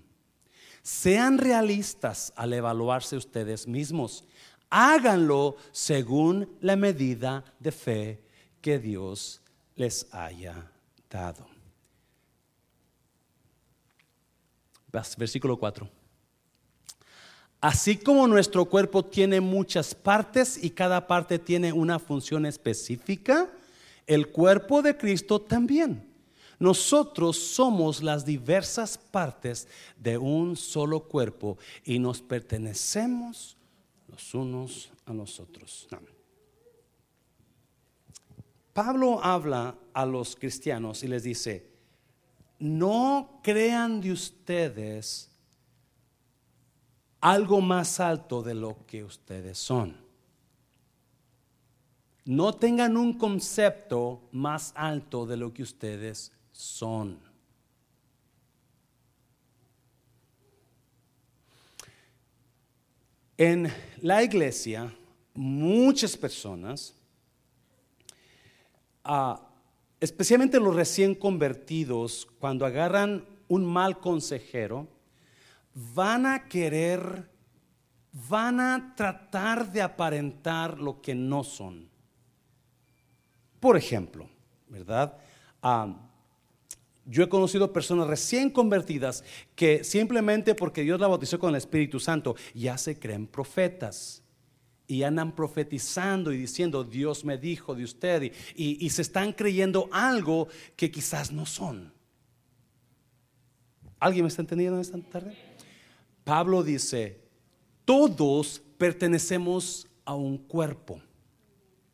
Sean 0.81 1.37
realistas 1.37 2.33
al 2.35 2.53
evaluarse 2.53 3.17
ustedes 3.17 3.67
mismos. 3.67 4.23
Háganlo 4.69 5.55
según 5.71 6.57
la 6.61 6.75
medida 6.75 7.43
de 7.59 7.71
fe 7.71 8.21
que 8.61 8.79
Dios 8.79 9.41
les 9.75 10.07
haya 10.13 10.71
dado. 11.09 11.47
Versículo 14.91 15.57
4. 15.57 15.89
Así 17.61 17.97
como 17.97 18.25
nuestro 18.25 18.65
cuerpo 18.65 19.03
tiene 19.03 19.41
muchas 19.41 19.93
partes 19.93 20.61
y 20.63 20.69
cada 20.69 21.07
parte 21.07 21.39
tiene 21.39 21.73
una 21.73 21.99
función 21.99 22.45
específica, 22.45 23.49
el 24.07 24.29
cuerpo 24.29 24.81
de 24.81 24.97
Cristo 24.97 25.41
también. 25.41 26.08
Nosotros 26.59 27.37
somos 27.37 28.03
las 28.03 28.25
diversas 28.25 28.97
partes 28.97 29.67
de 29.97 30.17
un 30.17 30.57
solo 30.57 31.07
cuerpo 31.07 31.57
y 31.85 31.99
nos 31.99 32.21
pertenecemos 32.21 33.55
los 34.09 34.33
unos 34.33 34.91
a 35.05 35.13
los 35.13 35.39
otros. 35.39 35.87
Pablo 38.73 39.23
habla 39.23 39.75
a 39.93 40.05
los 40.05 40.35
cristianos 40.35 41.03
y 41.03 41.07
les 41.07 41.23
dice, 41.23 41.69
no 42.59 43.39
crean 43.41 44.01
de 44.01 44.11
ustedes 44.11 45.31
algo 47.21 47.61
más 47.61 48.01
alto 48.01 48.41
de 48.41 48.55
lo 48.55 48.85
que 48.85 49.03
ustedes 49.05 49.57
son. 49.57 49.95
No 52.25 52.53
tengan 52.53 52.97
un 52.97 53.17
concepto 53.17 54.27
más 54.31 54.73
alto 54.75 55.25
de 55.25 55.37
lo 55.37 55.53
que 55.53 55.63
ustedes 55.63 56.31
son. 56.59 57.17
En 63.37 63.71
la 64.01 64.21
iglesia, 64.21 64.93
muchas 65.33 66.17
personas, 66.17 66.93
ah, 69.05 69.41
especialmente 70.01 70.59
los 70.59 70.75
recién 70.75 71.15
convertidos, 71.15 72.27
cuando 72.39 72.65
agarran 72.65 73.25
un 73.47 73.63
mal 73.63 74.01
consejero, 74.01 74.85
van 75.73 76.25
a 76.25 76.49
querer, 76.49 77.29
van 78.11 78.59
a 78.59 78.95
tratar 78.97 79.71
de 79.71 79.81
aparentar 79.81 80.77
lo 80.77 81.01
que 81.01 81.15
no 81.15 81.45
son. 81.45 81.89
Por 83.61 83.77
ejemplo, 83.77 84.29
¿verdad? 84.67 85.17
Ah, 85.61 86.08
yo 87.09 87.23
he 87.23 87.29
conocido 87.29 87.73
personas 87.73 88.07
recién 88.07 88.51
convertidas 88.51 89.23
que 89.55 89.83
simplemente 89.83 90.53
porque 90.53 90.83
Dios 90.83 90.99
la 90.99 91.07
bautizó 91.07 91.39
con 91.39 91.49
el 91.49 91.55
Espíritu 91.55 91.99
Santo 91.99 92.35
ya 92.53 92.77
se 92.77 92.99
creen 92.99 93.25
profetas 93.25 94.21
y 94.85 95.03
andan 95.03 95.35
profetizando 95.35 96.31
y 96.31 96.37
diciendo, 96.37 96.83
Dios 96.83 97.25
me 97.25 97.37
dijo 97.37 97.75
de 97.75 97.83
usted, 97.83 98.31
y, 98.55 98.89
se 98.89 99.03
están 99.03 99.33
creyendo 99.33 99.87
algo 99.91 100.47
que 100.75 100.89
quizás 100.89 101.31
no 101.31 101.45
son. 101.45 101.93
¿Alguien 103.99 104.25
me 104.25 104.29
está 104.29 104.41
entendiendo 104.41 104.81
esta 104.81 104.97
tarde? 104.99 105.37
Pablo 106.23 106.63
dice, 106.63 107.21
todos 107.85 108.63
pertenecemos 108.79 109.87
a 110.05 110.15
un 110.15 110.39
cuerpo. 110.39 110.99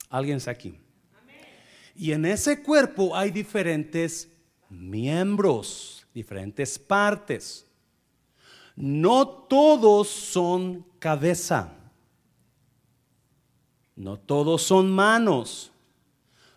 ¿Alguien 0.09 0.37
está 0.37 0.51
aquí? 0.51 0.79
Y 1.97 2.13
en 2.13 2.25
ese 2.25 2.61
cuerpo 2.61 3.13
hay 3.15 3.31
diferentes 3.31 4.29
miembros, 4.69 6.07
diferentes 6.13 6.79
partes. 6.79 7.65
No 8.75 9.27
todos 9.27 10.07
son 10.09 10.85
cabeza. 10.99 11.75
No 13.95 14.19
todos 14.19 14.61
son 14.61 14.91
manos, 14.91 15.71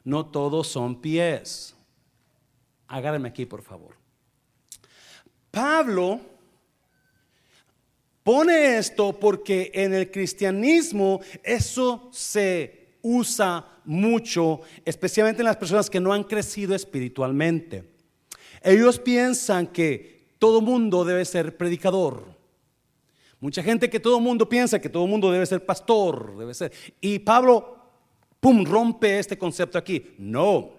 no 0.02 0.26
todos 0.26 0.66
son 0.66 1.00
pies. 1.00 1.76
Agárrame 2.88 3.28
aquí, 3.28 3.46
por 3.46 3.62
favor. 3.62 3.94
Pablo 5.50 6.20
pone 8.24 8.78
esto 8.78 9.18
porque 9.18 9.70
en 9.72 9.94
el 9.94 10.10
cristianismo 10.10 11.20
eso 11.44 12.08
se 12.12 12.96
usa 13.02 13.80
mucho, 13.84 14.60
especialmente 14.84 15.40
en 15.42 15.46
las 15.46 15.56
personas 15.56 15.88
que 15.88 16.00
no 16.00 16.12
han 16.12 16.24
crecido 16.24 16.74
espiritualmente. 16.74 17.97
Ellos 18.62 18.98
piensan 18.98 19.66
que 19.66 20.28
todo 20.38 20.60
mundo 20.60 21.04
debe 21.04 21.24
ser 21.24 21.56
predicador. 21.56 22.24
Mucha 23.40 23.62
gente 23.62 23.88
que 23.88 24.00
todo 24.00 24.18
mundo 24.18 24.48
piensa 24.48 24.80
que 24.80 24.88
todo 24.88 25.06
mundo 25.06 25.30
debe 25.30 25.46
ser 25.46 25.64
pastor, 25.64 26.36
debe 26.36 26.54
ser. 26.54 26.72
Y 27.00 27.20
Pablo, 27.20 27.78
pum, 28.40 28.64
rompe 28.64 29.18
este 29.18 29.38
concepto 29.38 29.78
aquí. 29.78 30.14
No. 30.18 30.70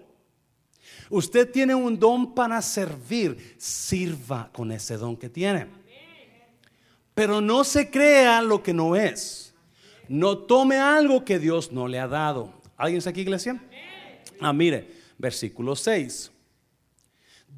Usted 1.08 1.50
tiene 1.50 1.74
un 1.74 1.98
don 1.98 2.34
para 2.34 2.60
servir, 2.60 3.56
sirva 3.58 4.50
con 4.52 4.70
ese 4.72 4.96
don 4.96 5.16
que 5.16 5.28
tiene. 5.28 5.66
Pero 7.14 7.40
no 7.40 7.64
se 7.64 7.90
crea 7.90 8.42
lo 8.42 8.62
que 8.62 8.72
no 8.72 8.94
es. 8.94 9.54
No 10.08 10.38
tome 10.38 10.76
algo 10.76 11.24
que 11.24 11.38
Dios 11.38 11.72
no 11.72 11.88
le 11.88 11.98
ha 11.98 12.08
dado. 12.08 12.52
¿Alguien 12.76 12.98
está 12.98 13.10
aquí, 13.10 13.22
iglesia? 13.22 13.62
Ah, 14.40 14.52
mire, 14.52 14.90
versículo 15.18 15.76
6. 15.76 16.30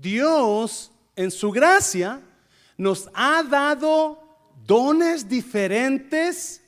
Dios, 0.03 0.91
en 1.15 1.31
su 1.31 1.53
gracia, 1.53 2.21
nos 2.77 3.09
ha 3.15 3.43
dado 3.45 4.19
dones 4.67 5.29
diferentes 5.29 6.61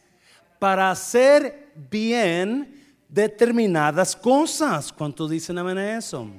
para 0.60 0.90
hacer 0.90 1.72
bien 1.90 2.96
determinadas 3.08 4.14
cosas. 4.14 4.92
¿Cuántos 4.92 5.28
dicen 5.28 5.58
amén 5.58 5.78
a 5.78 5.98
eso? 5.98 6.30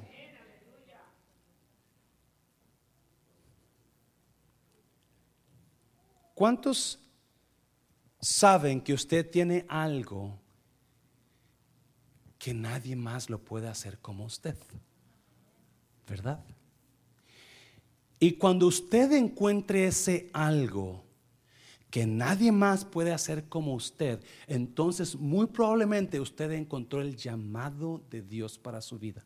¿Cuántos 6.33 6.99
saben 8.21 8.81
que 8.81 8.93
usted 8.93 9.29
tiene 9.29 9.65
algo 9.69 10.37
que 12.37 12.53
nadie 12.53 12.95
más 12.95 13.29
lo 13.29 13.39
puede 13.39 13.67
hacer 13.67 13.99
como 13.99 14.25
usted? 14.25 14.57
¿Verdad? 16.07 16.43
Y 18.19 18.33
cuando 18.33 18.67
usted 18.67 19.11
encuentre 19.11 19.87
ese 19.87 20.29
algo, 20.33 21.03
que 21.89 22.05
nadie 22.05 22.51
más 22.51 22.83
puede 22.83 23.13
hacer 23.13 23.47
como 23.47 23.73
usted, 23.73 24.21
entonces 24.47 25.15
muy 25.15 25.45
probablemente 25.47 26.19
usted 26.19 26.51
encontró 26.51 27.01
el 27.01 27.15
llamado 27.15 28.03
de 28.09 28.21
Dios 28.21 28.57
para 28.57 28.81
su 28.81 28.99
vida. 28.99 29.23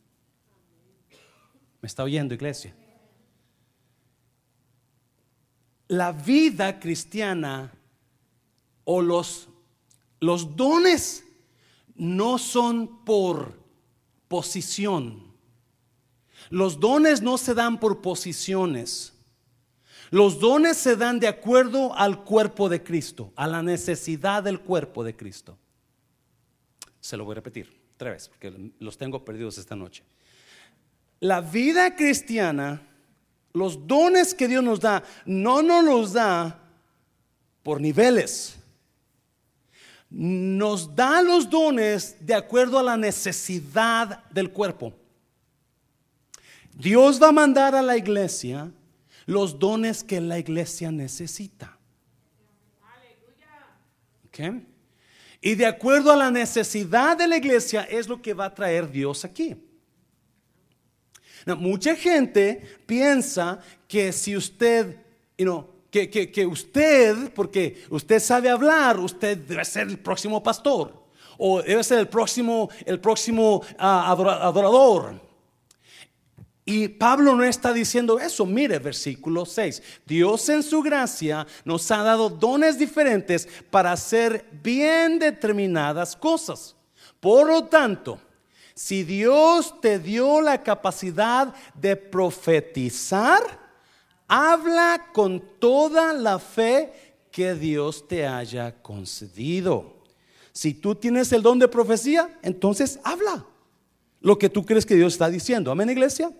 ¿Me 1.82 1.88
está 1.88 2.04
oyendo, 2.04 2.34
iglesia? 2.34 2.76
La 5.88 6.12
vida 6.12 6.80
cristiana 6.80 7.74
o 8.84 9.02
los, 9.02 9.50
los 10.20 10.56
dones 10.56 11.24
no 11.96 12.38
son 12.38 13.04
por 13.04 13.58
posición. 14.28 15.29
Los 16.50 16.80
dones 16.80 17.22
no 17.22 17.38
se 17.38 17.54
dan 17.54 17.80
por 17.80 18.02
posiciones. 18.02 19.14
Los 20.12 20.40
dones 20.40 20.78
se 20.78 20.96
dan 20.96 21.20
de 21.20 21.28
acuerdo 21.28 21.94
al 21.96 22.24
cuerpo 22.24 22.68
de 22.70 22.84
Cristo, 22.84 23.32
a 23.36 23.48
la 23.48 23.62
necesidad 23.62 24.44
del 24.44 24.60
cuerpo 24.60 25.04
de 25.04 25.16
Cristo. 25.16 25.58
Se 27.00 27.16
lo 27.16 27.26
voy 27.26 27.34
a 27.34 27.36
repetir 27.36 27.80
otra 27.96 28.12
vez, 28.12 28.30
porque 28.30 28.72
los 28.80 28.98
tengo 28.98 29.24
perdidos 29.24 29.58
esta 29.58 29.76
noche. 29.76 30.04
La 31.20 31.42
vida 31.42 31.96
cristiana, 31.96 32.82
los 33.54 33.86
dones 33.86 34.34
que 34.34 34.48
Dios 34.48 34.64
nos 34.64 34.80
da, 34.80 35.04
no 35.26 35.62
nos 35.62 35.84
los 35.84 36.14
da 36.14 36.60
por 37.62 37.80
niveles. 37.80 38.56
Nos 40.10 40.96
da 40.96 41.22
los 41.22 41.50
dones 41.50 42.16
de 42.20 42.34
acuerdo 42.34 42.80
a 42.80 42.84
la 42.84 42.98
necesidad 42.98 44.24
del 44.30 44.52
cuerpo. 44.52 44.94
Dios 46.80 47.22
va 47.22 47.28
a 47.28 47.32
mandar 47.34 47.76
a 47.76 47.82
la 47.82 47.98
iglesia 47.98 48.72
los 49.26 49.60
dones 49.60 50.02
que 50.02 50.22
la 50.22 50.40
iglesia 50.40 50.92
necesita. 50.92 51.78
¿Okay? 54.28 54.66
Y 55.42 55.56
de 55.56 55.66
acuerdo 55.66 56.12
a 56.12 56.16
la 56.16 56.32
necesidad 56.32 57.18
de 57.18 57.28
la 57.28 57.36
iglesia 57.36 57.84
es 57.84 58.08
lo 58.08 58.22
que 58.22 58.34
va 58.34 58.46
a 58.46 58.56
traer 58.56 58.90
Dios 58.90 59.26
aquí. 59.26 59.58
mucha 61.58 61.96
gente 61.96 62.62
piensa 62.86 63.60
que 63.88 64.14
si 64.14 64.38
usted, 64.38 64.96
you 65.38 65.68
que, 65.92 66.10
que, 66.10 66.46
usted, 66.46 67.34
porque 67.34 67.84
usted 67.90 68.20
sabe 68.20 68.50
hablar, 68.50 69.00
usted 69.00 69.38
debe 69.38 69.66
ser 69.66 69.88
el 69.88 70.00
próximo 70.00 70.42
pastor 70.42 70.94
o 71.38 71.62
debe 71.62 71.84
ser 71.84 72.00
el 72.00 72.08
próximo, 72.08 72.70
el 72.86 73.00
próximo 73.00 73.64
ah, 73.78 74.12
adorador. 74.12 75.29
Y 76.70 76.88
Pablo 76.88 77.36
no 77.36 77.44
está 77.44 77.74
diciendo 77.74 78.20
eso. 78.20 78.46
Mire, 78.46 78.78
versículo 78.78 79.44
6. 79.44 79.82
Dios 80.06 80.48
en 80.50 80.62
su 80.62 80.84
gracia 80.84 81.48
nos 81.66 81.90
ha 81.90 82.04
dado 82.04 82.30
dones 82.30 82.78
diferentes 82.78 83.50
para 83.72 83.92
hacer 83.92 84.46
bien 84.62 85.18
determinadas 85.18 86.16
cosas. 86.16 86.76
Por 87.20 87.48
lo 87.48 87.64
tanto, 87.64 88.22
si 88.76 89.02
Dios 89.02 89.82
te 89.82 89.98
dio 89.98 90.42
la 90.42 90.62
capacidad 90.62 91.56
de 91.74 91.96
profetizar, 91.96 93.42
habla 94.28 95.08
con 95.12 95.44
toda 95.58 96.14
la 96.14 96.38
fe 96.38 96.94
que 97.32 97.56
Dios 97.56 98.08
te 98.08 98.28
haya 98.28 98.80
concedido. 98.80 100.04
Si 100.52 100.76
tú 100.76 100.94
tienes 100.94 101.32
el 101.32 101.42
don 101.42 101.58
de 101.58 101.68
profecía, 101.68 102.38
entonces 102.44 103.00
habla 103.04 103.44
lo 104.22 104.38
que 104.38 104.50
tú 104.50 104.64
crees 104.64 104.86
que 104.86 104.94
Dios 104.94 105.14
está 105.14 105.32
diciendo. 105.32 105.72
Amén, 105.72 105.90
iglesia. 105.90 106.32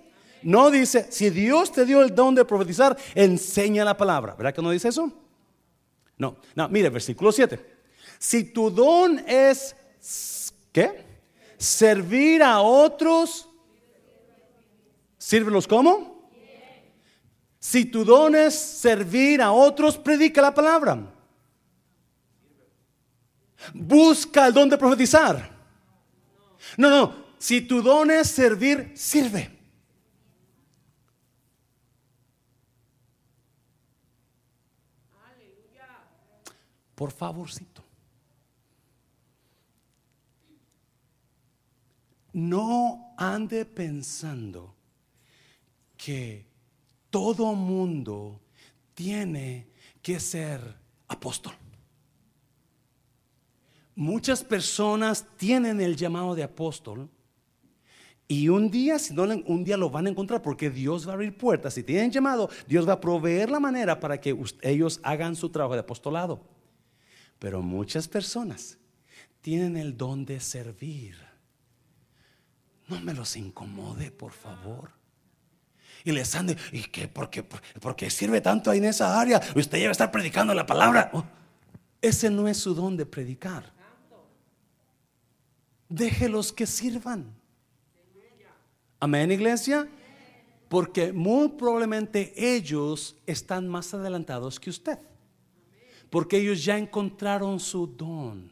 No 0.42 0.72
dice, 0.72 1.08
si 1.12 1.30
Dios 1.30 1.72
te 1.72 1.86
dio 1.86 2.02
el 2.02 2.16
don 2.16 2.36
de 2.36 2.46
profetizar, 2.46 2.98
enseña 3.16 3.84
la 3.84 3.98
palabra. 3.98 4.36
¿Verdad 4.36 4.54
que 4.54 4.62
no 4.62 4.72
dice 4.72 4.90
eso? 4.90 5.12
No, 6.18 6.38
no, 6.56 6.70
mire, 6.70 6.90
versículo 6.90 7.32
7. 7.32 7.78
Si 8.18 8.46
tu 8.46 8.70
don 8.70 9.20
es, 9.28 9.76
¿qué? 10.72 11.06
Servir 11.58 12.44
a 12.44 12.62
otros, 12.62 13.48
sírvelos 15.18 15.68
como? 15.68 16.30
Si 17.60 17.86
tu 17.86 18.06
don 18.06 18.36
es 18.36 18.56
servir 18.56 19.42
a 19.42 19.52
otros, 19.52 19.98
predica 19.98 20.42
la 20.42 20.54
palabra. 20.54 21.14
Busca 23.74 24.48
el 24.48 24.54
don 24.54 24.70
de 24.70 24.78
profetizar. 24.78 25.50
No, 26.78 26.90
no. 26.90 27.30
Si 27.38 27.62
tu 27.62 27.82
don 27.82 28.12
es 28.12 28.30
servir, 28.30 28.92
sirve. 28.96 29.59
Por 37.00 37.12
favorcito. 37.12 37.82
No 42.34 43.14
ande 43.18 43.64
pensando 43.64 44.76
que 45.96 46.46
todo 47.10 47.56
mundo 47.56 48.42
tiene 48.94 49.70
que 50.02 50.20
ser 50.20 50.60
apóstol. 51.08 51.54
Muchas 53.96 54.44
personas 54.44 55.26
tienen 55.38 55.80
el 55.80 55.96
llamado 55.96 56.36
de 56.36 56.44
apóstol 56.44 57.10
y 58.28 58.50
un 58.50 58.70
día, 58.70 59.00
si 59.00 59.14
no, 59.14 59.24
un 59.24 59.64
día 59.64 59.78
lo 59.78 59.90
van 59.90 60.08
a 60.08 60.10
encontrar 60.10 60.42
porque 60.42 60.70
Dios 60.70 61.08
va 61.08 61.12
a 61.12 61.14
abrir 61.14 61.38
puertas. 61.38 61.76
Si 61.76 61.82
tienen 61.82 62.12
llamado, 62.12 62.50
Dios 62.68 62.86
va 62.86 62.94
a 62.94 63.00
proveer 63.00 63.50
la 63.50 63.62
manera 63.62 64.02
para 64.02 64.20
que 64.20 64.38
ellos 64.64 65.00
hagan 65.02 65.38
su 65.38 65.50
trabajo 65.50 65.76
de 65.76 65.80
apostolado. 65.80 66.59
Pero 67.40 67.62
muchas 67.62 68.08
personas 68.08 68.78
tienen 69.42 69.78
el 69.78 69.98
don 69.98 70.26
de 70.26 70.40
servir. 70.40 71.16
No 72.88 73.00
me 73.00 73.14
los 73.14 73.36
incomode, 73.38 74.12
por 74.12 74.34
favor. 74.34 74.92
Y 76.04 76.12
les 76.12 76.34
ande, 76.36 76.58
¿y 76.72 76.84
qué? 76.84 77.08
¿Por 77.08 77.30
qué, 77.30 78.10
sirve 78.10 78.42
tanto 78.42 78.72
ahí 78.72 78.80
en 78.80 78.86
esa 78.86 79.20
área? 79.20 79.42
Usted 79.56 79.80
debe 79.80 79.92
estar 79.92 80.12
predicando 80.12 80.54
la 80.54 80.66
palabra. 80.66 81.10
Oh, 81.14 81.24
ese 82.02 82.30
no 82.30 82.48
es 82.48 82.58
su 82.58 82.74
don 82.74 82.98
de 82.98 83.06
predicar. 83.06 83.72
Déjelos 85.88 86.54
que 86.54 86.66
sirvan. 86.66 87.34
Amén, 89.00 89.32
iglesia. 89.32 89.88
Porque 90.68 91.12
muy 91.12 91.50
probablemente 91.50 92.34
ellos 92.36 93.16
están 93.26 93.68
más 93.68 93.94
adelantados 93.94 94.60
que 94.60 94.70
usted. 94.70 95.00
Porque 96.10 96.38
ellos 96.38 96.64
ya 96.64 96.78
encontraron 96.78 97.60
su 97.60 97.86
don. 97.86 98.52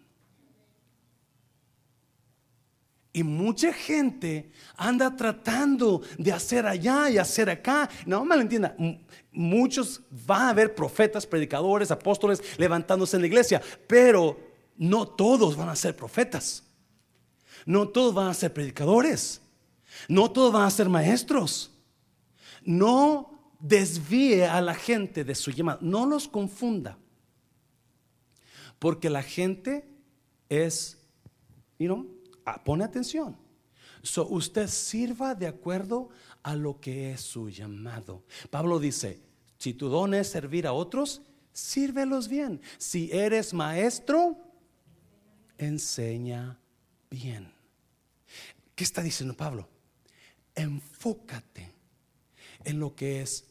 Y 3.18 3.24
mucha 3.24 3.74
gente 3.74 4.52
anda 4.76 5.16
tratando 5.16 6.04
de 6.20 6.32
hacer 6.32 6.68
allá 6.68 7.10
y 7.10 7.18
hacer 7.18 7.50
acá. 7.50 7.90
No 8.06 8.24
me 8.24 8.36
entienda. 8.36 8.76
Muchos 9.32 10.02
van 10.12 10.44
a 10.44 10.50
haber 10.50 10.76
profetas, 10.76 11.26
predicadores, 11.26 11.90
apóstoles 11.90 12.44
levantándose 12.60 13.18
en 13.18 13.22
la 13.22 13.28
iglesia, 13.28 13.60
pero 13.88 14.40
no 14.78 15.08
todos 15.08 15.58
van 15.58 15.70
a 15.70 15.76
ser 15.76 15.96
profetas. 15.96 16.64
No 17.66 17.88
todos 17.88 18.14
van 18.14 18.28
a 18.28 18.36
ser 18.36 18.54
predicadores. 18.54 19.42
No 20.08 20.30
todos 20.30 20.54
van 20.54 20.64
a 20.64 20.70
ser 20.70 20.88
maestros. 20.88 21.72
No 22.64 23.56
desvíe 23.60 24.46
a 24.46 24.62
la 24.62 24.76
gente 24.76 25.24
de 25.24 25.34
su 25.34 25.50
llamada. 25.50 25.80
No 25.82 26.06
los 26.06 26.28
confunda. 26.28 27.00
Porque 28.80 29.10
la 29.10 29.24
gente 29.24 29.88
es, 30.50 30.98
you 31.80 31.88
know, 31.88 32.08
ah, 32.46 32.64
pone 32.64 32.84
atención. 32.84 33.38
So, 34.04 34.28
usted 34.28 34.68
sirva 34.68 35.36
de 35.36 35.48
acuerdo 35.48 36.10
a 36.44 36.56
lo 36.56 36.80
que 36.80 37.12
es 37.12 37.22
su 37.22 37.50
llamado. 37.50 38.24
Pablo 38.50 38.80
dice, 38.80 39.20
si 39.58 39.74
tu 39.74 39.90
don 39.90 40.14
es 40.14 40.30
servir 40.30 40.68
a 40.68 40.74
otros, 40.74 41.22
sírvelos 41.52 42.28
bien. 42.28 42.62
Si 42.78 43.12
eres 43.12 43.54
maestro, 43.54 44.38
enseña 45.58 46.60
bien. 47.10 47.52
¿Qué 48.76 48.84
está 48.84 49.02
diciendo 49.02 49.36
Pablo? 49.36 49.68
Enfócate 50.54 51.72
en 52.64 52.80
lo 52.80 52.96
que 52.96 53.22
es 53.22 53.46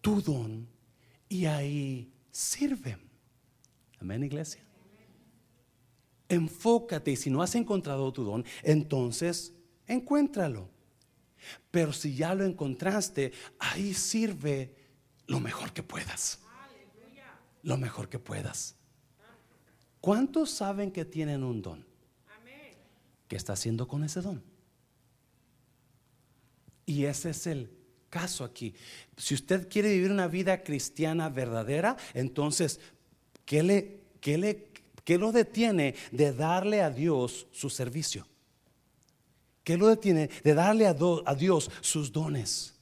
tu 0.00 0.20
don 0.20 0.68
y 1.28 1.46
ahí 1.46 2.12
sirve. 2.30 2.98
Amén, 4.04 4.22
iglesia. 4.22 4.62
Enfócate 6.28 7.12
y 7.12 7.16
si 7.16 7.30
no 7.30 7.40
has 7.40 7.54
encontrado 7.54 8.12
tu 8.12 8.22
don, 8.22 8.44
entonces 8.62 9.54
encuéntralo. 9.86 10.68
Pero 11.70 11.90
si 11.94 12.14
ya 12.14 12.34
lo 12.34 12.44
encontraste, 12.44 13.32
ahí 13.58 13.94
sirve 13.94 14.74
lo 15.26 15.40
mejor 15.40 15.72
que 15.72 15.82
puedas. 15.82 16.38
Lo 17.62 17.78
mejor 17.78 18.10
que 18.10 18.18
puedas. 18.18 18.76
¿Cuántos 20.02 20.50
saben 20.50 20.90
que 20.90 21.06
tienen 21.06 21.42
un 21.42 21.62
don? 21.62 21.86
¿Qué 23.26 23.36
está 23.36 23.54
haciendo 23.54 23.88
con 23.88 24.04
ese 24.04 24.20
don? 24.20 24.44
Y 26.84 27.06
ese 27.06 27.30
es 27.30 27.46
el 27.46 27.70
caso 28.10 28.44
aquí. 28.44 28.74
Si 29.16 29.32
usted 29.32 29.66
quiere 29.66 29.94
vivir 29.94 30.10
una 30.10 30.28
vida 30.28 30.62
cristiana 30.62 31.30
verdadera, 31.30 31.96
entonces, 32.12 32.80
¿qué, 33.44 33.62
le, 33.62 34.00
qué, 34.20 34.38
le, 34.38 34.68
qué 35.04 35.18
lo 35.18 35.32
detiene 35.32 35.94
de 36.12 36.32
darle 36.32 36.82
a 36.82 36.90
Dios 36.90 37.46
su 37.52 37.70
servicio? 37.70 38.26
¿Qué 39.62 39.76
lo 39.76 39.88
detiene 39.88 40.28
de 40.42 40.54
darle 40.54 40.86
a, 40.86 40.96
a 41.26 41.34
Dios 41.34 41.70
sus 41.80 42.12
dones? 42.12 42.74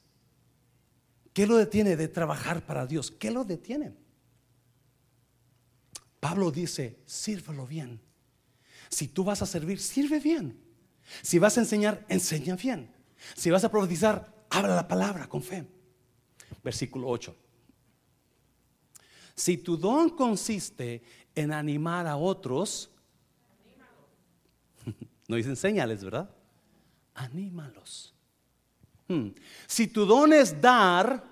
¿Qué 1.33 1.47
lo 1.47 1.57
detiene 1.57 1.97
de 1.97 2.09
trabajar 2.09 2.67
para 2.67 2.87
Dios? 2.87 3.11
¿Qué 3.11 3.31
lo 3.31 3.45
detiene? 3.45 3.95
Pablo 6.21 6.51
dice, 6.51 6.99
sírvelo 7.07 7.67
bien. 7.67 8.01
Si 8.89 9.09
tú 9.09 9.25
vas 9.25 9.43
a 9.43 9.47
servir, 9.47 9.81
sirve 9.81 10.21
bien. 10.21 10.61
Si 11.23 11.39
vas 11.39 11.57
a 11.57 11.61
enseñar, 11.61 12.05
enseña 12.09 12.57
bien. 12.57 12.93
Si 13.35 13.51
vas 13.51 13.65
a 13.65 13.71
profetizar, 13.71 14.47
habla 14.51 14.77
la 14.77 14.87
palabra 14.87 15.29
con 15.29 15.43
fe. 15.43 15.67
Versículo 16.63 17.09
8. 17.09 17.35
Si 19.35 19.57
tu 19.59 19.77
don 19.77 20.11
consiste 20.11 21.03
en 21.35 21.53
animar 21.53 22.07
a 22.07 22.17
otros, 22.17 22.91
no 25.29 25.37
dicen 25.37 25.57
señales, 25.57 26.05
¿verdad? 26.05 26.31
Anímalos. 27.15 28.15
Hmm. 29.09 29.29
Si 29.67 29.87
tu 29.89 30.05
don 30.05 30.33
es 30.33 30.61
dar, 30.61 31.25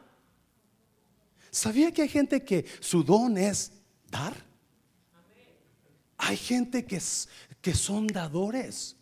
¿sabía 1.51 1.93
que 1.93 2.03
hay 2.03 2.09
gente 2.09 2.45
que 2.45 2.65
su 2.81 3.03
don 3.03 3.37
es 3.37 3.73
dar? 4.11 4.35
Hay 6.19 6.37
gente 6.37 6.85
que, 6.85 7.01
que 7.61 7.75
son 7.75 8.07
dadores. 8.07 8.97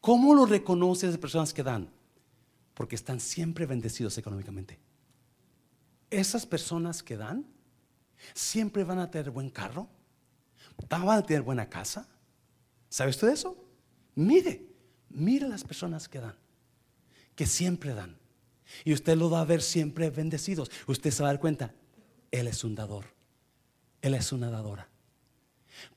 ¿Cómo 0.00 0.34
lo 0.34 0.46
reconoces 0.46 1.12
de 1.12 1.18
personas 1.18 1.52
que 1.52 1.62
dan? 1.62 1.90
Porque 2.72 2.96
están 2.96 3.20
siempre 3.20 3.66
bendecidos 3.66 4.16
económicamente. 4.16 4.78
Esas 6.08 6.46
personas 6.46 7.02
que 7.02 7.16
dan 7.16 7.44
siempre 8.34 8.84
van 8.84 8.98
a 8.98 9.10
tener 9.10 9.30
buen 9.30 9.50
carro, 9.50 9.88
van 10.88 11.08
a 11.08 11.22
tener 11.22 11.42
buena 11.42 11.68
casa. 11.68 12.08
¿Sabe 12.88 13.10
usted 13.10 13.28
eso? 13.28 13.56
Mire, 14.14 14.66
mire 15.08 15.48
las 15.48 15.64
personas 15.64 16.08
que 16.08 16.20
dan, 16.20 16.36
que 17.34 17.46
siempre 17.46 17.94
dan. 17.94 18.18
Y 18.84 18.92
usted 18.92 19.16
lo 19.16 19.30
va 19.30 19.40
a 19.40 19.44
ver 19.44 19.62
siempre 19.62 20.10
bendecidos. 20.10 20.70
Usted 20.86 21.10
se 21.10 21.22
va 21.22 21.28
a 21.28 21.32
dar 21.32 21.40
cuenta, 21.40 21.74
Él 22.30 22.46
es 22.46 22.64
un 22.64 22.74
dador, 22.74 23.06
Él 24.02 24.14
es 24.14 24.32
una 24.32 24.50
dadora. 24.50 24.88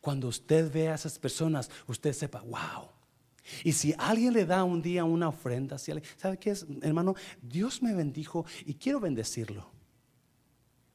Cuando 0.02 0.28
usted 0.28 0.72
ve 0.72 0.90
a 0.90 0.96
esas 0.96 1.20
personas, 1.20 1.70
usted 1.88 2.14
sepa, 2.14 2.42
wow. 2.42 2.90
Y 3.64 3.74
si 3.74 3.94
alguien 3.98 4.34
le 4.34 4.46
da 4.46 4.64
un 4.64 4.82
día 4.82 5.04
una 5.04 5.28
ofrenda, 5.28 5.78
¿sabe 5.78 6.38
qué 6.40 6.52
es, 6.52 6.66
hermano? 6.82 7.16
Dios 7.42 7.82
me 7.82 7.94
bendijo 7.94 8.46
y 8.66 8.76
quiero 8.76 9.00
bendecirlo. 9.00 9.73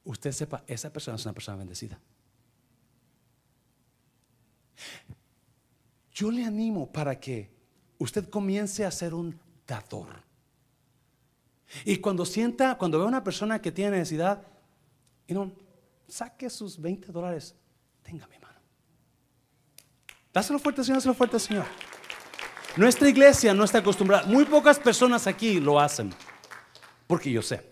Usted 0.09 0.33
sepa, 0.33 0.65
esa 0.67 0.91
persona 0.91 1.17
es 1.17 1.25
una 1.27 1.35
persona 1.35 1.59
bendecida. 1.59 2.01
Yo 6.13 6.31
le 6.31 6.47
animo 6.47 6.91
para 6.91 7.21
que 7.21 7.51
usted 7.99 8.31
comience 8.31 8.87
a 8.87 8.91
ser 8.91 9.13
un 9.13 9.39
dador. 9.67 10.23
Y 11.85 11.99
cuando 11.99 12.25
sienta, 12.25 12.79
cuando 12.79 12.97
ve 12.99 13.05
a 13.05 13.09
una 13.09 13.23
persona 13.23 13.61
que 13.61 13.71
tiene 13.71 13.99
necesidad, 13.99 14.43
y 15.27 15.35
no, 15.35 15.53
saque 16.09 16.49
sus 16.49 16.81
20 16.81 17.13
dólares, 17.13 17.55
tenga 18.03 18.27
mi 18.29 18.39
mano. 18.39 18.59
Dáselo 20.33 20.59
fuerte, 20.59 20.83
Señor, 20.85 20.97
dáselo 21.01 21.13
fuerte, 21.13 21.39
Señor. 21.39 21.67
Nuestra 22.79 23.11
iglesia 23.11 23.53
no 23.53 23.65
está 23.65 23.77
acostumbrada. 23.77 24.27
Muy 24.27 24.47
pocas 24.47 24.79
personas 24.79 25.27
aquí 25.27 25.61
lo 25.61 25.79
hacen, 25.79 26.15
porque 27.07 27.31
yo 27.31 27.43
sé. 27.43 27.68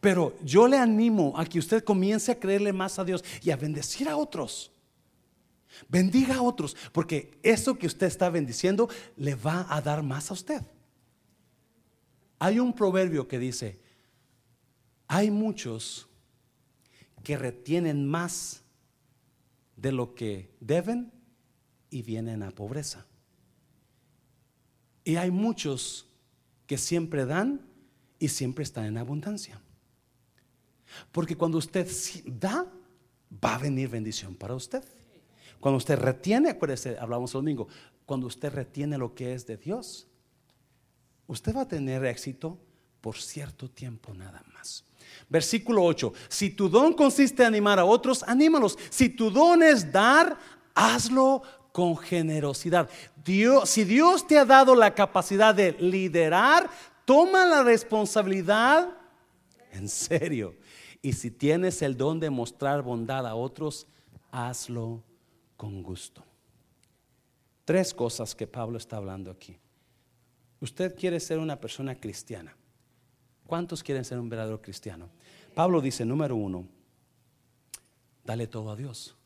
Pero 0.00 0.36
yo 0.44 0.68
le 0.68 0.78
animo 0.78 1.32
a 1.36 1.44
que 1.44 1.58
usted 1.58 1.82
comience 1.82 2.30
a 2.30 2.38
creerle 2.38 2.72
más 2.72 2.98
a 2.98 3.04
Dios 3.04 3.24
y 3.42 3.50
a 3.50 3.56
bendecir 3.56 4.08
a 4.08 4.16
otros. 4.16 4.72
Bendiga 5.88 6.36
a 6.36 6.42
otros, 6.42 6.76
porque 6.92 7.38
eso 7.42 7.76
que 7.76 7.86
usted 7.86 8.06
está 8.06 8.30
bendiciendo 8.30 8.88
le 9.16 9.34
va 9.34 9.66
a 9.68 9.80
dar 9.80 10.02
más 10.02 10.30
a 10.30 10.34
usted. 10.34 10.62
Hay 12.38 12.58
un 12.58 12.72
proverbio 12.72 13.26
que 13.26 13.38
dice, 13.38 13.78
Hay 15.08 15.30
muchos 15.30 16.08
que 17.22 17.36
retienen 17.36 18.06
más 18.06 18.62
de 19.76 19.92
lo 19.92 20.14
que 20.14 20.50
deben 20.60 21.12
y 21.90 22.02
vienen 22.02 22.42
a 22.42 22.50
pobreza. 22.50 23.06
Y 25.04 25.16
hay 25.16 25.30
muchos 25.30 26.08
que 26.66 26.78
siempre 26.78 27.26
dan 27.26 27.60
y 28.18 28.28
siempre 28.28 28.64
están 28.64 28.86
en 28.86 28.98
abundancia. 28.98 29.60
Porque 31.12 31.36
cuando 31.36 31.58
usted 31.58 31.88
da, 32.24 32.66
va 33.44 33.54
a 33.54 33.58
venir 33.58 33.88
bendición 33.88 34.34
para 34.34 34.54
usted. 34.54 34.82
Cuando 35.60 35.78
usted 35.78 35.98
retiene, 35.98 36.50
acuérdese, 36.50 36.98
hablamos 36.98 37.34
el 37.34 37.38
domingo, 37.38 37.68
cuando 38.04 38.26
usted 38.26 38.52
retiene 38.52 38.98
lo 38.98 39.14
que 39.14 39.34
es 39.34 39.46
de 39.46 39.56
Dios, 39.56 40.06
usted 41.26 41.54
va 41.56 41.62
a 41.62 41.68
tener 41.68 42.04
éxito 42.04 42.58
por 43.00 43.16
cierto 43.16 43.68
tiempo 43.68 44.14
nada 44.14 44.42
más. 44.54 44.84
Versículo 45.28 45.82
8, 45.84 46.12
si 46.28 46.50
tu 46.50 46.68
don 46.68 46.92
consiste 46.92 47.42
en 47.42 47.48
animar 47.48 47.78
a 47.78 47.84
otros, 47.84 48.22
anímalos. 48.24 48.78
Si 48.90 49.08
tu 49.08 49.30
don 49.30 49.62
es 49.62 49.90
dar, 49.90 50.38
hazlo 50.74 51.42
con 51.72 51.96
generosidad. 51.96 52.88
Dios, 53.24 53.68
si 53.68 53.84
Dios 53.84 54.26
te 54.26 54.38
ha 54.38 54.44
dado 54.44 54.74
la 54.74 54.94
capacidad 54.94 55.54
de 55.54 55.72
liderar, 55.72 56.70
toma 57.04 57.44
la 57.44 57.62
responsabilidad 57.62 58.96
en 59.72 59.88
serio. 59.88 60.54
Y 61.06 61.12
si 61.12 61.30
tienes 61.30 61.82
el 61.82 61.96
don 61.96 62.18
de 62.18 62.30
mostrar 62.30 62.82
bondad 62.82 63.28
a 63.28 63.36
otros, 63.36 63.86
hazlo 64.32 65.04
con 65.56 65.80
gusto. 65.80 66.24
Tres 67.64 67.94
cosas 67.94 68.34
que 68.34 68.48
Pablo 68.48 68.76
está 68.76 68.96
hablando 68.96 69.30
aquí. 69.30 69.56
Usted 70.60 70.96
quiere 70.96 71.20
ser 71.20 71.38
una 71.38 71.60
persona 71.60 71.94
cristiana. 71.94 72.56
¿Cuántos 73.46 73.84
quieren 73.84 74.04
ser 74.04 74.18
un 74.18 74.28
verdadero 74.28 74.60
cristiano? 74.60 75.08
Pablo 75.54 75.80
dice, 75.80 76.04
número 76.04 76.34
uno, 76.34 76.66
dale 78.24 78.48
todo 78.48 78.72
a 78.72 78.74
Dios. 78.74 79.16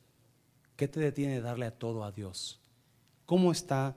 ¿Qué 0.77 0.87
te 0.87 1.01
detiene 1.01 1.37
de 1.37 1.41
darle 1.41 1.65
a 1.65 1.79
todo 1.79 2.05
a 2.05 2.13
Dios? 2.13 2.61
¿Cómo 3.25 3.53
está? 3.53 3.97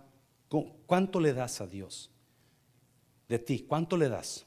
¿Cuánto 0.86 1.20
le 1.20 1.34
das 1.34 1.60
a 1.60 1.68
Dios? 1.68 2.10
De 3.28 3.40
ti, 3.40 3.60
¿cuánto 3.60 3.98
le 3.98 4.08
das? 4.08 4.46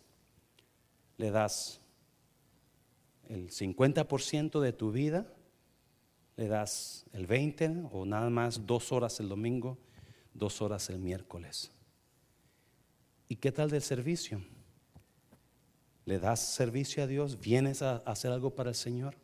¿Le 1.18 1.30
das 1.30 1.82
el 3.28 3.50
50% 3.50 4.60
de 4.60 4.72
tu 4.72 4.92
vida? 4.92 5.32
¿Le 6.36 6.48
das 6.48 7.06
el 7.12 7.26
20% 7.26 7.88
o 7.92 8.04
nada 8.04 8.30
más 8.30 8.66
dos 8.66 8.92
horas 8.92 9.20
el 9.20 9.28
domingo, 9.28 9.78
dos 10.34 10.60
horas 10.60 10.90
el 10.90 10.98
miércoles? 10.98 11.72
¿Y 13.28 13.36
qué 13.36 13.52
tal 13.52 13.70
del 13.70 13.82
servicio? 13.82 14.42
¿Le 16.04 16.18
das 16.18 16.40
servicio 16.40 17.02
a 17.02 17.06
Dios? 17.06 17.40
¿Vienes 17.40 17.82
a 17.82 17.96
hacer 17.98 18.30
algo 18.30 18.54
para 18.54 18.70
el 18.70 18.76
Señor? 18.76 19.16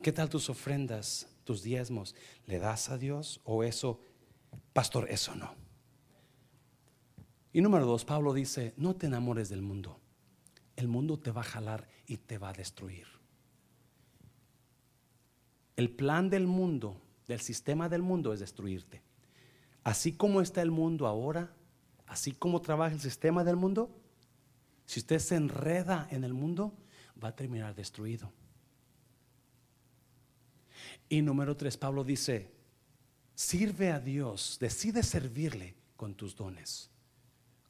¿Qué 0.00 0.12
tal 0.12 0.30
tus 0.30 0.48
ofrendas, 0.48 1.28
tus 1.44 1.62
diezmos? 1.62 2.14
¿Le 2.46 2.58
das 2.58 2.88
a 2.88 2.96
Dios 2.96 3.40
o 3.44 3.62
eso, 3.62 4.00
pastor, 4.72 5.10
eso 5.10 5.34
no? 5.34 5.54
Y 7.52 7.60
número 7.60 7.84
dos, 7.84 8.04
Pablo 8.04 8.32
dice, 8.32 8.72
no 8.78 8.96
te 8.96 9.06
enamores 9.06 9.50
del 9.50 9.60
mundo. 9.60 10.00
El 10.76 10.88
mundo 10.88 11.18
te 11.18 11.30
va 11.30 11.42
a 11.42 11.44
jalar 11.44 11.86
y 12.12 12.18
te 12.18 12.36
va 12.36 12.50
a 12.50 12.52
destruir. 12.52 13.06
El 15.76 15.88
plan 15.88 16.28
del 16.28 16.46
mundo, 16.46 17.00
del 17.26 17.40
sistema 17.40 17.88
del 17.88 18.02
mundo 18.02 18.34
es 18.34 18.40
destruirte. 18.40 19.00
Así 19.82 20.12
como 20.12 20.42
está 20.42 20.60
el 20.60 20.70
mundo 20.70 21.06
ahora, 21.06 21.54
así 22.06 22.32
como 22.32 22.60
trabaja 22.60 22.94
el 22.94 23.00
sistema 23.00 23.44
del 23.44 23.56
mundo, 23.56 23.98
si 24.84 25.00
usted 25.00 25.20
se 25.20 25.36
enreda 25.36 26.06
en 26.10 26.24
el 26.24 26.34
mundo, 26.34 26.76
va 27.22 27.28
a 27.28 27.34
terminar 27.34 27.74
destruido. 27.74 28.30
Y 31.08 31.22
número 31.22 31.56
tres, 31.56 31.78
Pablo 31.78 32.04
dice, 32.04 32.52
sirve 33.34 33.90
a 33.90 34.00
Dios, 34.00 34.58
decide 34.60 35.02
servirle 35.02 35.76
con 35.96 36.14
tus 36.14 36.36
dones, 36.36 36.90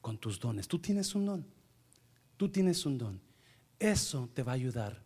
con 0.01 0.19
tus 0.19 0.41
dones. 0.41 0.67
Tú 0.67 0.81
tienes 0.81 1.15
un 1.15 1.27
don, 1.27 1.47
tú 2.37 2.49
tienes 2.49 2.85
un 2.85 2.99
don. 2.99 3.32
Eso 3.83 4.29
te 4.33 4.45
va 4.45 4.53
a 4.53 4.55
ayudar 4.55 4.97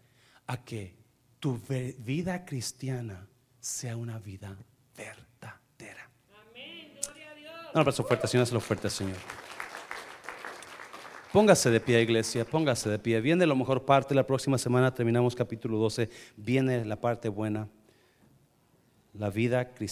a 0.47 0.63
que 0.63 0.95
tu 1.41 1.59
vida 1.99 2.45
cristiana 2.45 3.27
sea 3.59 3.97
una 3.97 4.19
vida 4.19 4.55
verdadera. 4.95 6.11
Amén, 6.51 6.93
gloria 7.03 7.31
a 7.31 7.35
Dios. 7.35 7.55
Un 7.73 7.81
abrazo 7.81 8.05
fuerte, 8.05 8.29
Señor, 8.29 8.53
lo 8.53 8.61
fuerte, 8.61 8.91
Señor. 8.91 9.17
Póngase 11.33 11.71
de 11.71 11.81
pie, 11.81 12.03
iglesia, 12.03 12.45
póngase 12.45 12.91
de 12.91 12.99
pie. 12.99 13.19
Viene 13.23 13.47
la 13.47 13.55
mejor 13.55 13.87
parte, 13.87 14.15
la 14.15 14.27
próxima 14.27 14.59
semana 14.59 14.93
terminamos 14.93 15.35
capítulo 15.35 15.79
12, 15.79 16.11
viene 16.37 16.85
la 16.85 17.01
parte 17.01 17.31
buena, 17.31 17.71
la 19.15 19.31
vida 19.31 19.73
cristiana. 19.73 19.85